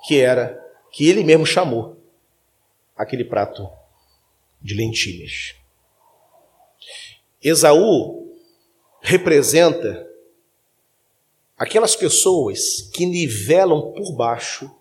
que 0.10 0.20
era 0.20 0.60
que 0.92 1.08
ele 1.08 1.24
mesmo 1.24 1.46
chamou 1.46 1.96
aquele 2.98 3.24
prato 3.24 3.70
de 4.60 4.74
lentilhas. 4.74 5.54
Esaú 7.40 8.36
representa 9.02 10.10
aquelas 11.56 11.96
pessoas 11.96 12.90
que 12.92 13.06
nivelam 13.06 13.92
por 13.92 14.16
baixo 14.16 14.76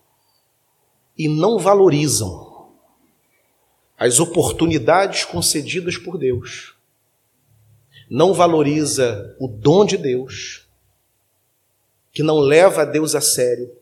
e 1.15 1.29
não 1.29 1.59
valorizam 1.59 2.73
as 3.99 4.21
oportunidades 4.21 5.27
concedidas 5.27 5.99
por 5.99 6.17
Deus, 6.17 6.75
não 8.09 8.33
valoriza 8.33 9.37
o 9.39 9.47
dom 9.47 9.85
de 9.85 9.99
Deus, 9.99 10.67
que 12.13 12.23
não 12.23 12.39
leva 12.39 12.81
a 12.81 12.87
Deus 12.87 13.15
a 13.15 13.21
sério, 13.21 13.78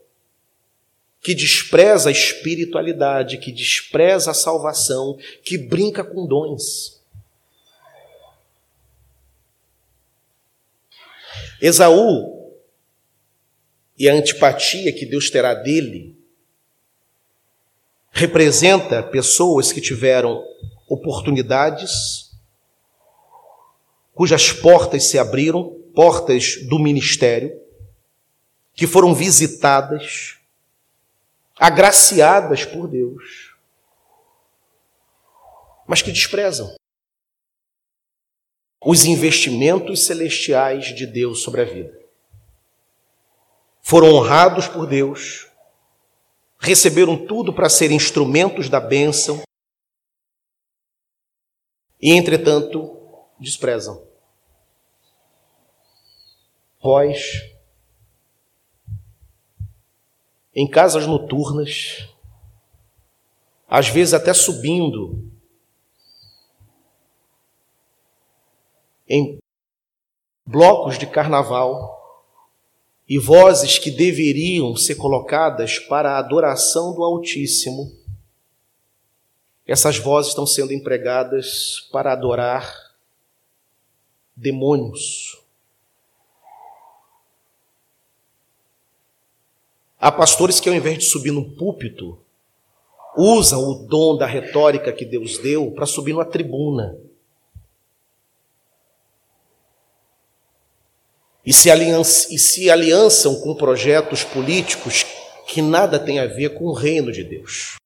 que 1.21 1.35
despreza 1.35 2.09
a 2.09 2.12
espiritualidade, 2.12 3.39
que 3.39 3.51
despreza 3.51 4.31
a 4.31 4.35
salvação, 4.35 5.19
que 5.43 5.59
brinca 5.59 6.05
com 6.05 6.27
dons. 6.27 7.03
Esaú 11.61 12.55
e 13.99 14.09
a 14.09 14.12
antipatia 14.12 14.93
que 14.93 15.07
Deus 15.07 15.31
terá 15.31 15.55
dele 15.55 16.17
representa 18.11 19.03
pessoas 19.03 19.73
que 19.73 19.81
tiveram 19.81 20.43
oportunidades, 20.89 22.31
cujas 24.14 24.53
portas 24.53 25.11
se 25.11 25.19
abriram, 25.19 25.79
portas 25.95 26.57
do 26.67 26.79
ministério, 26.79 27.61
que 28.75 28.87
foram 28.87 29.14
visitadas, 29.14 30.36
agraciadas 31.59 32.65
por 32.65 32.87
Deus, 32.87 33.57
mas 35.87 36.03
que 36.03 36.13
desprezam 36.13 36.75
os 38.85 39.05
investimentos 39.05 40.07
celestiais 40.07 40.95
de 40.95 41.07
Deus 41.07 41.43
sobre 41.43 41.63
a 41.63 41.65
vida. 41.65 41.99
Foram 43.81 44.15
honrados 44.15 44.69
por 44.69 44.87
Deus, 44.87 45.49
receberam 46.59 47.27
tudo 47.27 47.53
para 47.53 47.69
ser 47.69 47.91
instrumentos 47.91 48.69
da 48.69 48.81
bênção 48.81 49.43
e, 52.01 52.13
entretanto, 52.13 52.97
desprezam. 53.41 54.07
Vós, 56.81 57.56
em 60.57 60.67
casas 60.67 61.07
noturnas, 61.07 62.09
às 63.69 63.89
vezes 63.89 64.15
até 64.15 64.33
subindo 64.33 65.31
em 69.07 69.39
blocos 70.47 70.99
de 70.99 71.07
carnaval, 71.07 71.95
e 73.09 73.19
vozes 73.19 73.79
que 73.79 73.91
deveriam 73.91 74.75
ser 74.75 74.97
colocadas 74.97 75.79
para 75.79 76.13
a 76.13 76.19
adoração 76.19 76.93
do 76.93 77.05
Altíssimo, 77.05 77.93
essas 79.65 79.99
vozes 79.99 80.31
estão 80.31 80.47
sendo 80.47 80.73
empregadas 80.73 81.89
para 81.93 82.13
adorar 82.13 82.97
demônios. 84.35 85.45
Há 89.99 90.12
pastores 90.12 90.61
que, 90.61 90.68
ao 90.68 90.74
invés 90.74 90.99
de 90.99 91.05
subir 91.05 91.30
no 91.30 91.44
púlpito, 91.57 92.18
usam 93.16 93.61
o 93.61 93.86
dom 93.86 94.16
da 94.16 94.26
retórica 94.26 94.92
que 94.92 95.05
Deus 95.05 95.38
deu 95.38 95.70
para 95.70 95.86
subir 95.86 96.12
numa 96.12 96.24
tribuna. 96.24 96.99
E 101.44 101.53
se, 101.53 101.70
e 101.70 102.38
se 102.38 102.70
aliançam 102.70 103.40
com 103.40 103.55
projetos 103.55 104.22
políticos 104.24 105.05
que 105.47 105.62
nada 105.62 105.99
tem 105.99 106.18
a 106.18 106.26
ver 106.26 106.51
com 106.51 106.64
o 106.64 106.74
reino 106.74 107.12
de 107.12 107.22
Deus. 107.22 107.76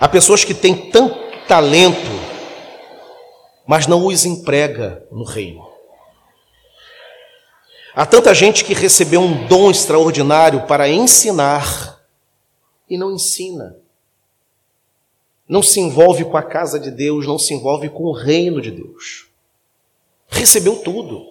Há 0.00 0.08
pessoas 0.08 0.44
que 0.44 0.54
têm 0.54 0.90
tanto 0.90 1.14
talento, 1.46 2.10
mas 3.66 3.86
não 3.86 4.06
os 4.06 4.24
emprega 4.24 5.06
no 5.12 5.22
reino. 5.22 5.71
Há 7.94 8.06
tanta 8.06 8.34
gente 8.34 8.64
que 8.64 8.72
recebeu 8.72 9.20
um 9.20 9.46
dom 9.46 9.70
extraordinário 9.70 10.66
para 10.66 10.88
ensinar 10.88 12.02
e 12.88 12.96
não 12.96 13.12
ensina. 13.12 13.76
Não 15.46 15.62
se 15.62 15.80
envolve 15.80 16.24
com 16.24 16.36
a 16.36 16.42
casa 16.42 16.80
de 16.80 16.90
Deus, 16.90 17.26
não 17.26 17.38
se 17.38 17.52
envolve 17.52 17.90
com 17.90 18.04
o 18.04 18.12
reino 18.12 18.62
de 18.62 18.70
Deus. 18.70 19.28
Recebeu 20.26 20.76
tudo. 20.76 21.26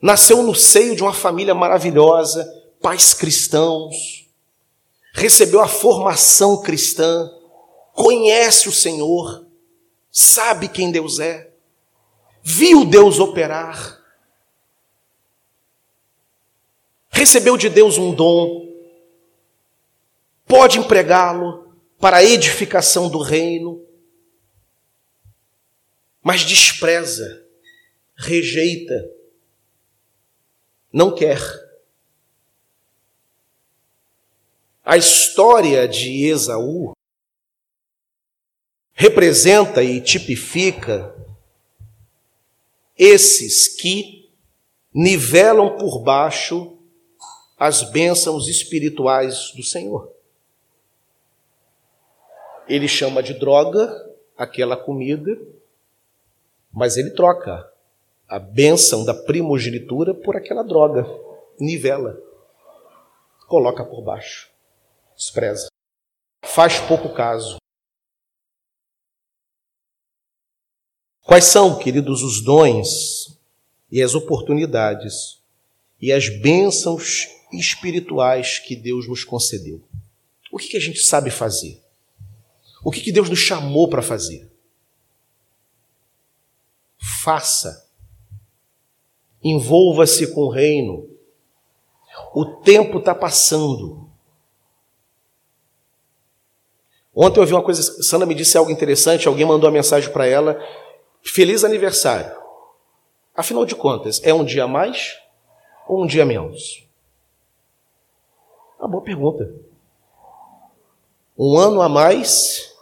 Nasceu 0.00 0.42
no 0.42 0.54
seio 0.54 0.96
de 0.96 1.02
uma 1.02 1.12
família 1.12 1.54
maravilhosa, 1.54 2.50
pais 2.80 3.12
cristãos, 3.12 4.26
recebeu 5.12 5.60
a 5.60 5.68
formação 5.68 6.62
cristã, 6.62 7.30
conhece 7.92 8.70
o 8.70 8.72
Senhor, 8.72 9.46
sabe 10.10 10.68
quem 10.68 10.90
Deus 10.90 11.18
é, 11.18 11.50
viu 12.42 12.86
Deus 12.86 13.18
operar, 13.18 13.99
recebeu 17.10 17.56
de 17.56 17.68
Deus 17.68 17.98
um 17.98 18.14
dom, 18.14 18.66
pode 20.46 20.78
empregá-lo 20.78 21.76
para 21.98 22.18
a 22.18 22.24
edificação 22.24 23.10
do 23.10 23.18
reino, 23.18 23.84
mas 26.22 26.42
despreza, 26.42 27.46
rejeita, 28.16 29.10
não 30.92 31.14
quer. 31.14 31.40
A 34.84 34.96
história 34.96 35.86
de 35.86 36.26
Esaú 36.26 36.92
representa 38.92 39.82
e 39.82 40.00
tipifica 40.00 41.14
esses 42.98 43.68
que 43.68 44.30
nivelam 44.92 45.78
por 45.78 46.00
baixo 46.00 46.79
as 47.60 47.82
bênçãos 47.82 48.48
espirituais 48.48 49.52
do 49.54 49.62
Senhor. 49.62 50.10
Ele 52.66 52.88
chama 52.88 53.22
de 53.22 53.34
droga 53.34 54.10
aquela 54.34 54.78
comida, 54.78 55.38
mas 56.72 56.96
ele 56.96 57.10
troca 57.10 57.70
a 58.26 58.38
bênção 58.38 59.04
da 59.04 59.12
primogenitura 59.12 60.14
por 60.14 60.36
aquela 60.36 60.62
droga, 60.62 61.04
nivela, 61.58 62.18
coloca 63.46 63.84
por 63.84 64.00
baixo, 64.00 64.50
despreza, 65.14 65.68
faz 66.42 66.78
pouco 66.80 67.12
caso. 67.12 67.58
Quais 71.20 71.44
são, 71.44 71.78
queridos, 71.78 72.22
os 72.22 72.42
dons 72.42 73.38
e 73.90 74.02
as 74.02 74.14
oportunidades 74.14 75.42
e 76.00 76.10
as 76.10 76.30
bênçãos 76.30 77.39
espirituais 77.52 78.58
que 78.58 78.76
Deus 78.76 79.08
nos 79.08 79.24
concedeu. 79.24 79.82
O 80.50 80.58
que, 80.58 80.68
que 80.68 80.76
a 80.76 80.80
gente 80.80 81.00
sabe 81.00 81.30
fazer? 81.30 81.80
O 82.84 82.90
que, 82.90 83.00
que 83.00 83.12
Deus 83.12 83.28
nos 83.28 83.38
chamou 83.38 83.88
para 83.88 84.02
fazer? 84.02 84.50
Faça. 87.22 87.88
Envolva-se 89.42 90.32
com 90.32 90.42
o 90.42 90.50
reino. 90.50 91.08
O 92.34 92.44
tempo 92.44 92.98
está 92.98 93.14
passando. 93.14 94.08
Ontem 97.14 97.40
eu 97.40 97.46
vi 97.46 97.52
uma 97.52 97.62
coisa, 97.62 97.82
Sandra 98.02 98.26
me 98.26 98.34
disse 98.34 98.56
algo 98.56 98.70
interessante, 98.70 99.26
alguém 99.26 99.44
mandou 99.44 99.68
uma 99.68 99.74
mensagem 99.74 100.12
para 100.12 100.26
ela. 100.26 100.58
Feliz 101.22 101.64
aniversário. 101.64 102.34
Afinal 103.34 103.64
de 103.66 103.74
contas, 103.74 104.20
é 104.22 104.32
um 104.32 104.44
dia 104.44 104.64
a 104.64 104.68
mais 104.68 105.18
ou 105.86 106.02
um 106.02 106.06
dia 106.06 106.24
menos? 106.24 106.89
Uma 108.80 108.88
boa 108.88 109.04
pergunta. 109.04 109.54
Um 111.38 111.58
ano 111.58 111.82
a 111.82 111.88
mais 111.88 112.74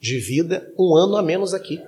de 0.00 0.18
vida, 0.18 0.72
um 0.78 0.96
ano 0.96 1.14
a 1.14 1.22
menos 1.22 1.52
aqui. 1.52 1.84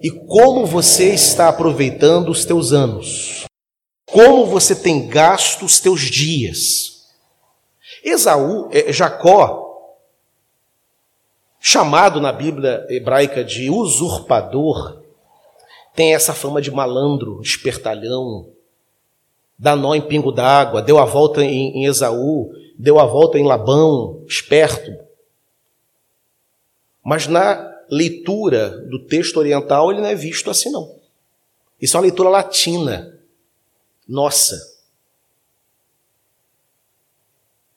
E 0.00 0.10
como 0.10 0.64
você 0.64 1.12
está 1.12 1.50
aproveitando 1.50 2.30
os 2.30 2.46
teus 2.46 2.72
anos? 2.72 3.44
Como 4.06 4.46
você 4.46 4.74
tem 4.74 5.06
gasto 5.06 5.66
os 5.66 5.80
teus 5.80 6.00
dias? 6.00 7.12
Esaú, 8.02 8.70
é, 8.72 8.90
Jacó, 8.90 9.98
chamado 11.60 12.22
na 12.22 12.32
Bíblia 12.32 12.86
hebraica 12.88 13.44
de 13.44 13.68
usurpador, 13.68 15.02
tem 15.94 16.14
essa 16.14 16.32
fama 16.32 16.60
de 16.62 16.70
malandro, 16.70 17.40
espertalhão, 17.42 18.51
dá 19.62 19.76
nó 19.76 19.94
em 19.94 20.00
pingo 20.00 20.32
d'água, 20.32 20.82
deu 20.82 20.98
a 20.98 21.04
volta 21.04 21.44
em, 21.44 21.76
em 21.76 21.84
Esaú, 21.84 22.52
deu 22.76 22.98
a 22.98 23.06
volta 23.06 23.38
em 23.38 23.46
Labão, 23.46 24.24
esperto. 24.26 24.90
Mas 27.00 27.28
na 27.28 27.72
leitura 27.88 28.70
do 28.88 29.06
texto 29.06 29.36
oriental 29.36 29.92
ele 29.92 30.00
não 30.00 30.08
é 30.08 30.16
visto 30.16 30.50
assim 30.50 30.68
não. 30.68 30.98
Isso 31.80 31.96
é 31.96 32.00
uma 32.00 32.06
leitura 32.06 32.28
latina. 32.28 33.16
Nossa. 34.08 34.60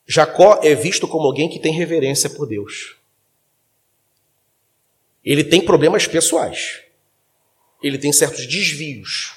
Jacó 0.04 0.58
é 0.64 0.74
visto 0.74 1.06
como 1.06 1.24
alguém 1.24 1.48
que 1.48 1.60
tem 1.60 1.72
reverência 1.72 2.28
por 2.28 2.48
Deus. 2.48 2.96
Ele 5.24 5.44
tem 5.44 5.64
problemas 5.64 6.08
pessoais. 6.08 6.82
Ele 7.80 7.96
tem 7.96 8.12
certos 8.12 8.44
desvios. 8.44 9.35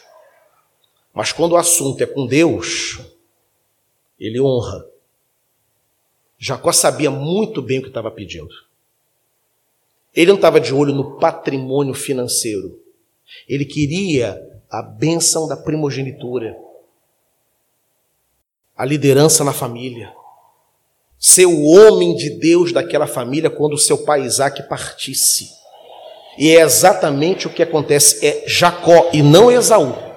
Mas 1.14 1.32
quando 1.32 1.54
o 1.54 1.58
assunto 1.58 2.02
é 2.02 2.06
com 2.06 2.26
Deus, 2.26 3.00
ele 4.20 4.40
honra. 4.40 4.86
Jacó 6.38 6.72
sabia 6.72 7.10
muito 7.10 7.62
bem 7.62 7.80
o 7.80 7.82
que 7.82 7.88
estava 7.88 8.12
pedindo. 8.12 8.54
Ele 10.16 10.28
não 10.28 10.36
estava 10.36 10.60
de 10.60 10.74
olho 10.74 10.94
no 10.94 11.20
patrimônio 11.20 11.94
financeiro. 11.94 12.80
Ele 13.48 13.66
queria 13.66 14.42
a 14.70 14.82
bênção 14.82 15.48
da 15.48 15.58
primogenitura, 15.58 16.58
a 18.76 18.86
liderança 18.86 19.44
na 19.44 19.52
família, 19.52 20.14
ser 21.18 21.46
o 21.46 21.64
homem 21.64 22.16
de 22.16 22.30
Deus 22.30 22.72
daquela 22.72 23.08
família 23.08 23.50
quando 23.50 23.78
seu 23.78 23.98
pai 24.04 24.22
Isaac 24.22 24.68
partisse. 24.70 25.50
E 26.38 26.56
é 26.56 26.62
exatamente 26.62 27.48
o 27.48 27.50
que 27.50 27.62
acontece: 27.62 28.26
é 28.26 28.48
Jacó 28.48 29.10
e 29.12 29.22
não 29.22 29.52
Esaú 29.52 30.09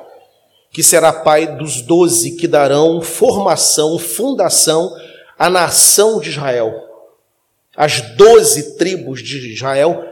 que 0.72 0.82
será 0.82 1.12
pai 1.12 1.58
dos 1.58 1.82
doze 1.82 2.32
que 2.32 2.48
darão 2.48 3.02
formação, 3.02 3.98
fundação 3.98 4.90
à 5.38 5.50
nação 5.50 6.18
de 6.18 6.30
Israel. 6.30 6.72
As 7.76 8.00
doze 8.16 8.76
tribos 8.78 9.22
de 9.22 9.52
Israel 9.52 10.02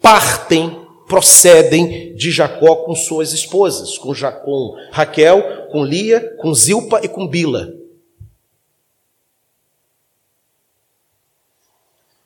partem, 0.00 0.86
procedem 1.08 2.14
de 2.14 2.30
Jacó 2.30 2.76
com 2.76 2.94
suas 2.94 3.32
esposas, 3.32 3.98
com, 3.98 4.14
Jacó, 4.14 4.76
Raquel, 4.92 5.66
com 5.72 5.84
Lia, 5.84 6.36
com 6.36 6.54
Zilpa 6.54 7.00
e 7.02 7.08
com 7.08 7.26
Bila. 7.26 7.74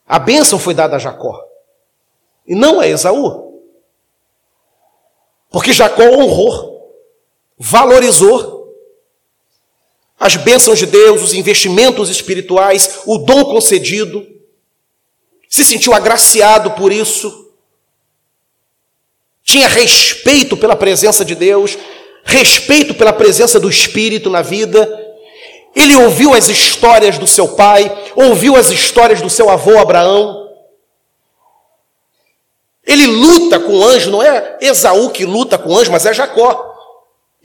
A 0.07 0.19
bênção 0.19 0.59
foi 0.59 0.75
dada 0.75 0.97
a 0.97 0.99
Jacó, 0.99 1.43
e 2.47 2.55
não 2.55 2.81
a 2.81 2.87
Esaú. 2.87 3.63
Porque 5.51 5.73
Jacó 5.73 6.03
honrou 6.03 6.78
valorizou 7.59 8.59
as 10.19 10.37
bênçãos 10.37 10.79
de 10.79 10.87
Deus, 10.87 11.23
os 11.23 11.35
investimentos 11.35 12.09
espirituais, 12.09 13.01
o 13.07 13.19
dom 13.19 13.45
concedido, 13.45 14.27
se 15.49 15.65
sentiu 15.65 15.95
agraciado 15.95 16.73
por 16.73 16.93
isso, 16.93 17.53
tinha 19.43 19.67
respeito 19.67 20.57
pela 20.57 20.77
presença 20.77 21.25
de 21.25 21.35
Deus, 21.35 21.79
respeito 22.23 22.95
pela 22.95 23.15
presença 23.15 23.59
do 23.59 23.71
Espírito 23.71 24.29
na 24.29 24.43
vida. 24.43 24.87
Ele 25.75 25.97
ouviu 25.97 26.35
as 26.35 26.49
histórias 26.49 27.17
do 27.17 27.27
seu 27.27 27.49
pai, 27.49 27.91
ouviu 28.15 28.57
as 28.57 28.69
histórias 28.69 29.23
do 29.23 29.31
seu 29.31 29.49
avô 29.49 29.79
Abraão. 29.79 30.51
Ele 32.85 33.07
luta 33.07 33.59
com 33.59 33.79
o 33.79 33.85
anjo, 33.87 34.11
não 34.11 34.23
é 34.23 34.59
Esaú 34.61 35.09
que 35.11 35.25
luta 35.25 35.57
com 35.57 35.71
o 35.71 35.79
anjo, 35.79 35.93
mas 35.93 36.05
é 36.05 36.13
Jacó. 36.13 36.68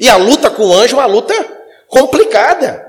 E 0.04 0.10
a 0.10 0.18
luta 0.18 0.52
com 0.52 0.66
o 0.66 0.74
anjo 0.74 0.98
é 0.98 1.00
uma 1.00 1.06
luta 1.06 1.34
complicada. 1.88 2.86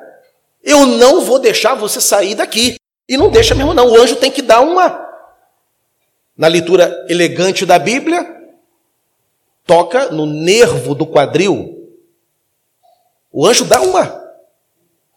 Eu 0.61 0.85
não 0.85 1.21
vou 1.21 1.39
deixar 1.39 1.77
você 1.77 2.01
sair 2.01 2.35
daqui. 2.35 2.75
E 3.09 3.17
não 3.17 3.31
deixa 3.31 3.55
mesmo, 3.55 3.73
não. 3.73 3.89
O 3.89 4.03
anjo 4.03 4.17
tem 4.17 4.33
que 4.33 4.43
dar 4.43 4.63
uma. 4.63 5.01
Na 6.37 6.49
leitura 6.49 7.07
elegante 7.09 7.65
da 7.65 7.79
Bíblia, 7.79 8.27
toca 9.65 10.11
no 10.11 10.27
nervo 10.27 10.93
do 10.93 11.07
quadril. 11.07 11.89
O 13.31 13.47
anjo 13.47 13.65
dá 13.65 13.81
uma 13.81 14.21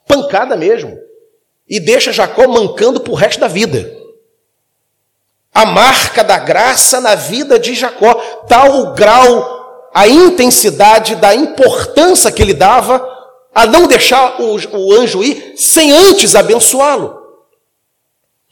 pancada 0.06 0.56
mesmo. 0.56 1.00
E 1.68 1.80
deixa 1.80 2.14
Jacó 2.14 2.48
mancando 2.48 3.00
para 3.00 3.12
o 3.12 3.16
resto 3.16 3.40
da 3.40 3.48
vida. 3.48 3.92
A 5.52 5.66
marca 5.66 6.24
da 6.24 6.38
graça 6.38 7.02
na 7.02 7.16
vida 7.16 7.58
de 7.58 7.74
Jacó, 7.74 8.14
tal 8.48 8.82
o 8.82 8.94
grau, 8.94 9.57
a 9.98 10.08
intensidade 10.08 11.16
da 11.16 11.34
importância 11.34 12.32
que 12.32 12.40
ele 12.40 12.54
dava 12.54 13.04
a 13.52 13.66
não 13.66 13.88
deixar 13.88 14.40
o, 14.40 14.56
o 14.78 14.94
anjo 14.94 15.24
ir 15.24 15.56
sem 15.58 15.92
antes 15.92 16.36
abençoá-lo. 16.36 17.20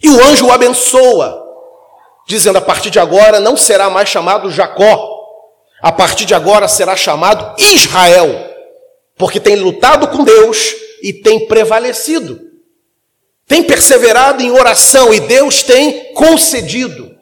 E 0.01 0.09
o 0.09 0.25
anjo 0.25 0.47
o 0.47 0.51
abençoa, 0.51 1.39
dizendo: 2.27 2.57
a 2.57 2.61
partir 2.61 2.89
de 2.89 2.99
agora 2.99 3.39
não 3.39 3.55
será 3.55 3.91
mais 3.91 4.09
chamado 4.09 4.49
Jacó, 4.49 5.07
a 5.83 5.91
partir 5.91 6.25
de 6.25 6.33
agora 6.33 6.67
será 6.67 6.95
chamado 6.95 7.53
Israel, 7.61 8.27
porque 9.15 9.39
tem 9.39 9.55
lutado 9.55 10.07
com 10.07 10.23
Deus 10.23 10.73
e 11.03 11.13
tem 11.13 11.45
prevalecido, 11.45 12.41
tem 13.47 13.61
perseverado 13.61 14.41
em 14.41 14.49
oração 14.49 15.13
e 15.13 15.19
Deus 15.19 15.61
tem 15.61 16.11
concedido, 16.15 17.15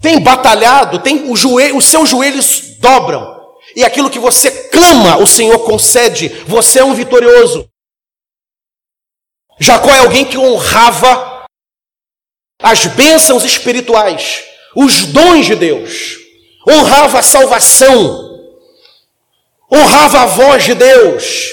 tem 0.00 0.20
batalhado, 0.20 1.00
tem 1.00 1.28
o 1.28 1.34
joelho, 1.34 1.76
os 1.76 1.86
seus 1.86 2.08
joelhos 2.08 2.78
dobram, 2.78 3.33
e 3.74 3.84
aquilo 3.84 4.10
que 4.10 4.18
você 4.18 4.50
clama, 4.68 5.18
o 5.18 5.26
Senhor 5.26 5.58
concede, 5.60 6.28
você 6.46 6.80
é 6.80 6.84
um 6.84 6.94
vitorioso. 6.94 7.68
Jacó 9.58 9.90
é 9.90 9.98
alguém 9.98 10.24
que 10.24 10.38
honrava 10.38 11.46
as 12.62 12.86
bênçãos 12.86 13.44
espirituais, 13.44 14.44
os 14.74 15.06
dons 15.06 15.46
de 15.46 15.54
Deus 15.54 16.24
honrava 16.68 17.18
a 17.18 17.22
salvação, 17.22 18.40
honrava 19.70 20.20
a 20.22 20.26
voz 20.26 20.64
de 20.64 20.74
Deus, 20.74 21.52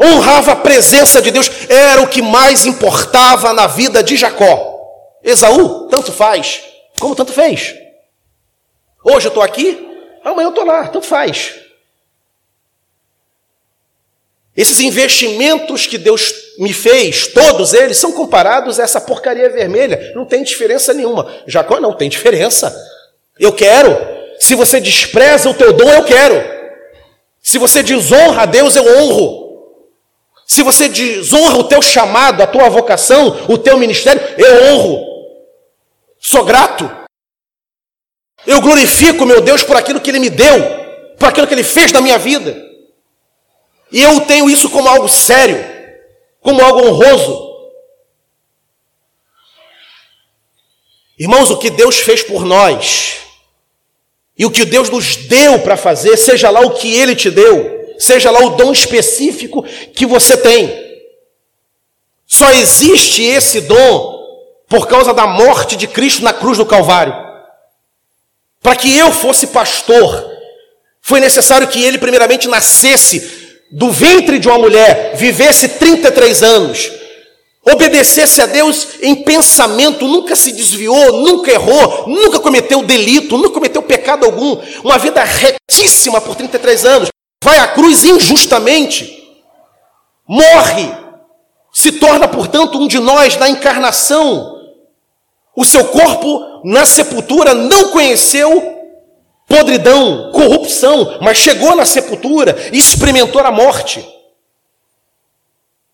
honrava 0.00 0.52
a 0.52 0.56
presença 0.56 1.20
de 1.20 1.30
Deus, 1.30 1.50
era 1.68 2.02
o 2.02 2.08
que 2.08 2.22
mais 2.22 2.64
importava 2.64 3.52
na 3.52 3.66
vida 3.66 4.02
de 4.02 4.16
Jacó. 4.16 4.76
Esaú, 5.22 5.88
tanto 5.88 6.12
faz, 6.12 6.62
como 6.98 7.14
tanto 7.14 7.32
fez. 7.32 7.74
Hoje 9.04 9.26
eu 9.26 9.30
estou 9.30 9.42
aqui, 9.42 9.86
amanhã 10.32 10.46
eu 10.46 10.50
estou 10.50 10.64
lá, 10.64 10.88
tanto 10.88 11.06
faz. 11.06 11.54
Esses 14.56 14.80
investimentos 14.80 15.86
que 15.86 15.96
Deus 15.96 16.34
me 16.58 16.72
fez, 16.72 17.28
todos 17.28 17.72
eles, 17.72 17.96
são 17.96 18.10
comparados 18.10 18.80
a 18.80 18.82
essa 18.82 19.00
porcaria 19.00 19.48
vermelha. 19.48 20.12
Não 20.16 20.24
tem 20.24 20.42
diferença 20.42 20.92
nenhuma. 20.92 21.32
Jacó 21.46 21.78
não 21.78 21.92
tem 21.92 22.08
diferença. 22.08 22.76
Eu 23.38 23.52
quero. 23.52 23.96
Se 24.40 24.56
você 24.56 24.80
despreza 24.80 25.48
o 25.48 25.54
teu 25.54 25.72
dom, 25.72 25.88
eu 25.88 26.04
quero. 26.04 26.42
Se 27.40 27.56
você 27.56 27.84
desonra 27.84 28.42
a 28.42 28.46
Deus, 28.46 28.74
eu 28.74 28.84
honro. 28.98 29.48
Se 30.44 30.62
você 30.62 30.88
desonra 30.88 31.58
o 31.58 31.64
teu 31.64 31.80
chamado, 31.80 32.42
a 32.42 32.46
tua 32.46 32.68
vocação, 32.68 33.46
o 33.48 33.56
teu 33.56 33.78
ministério, 33.78 34.20
eu 34.36 34.72
honro. 34.72 35.06
Sou 36.18 36.44
grato. 36.44 36.90
Eu 38.46 38.60
glorifico 38.60 39.26
meu 39.26 39.40
Deus 39.40 39.62
por 39.62 39.76
aquilo 39.76 40.00
que 40.00 40.10
Ele 40.10 40.18
me 40.18 40.30
deu, 40.30 40.62
por 41.18 41.28
aquilo 41.28 41.46
que 41.46 41.54
Ele 41.54 41.64
fez 41.64 41.92
na 41.92 42.00
minha 42.00 42.18
vida. 42.18 42.56
E 43.90 44.02
eu 44.02 44.20
tenho 44.22 44.48
isso 44.48 44.68
como 44.70 44.88
algo 44.88 45.08
sério, 45.08 45.64
como 46.40 46.62
algo 46.62 46.86
honroso. 46.86 47.48
Irmãos, 51.18 51.50
o 51.50 51.58
que 51.58 51.70
Deus 51.70 51.98
fez 51.98 52.22
por 52.22 52.44
nós, 52.44 53.16
e 54.38 54.46
o 54.46 54.50
que 54.50 54.64
Deus 54.64 54.88
nos 54.88 55.16
deu 55.16 55.58
para 55.58 55.76
fazer, 55.76 56.16
seja 56.16 56.48
lá 56.48 56.60
o 56.60 56.70
que 56.70 56.94
Ele 56.94 57.16
te 57.16 57.28
deu, 57.28 57.94
seja 57.98 58.30
lá 58.30 58.40
o 58.40 58.50
dom 58.50 58.70
específico 58.70 59.64
que 59.94 60.06
você 60.06 60.36
tem. 60.36 60.86
Só 62.24 62.50
existe 62.52 63.24
esse 63.24 63.62
dom 63.62 64.16
por 64.68 64.86
causa 64.86 65.12
da 65.12 65.26
morte 65.26 65.74
de 65.74 65.88
Cristo 65.88 66.22
na 66.22 66.32
cruz 66.32 66.56
do 66.58 66.66
Calvário. 66.66 67.27
Para 68.62 68.76
que 68.76 68.96
eu 68.96 69.12
fosse 69.12 69.48
pastor, 69.48 70.30
foi 71.00 71.20
necessário 71.20 71.68
que 71.68 71.82
ele 71.82 71.98
primeiramente 71.98 72.48
nascesse 72.48 73.38
do 73.70 73.90
ventre 73.90 74.38
de 74.38 74.48
uma 74.48 74.58
mulher, 74.58 75.14
vivesse 75.16 75.68
33 75.68 76.42
anos, 76.42 76.90
obedecesse 77.62 78.40
a 78.40 78.46
Deus 78.46 78.88
em 79.02 79.14
pensamento, 79.14 80.06
nunca 80.06 80.34
se 80.34 80.52
desviou, 80.52 81.12
nunca 81.12 81.50
errou, 81.50 82.08
nunca 82.08 82.40
cometeu 82.40 82.82
delito, 82.82 83.36
nunca 83.36 83.50
cometeu 83.50 83.82
pecado 83.82 84.24
algum, 84.24 84.58
uma 84.82 84.98
vida 84.98 85.22
retíssima 85.22 86.20
por 86.20 86.34
33 86.34 86.84
anos, 86.86 87.08
vai 87.42 87.58
à 87.58 87.68
cruz 87.68 88.04
injustamente, 88.04 89.18
morre, 90.26 90.90
se 91.72 91.92
torna, 91.92 92.26
portanto, 92.26 92.78
um 92.78 92.88
de 92.88 92.98
nós 92.98 93.36
na 93.36 93.48
encarnação. 93.48 94.57
O 95.58 95.64
seu 95.64 95.86
corpo 95.86 96.62
na 96.64 96.86
sepultura 96.86 97.52
não 97.52 97.90
conheceu 97.90 98.76
podridão, 99.44 100.30
corrupção, 100.30 101.18
mas 101.20 101.38
chegou 101.38 101.74
na 101.74 101.84
sepultura 101.84 102.56
e 102.72 102.78
experimentou 102.78 103.40
a 103.40 103.50
morte 103.50 104.06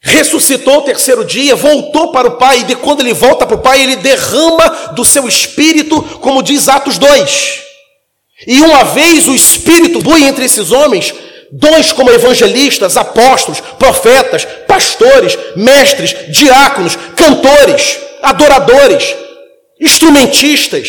ressuscitou 0.04 0.80
o 0.80 0.82
terceiro 0.82 1.24
dia, 1.24 1.56
voltou 1.56 2.12
para 2.12 2.28
o 2.28 2.36
Pai, 2.36 2.60
e 2.60 2.64
de 2.64 2.76
quando 2.76 3.00
ele 3.00 3.14
volta 3.14 3.46
para 3.46 3.56
o 3.56 3.62
Pai, 3.62 3.80
ele 3.80 3.96
derrama 3.96 4.92
do 4.94 5.02
seu 5.02 5.26
espírito, 5.26 6.02
como 6.20 6.42
diz 6.42 6.68
Atos 6.68 6.98
2. 6.98 7.62
E 8.46 8.60
uma 8.60 8.84
vez 8.84 9.26
o 9.26 9.34
espírito 9.34 10.02
flui 10.02 10.24
entre 10.24 10.44
esses 10.44 10.70
homens, 10.70 11.14
dons 11.50 11.90
como 11.90 12.10
evangelistas, 12.10 12.98
apóstolos, 12.98 13.62
profetas, 13.78 14.44
pastores, 14.68 15.38
mestres, 15.56 16.14
diáconos, 16.28 16.96
cantores, 17.16 17.98
adoradores, 18.22 19.23
instrumentistas, 19.80 20.88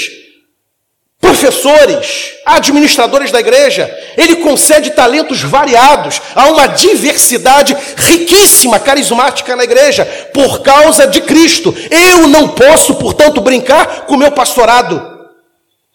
professores, 1.20 2.34
administradores 2.46 3.32
da 3.32 3.40
igreja, 3.40 3.92
ele 4.16 4.38
concede 4.38 4.92
talentos 4.92 5.42
variados, 5.42 6.22
há 6.36 6.48
uma 6.48 6.68
diversidade 6.68 7.76
riquíssima, 7.96 8.80
carismática 8.80 9.56
na 9.56 9.64
igreja, 9.64 10.06
por 10.34 10.62
causa 10.62 11.08
de 11.08 11.22
Cristo. 11.22 11.76
Eu 11.90 12.28
não 12.28 12.50
posso, 12.50 12.96
portanto, 12.96 13.42
brincar 13.42 14.06
com 14.06 14.16
o 14.16 14.18
meu 14.18 14.32
pastorado, 14.32 15.02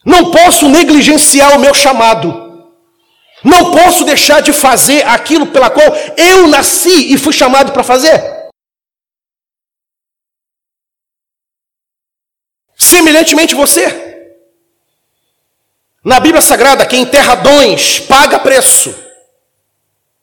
não 0.04 0.30
posso 0.30 0.68
negligenciar 0.68 1.56
o 1.56 1.60
meu 1.60 1.74
chamado. 1.74 2.48
Não 3.42 3.70
posso 3.70 4.04
deixar 4.04 4.42
de 4.42 4.52
fazer 4.52 5.06
aquilo 5.06 5.46
pela 5.46 5.70
qual 5.70 5.86
eu 6.16 6.46
nasci 6.46 7.12
e 7.12 7.16
fui 7.16 7.32
chamado 7.32 7.72
para 7.72 7.82
fazer. 7.82 8.39
Semelhantemente 12.90 13.54
você. 13.54 14.26
Na 16.04 16.18
Bíblia 16.18 16.40
Sagrada, 16.40 16.84
quem 16.84 17.02
enterra 17.02 17.36
dons 17.36 18.00
paga 18.00 18.38
preço. 18.40 18.92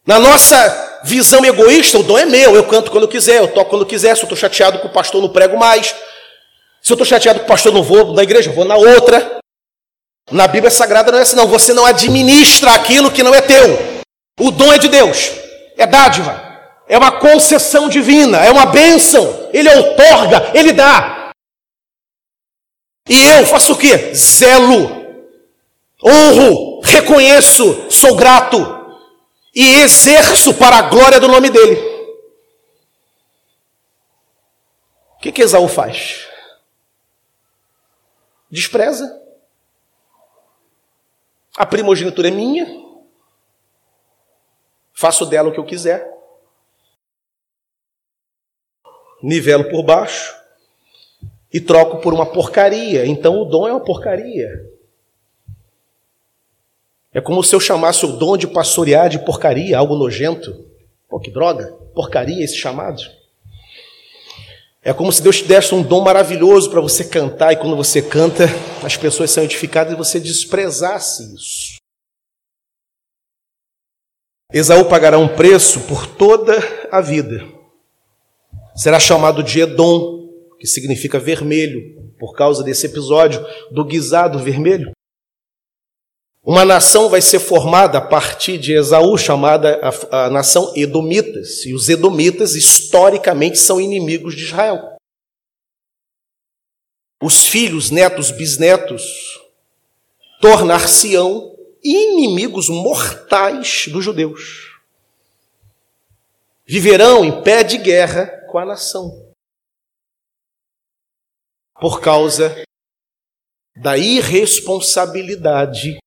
Na 0.05 0.19
nossa 0.19 0.99
visão 1.05 1.45
egoísta, 1.45 1.97
o 1.97 2.03
dom 2.03 2.17
é 2.17 2.25
meu, 2.25 2.55
eu 2.55 2.65
canto 2.65 2.91
quando 2.91 3.03
eu 3.03 3.09
quiser, 3.09 3.37
eu 3.37 3.47
toco 3.47 3.69
quando 3.69 3.83
eu 3.83 3.87
quiser. 3.87 4.15
Se 4.15 4.23
eu 4.23 4.25
estou 4.25 4.37
chateado 4.37 4.79
com 4.79 4.87
o 4.87 4.91
pastor, 4.91 5.21
não 5.21 5.29
prego 5.29 5.57
mais. 5.57 5.95
Se 6.81 6.91
eu 6.91 6.95
estou 6.95 7.05
chateado 7.05 7.39
com 7.39 7.45
o 7.45 7.47
pastor, 7.47 7.71
não 7.71 7.83
vou 7.83 8.13
na 8.13 8.23
igreja, 8.23 8.51
vou 8.51 8.65
na 8.65 8.75
outra. 8.75 9.37
Na 10.29 10.45
Bíblia 10.45 10.69
Sagrada 10.69 11.09
não 11.09 11.19
é 11.19 11.21
assim, 11.21 11.37
não. 11.37 11.47
Você 11.47 11.73
não 11.73 11.85
administra 11.85 12.71
aquilo 12.71 13.11
que 13.11 13.23
não 13.23 13.33
é 13.33 13.39
teu. 13.39 14.01
O 14.39 14.51
dom 14.51 14.73
é 14.73 14.77
de 14.77 14.89
Deus, 14.89 15.31
é 15.77 15.87
dádiva, 15.87 16.43
é 16.87 16.97
uma 16.97 17.13
concessão 17.13 17.87
divina, 17.87 18.39
é 18.39 18.51
uma 18.51 18.65
bênção. 18.65 19.49
Ele 19.53 19.69
outorga, 19.69 20.51
ele 20.53 20.73
dá. 20.73 21.16
E 23.09 23.23
eu 23.23 23.45
faço 23.45 23.73
o 23.73 23.77
quê? 23.77 24.13
Zelo 24.13 24.97
honro, 26.03 26.81
reconheço, 26.81 27.89
sou 27.89 28.15
grato 28.15 28.57
e 29.53 29.81
exerço 29.81 30.53
para 30.53 30.77
a 30.77 30.81
glória 30.83 31.19
do 31.19 31.27
nome 31.27 31.49
dele. 31.49 31.75
O 35.15 35.19
que, 35.19 35.31
que 35.31 35.41
Esaú 35.41 35.67
faz? 35.67 36.27
Despreza. 38.51 39.21
A 41.57 41.65
primogenitura 41.65 42.27
é 42.27 42.31
minha. 42.31 42.67
Faço 44.93 45.25
dela 45.25 45.49
o 45.49 45.51
que 45.51 45.59
eu 45.59 45.65
quiser. 45.65 46.07
Nivelo 49.23 49.69
por 49.69 49.81
baixo 49.81 50.36
e 51.53 51.61
troco 51.61 51.97
por 51.97 52.13
uma 52.13 52.25
porcaria. 52.25 53.05
Então 53.05 53.41
o 53.41 53.45
dom 53.45 53.67
é 53.67 53.71
uma 53.71 53.83
porcaria. 53.83 54.49
É 57.13 57.21
como 57.21 57.43
se 57.43 57.55
eu 57.55 57.59
chamasse 57.59 58.05
o 58.05 58.17
dom 58.17 58.37
de 58.37 58.47
pastorear 58.47 59.09
de 59.09 59.19
porcaria, 59.19 59.77
algo 59.77 59.95
nojento. 59.95 60.65
Pô, 61.09 61.19
que 61.19 61.31
droga, 61.31 61.73
porcaria 61.95 62.43
esse 62.43 62.57
chamado. 62.57 63.01
É 64.83 64.93
como 64.93 65.11
se 65.11 65.21
Deus 65.21 65.37
te 65.37 65.45
desse 65.45 65.73
um 65.73 65.81
dom 65.81 66.01
maravilhoso 66.01 66.69
para 66.69 66.79
você 66.79 67.03
cantar, 67.03 67.51
e 67.51 67.57
quando 67.57 67.75
você 67.75 68.01
canta, 68.01 68.45
as 68.83 68.95
pessoas 68.95 69.31
são 69.31 69.43
edificadas 69.43 69.93
e 69.93 69.97
você 69.97 70.19
desprezasse 70.19 71.35
isso. 71.35 71.77
Esaú 74.53 74.85
pagará 74.85 75.17
um 75.17 75.27
preço 75.27 75.81
por 75.81 76.07
toda 76.07 76.57
a 76.89 77.01
vida. 77.01 77.45
Será 78.75 78.97
chamado 78.97 79.43
de 79.43 79.59
Edom, 79.59 80.16
que 80.59 80.67
significa 80.67 81.19
vermelho, 81.19 82.11
por 82.19 82.33
causa 82.33 82.63
desse 82.63 82.85
episódio 82.85 83.45
do 83.71 83.85
guisado 83.85 84.39
vermelho. 84.39 84.91
Uma 86.43 86.63
nação 86.63 87.09
vai 87.09 87.21
ser 87.21 87.39
formada 87.39 87.97
a 87.97 88.01
partir 88.01 88.57
de 88.57 88.73
Esaú, 88.73 89.17
chamada 89.17 89.79
a, 89.83 90.25
a 90.25 90.29
nação 90.29 90.71
Edomitas. 90.75 91.65
E 91.65 91.73
os 91.73 91.89
Edomitas, 91.89 92.55
historicamente, 92.55 93.59
são 93.59 93.81
inimigos 93.81 94.33
de 94.33 94.43
Israel. 94.43 94.95
Os 97.21 97.45
filhos, 97.45 97.91
netos, 97.91 98.31
bisnetos 98.31 99.03
tornar-se-ão 100.39 101.55
inimigos 101.83 102.69
mortais 102.69 103.87
dos 103.87 104.05
judeus. 104.05 104.79
Viverão 106.65 107.25
em 107.25 107.41
pé 107.41 107.63
de 107.63 107.77
guerra 107.77 108.27
com 108.49 108.57
a 108.57 108.65
nação. 108.65 109.26
Por 111.79 112.01
causa 112.01 112.63
da 113.75 113.97
irresponsabilidade, 113.97 115.99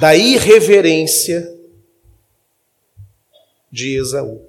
da 0.00 0.16
irreverência 0.16 1.42
de 3.70 3.98
Esaú. 3.98 4.40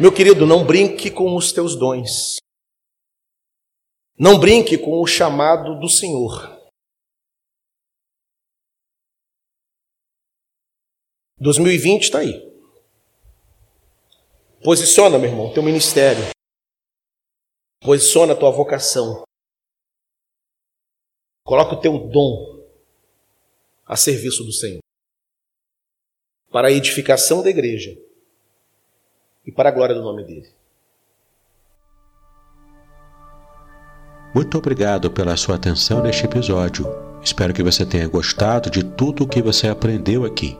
Meu 0.00 0.14
querido, 0.14 0.46
não 0.46 0.64
brinque 0.64 1.10
com 1.10 1.36
os 1.36 1.52
teus 1.52 1.76
dons. 1.76 2.36
Não 4.18 4.38
brinque 4.38 4.78
com 4.78 5.02
o 5.02 5.06
chamado 5.06 5.78
do 5.78 5.88
Senhor. 5.88 6.56
2020 11.40 12.04
está 12.04 12.20
aí. 12.20 12.48
Posiciona, 14.62 15.18
meu 15.18 15.30
irmão, 15.30 15.52
teu 15.52 15.62
ministério. 15.62 16.37
Posiciona 17.80 18.32
a 18.32 18.36
tua 18.36 18.50
vocação. 18.50 19.22
Coloca 21.44 21.74
o 21.74 21.80
teu 21.80 21.98
dom 22.08 22.58
a 23.86 23.96
serviço 23.96 24.44
do 24.44 24.52
Senhor. 24.52 24.80
Para 26.50 26.68
a 26.68 26.72
edificação 26.72 27.42
da 27.42 27.50
igreja 27.50 27.96
e 29.46 29.52
para 29.52 29.68
a 29.68 29.72
glória 29.72 29.94
do 29.94 30.02
nome 30.02 30.24
dele. 30.24 30.52
Muito 34.34 34.58
obrigado 34.58 35.10
pela 35.10 35.36
sua 35.36 35.56
atenção 35.56 36.02
neste 36.02 36.24
episódio. 36.24 36.86
Espero 37.22 37.54
que 37.54 37.62
você 37.62 37.86
tenha 37.86 38.06
gostado 38.08 38.70
de 38.70 38.84
tudo 38.84 39.24
o 39.24 39.28
que 39.28 39.40
você 39.40 39.68
aprendeu 39.68 40.24
aqui. 40.24 40.58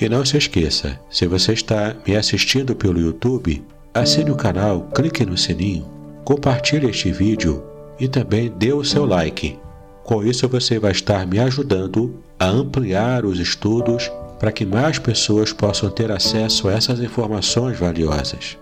E 0.00 0.08
não 0.08 0.24
se 0.24 0.36
esqueça, 0.36 1.00
se 1.10 1.26
você 1.26 1.52
está 1.52 1.94
me 2.06 2.16
assistindo 2.16 2.74
pelo 2.74 3.00
YouTube, 3.00 3.64
assine 3.94 4.30
o 4.30 4.36
canal, 4.36 4.88
clique 4.90 5.24
no 5.24 5.36
sininho, 5.36 5.95
compartilhe 6.26 6.90
este 6.90 7.12
vídeo 7.12 7.62
e 8.00 8.08
também 8.08 8.52
dê 8.58 8.72
o 8.72 8.82
seu 8.82 9.06
like. 9.06 9.56
Com 10.02 10.24
isso 10.24 10.48
você 10.48 10.76
vai 10.76 10.90
estar 10.90 11.24
me 11.24 11.38
ajudando 11.38 12.16
a 12.36 12.46
ampliar 12.46 13.24
os 13.24 13.38
estudos 13.38 14.10
para 14.40 14.50
que 14.50 14.66
mais 14.66 14.98
pessoas 14.98 15.52
possam 15.52 15.88
ter 15.88 16.10
acesso 16.10 16.68
a 16.68 16.72
essas 16.72 16.98
informações 16.98 17.78
valiosas. 17.78 18.58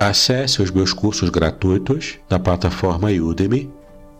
Acesse 0.00 0.60
os 0.60 0.72
meus 0.72 0.92
cursos 0.92 1.30
gratuitos 1.30 2.18
na 2.28 2.40
plataforma 2.40 3.08
Udemy 3.10 3.70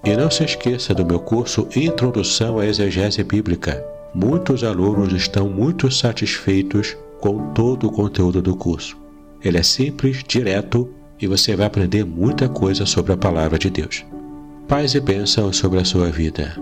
e 0.04 0.16
não 0.16 0.30
se 0.30 0.44
esqueça 0.44 0.94
do 0.94 1.04
meu 1.04 1.18
curso 1.18 1.66
Introdução 1.74 2.60
à 2.60 2.66
Exegese 2.66 3.24
Bíblica 3.24 3.84
muitos 4.14 4.62
alunos 4.62 5.12
estão 5.12 5.48
muito 5.48 5.90
satisfeitos 5.90 6.96
com 7.20 7.52
todo 7.52 7.88
o 7.88 7.92
conteúdo 7.92 8.40
do 8.40 8.54
curso. 8.56 8.96
Ele 9.42 9.58
é 9.58 9.62
simples, 9.62 10.22
direto 10.26 10.88
e 11.20 11.26
você 11.26 11.54
vai 11.54 11.66
aprender 11.66 12.04
muita 12.04 12.48
coisa 12.48 12.86
sobre 12.86 13.12
a 13.12 13.16
palavra 13.16 13.58
de 13.58 13.68
Deus. 13.68 14.04
Paz 14.66 14.94
e 14.94 15.00
bênção 15.00 15.52
sobre 15.52 15.78
a 15.78 15.84
sua 15.84 16.10
vida. 16.10 16.56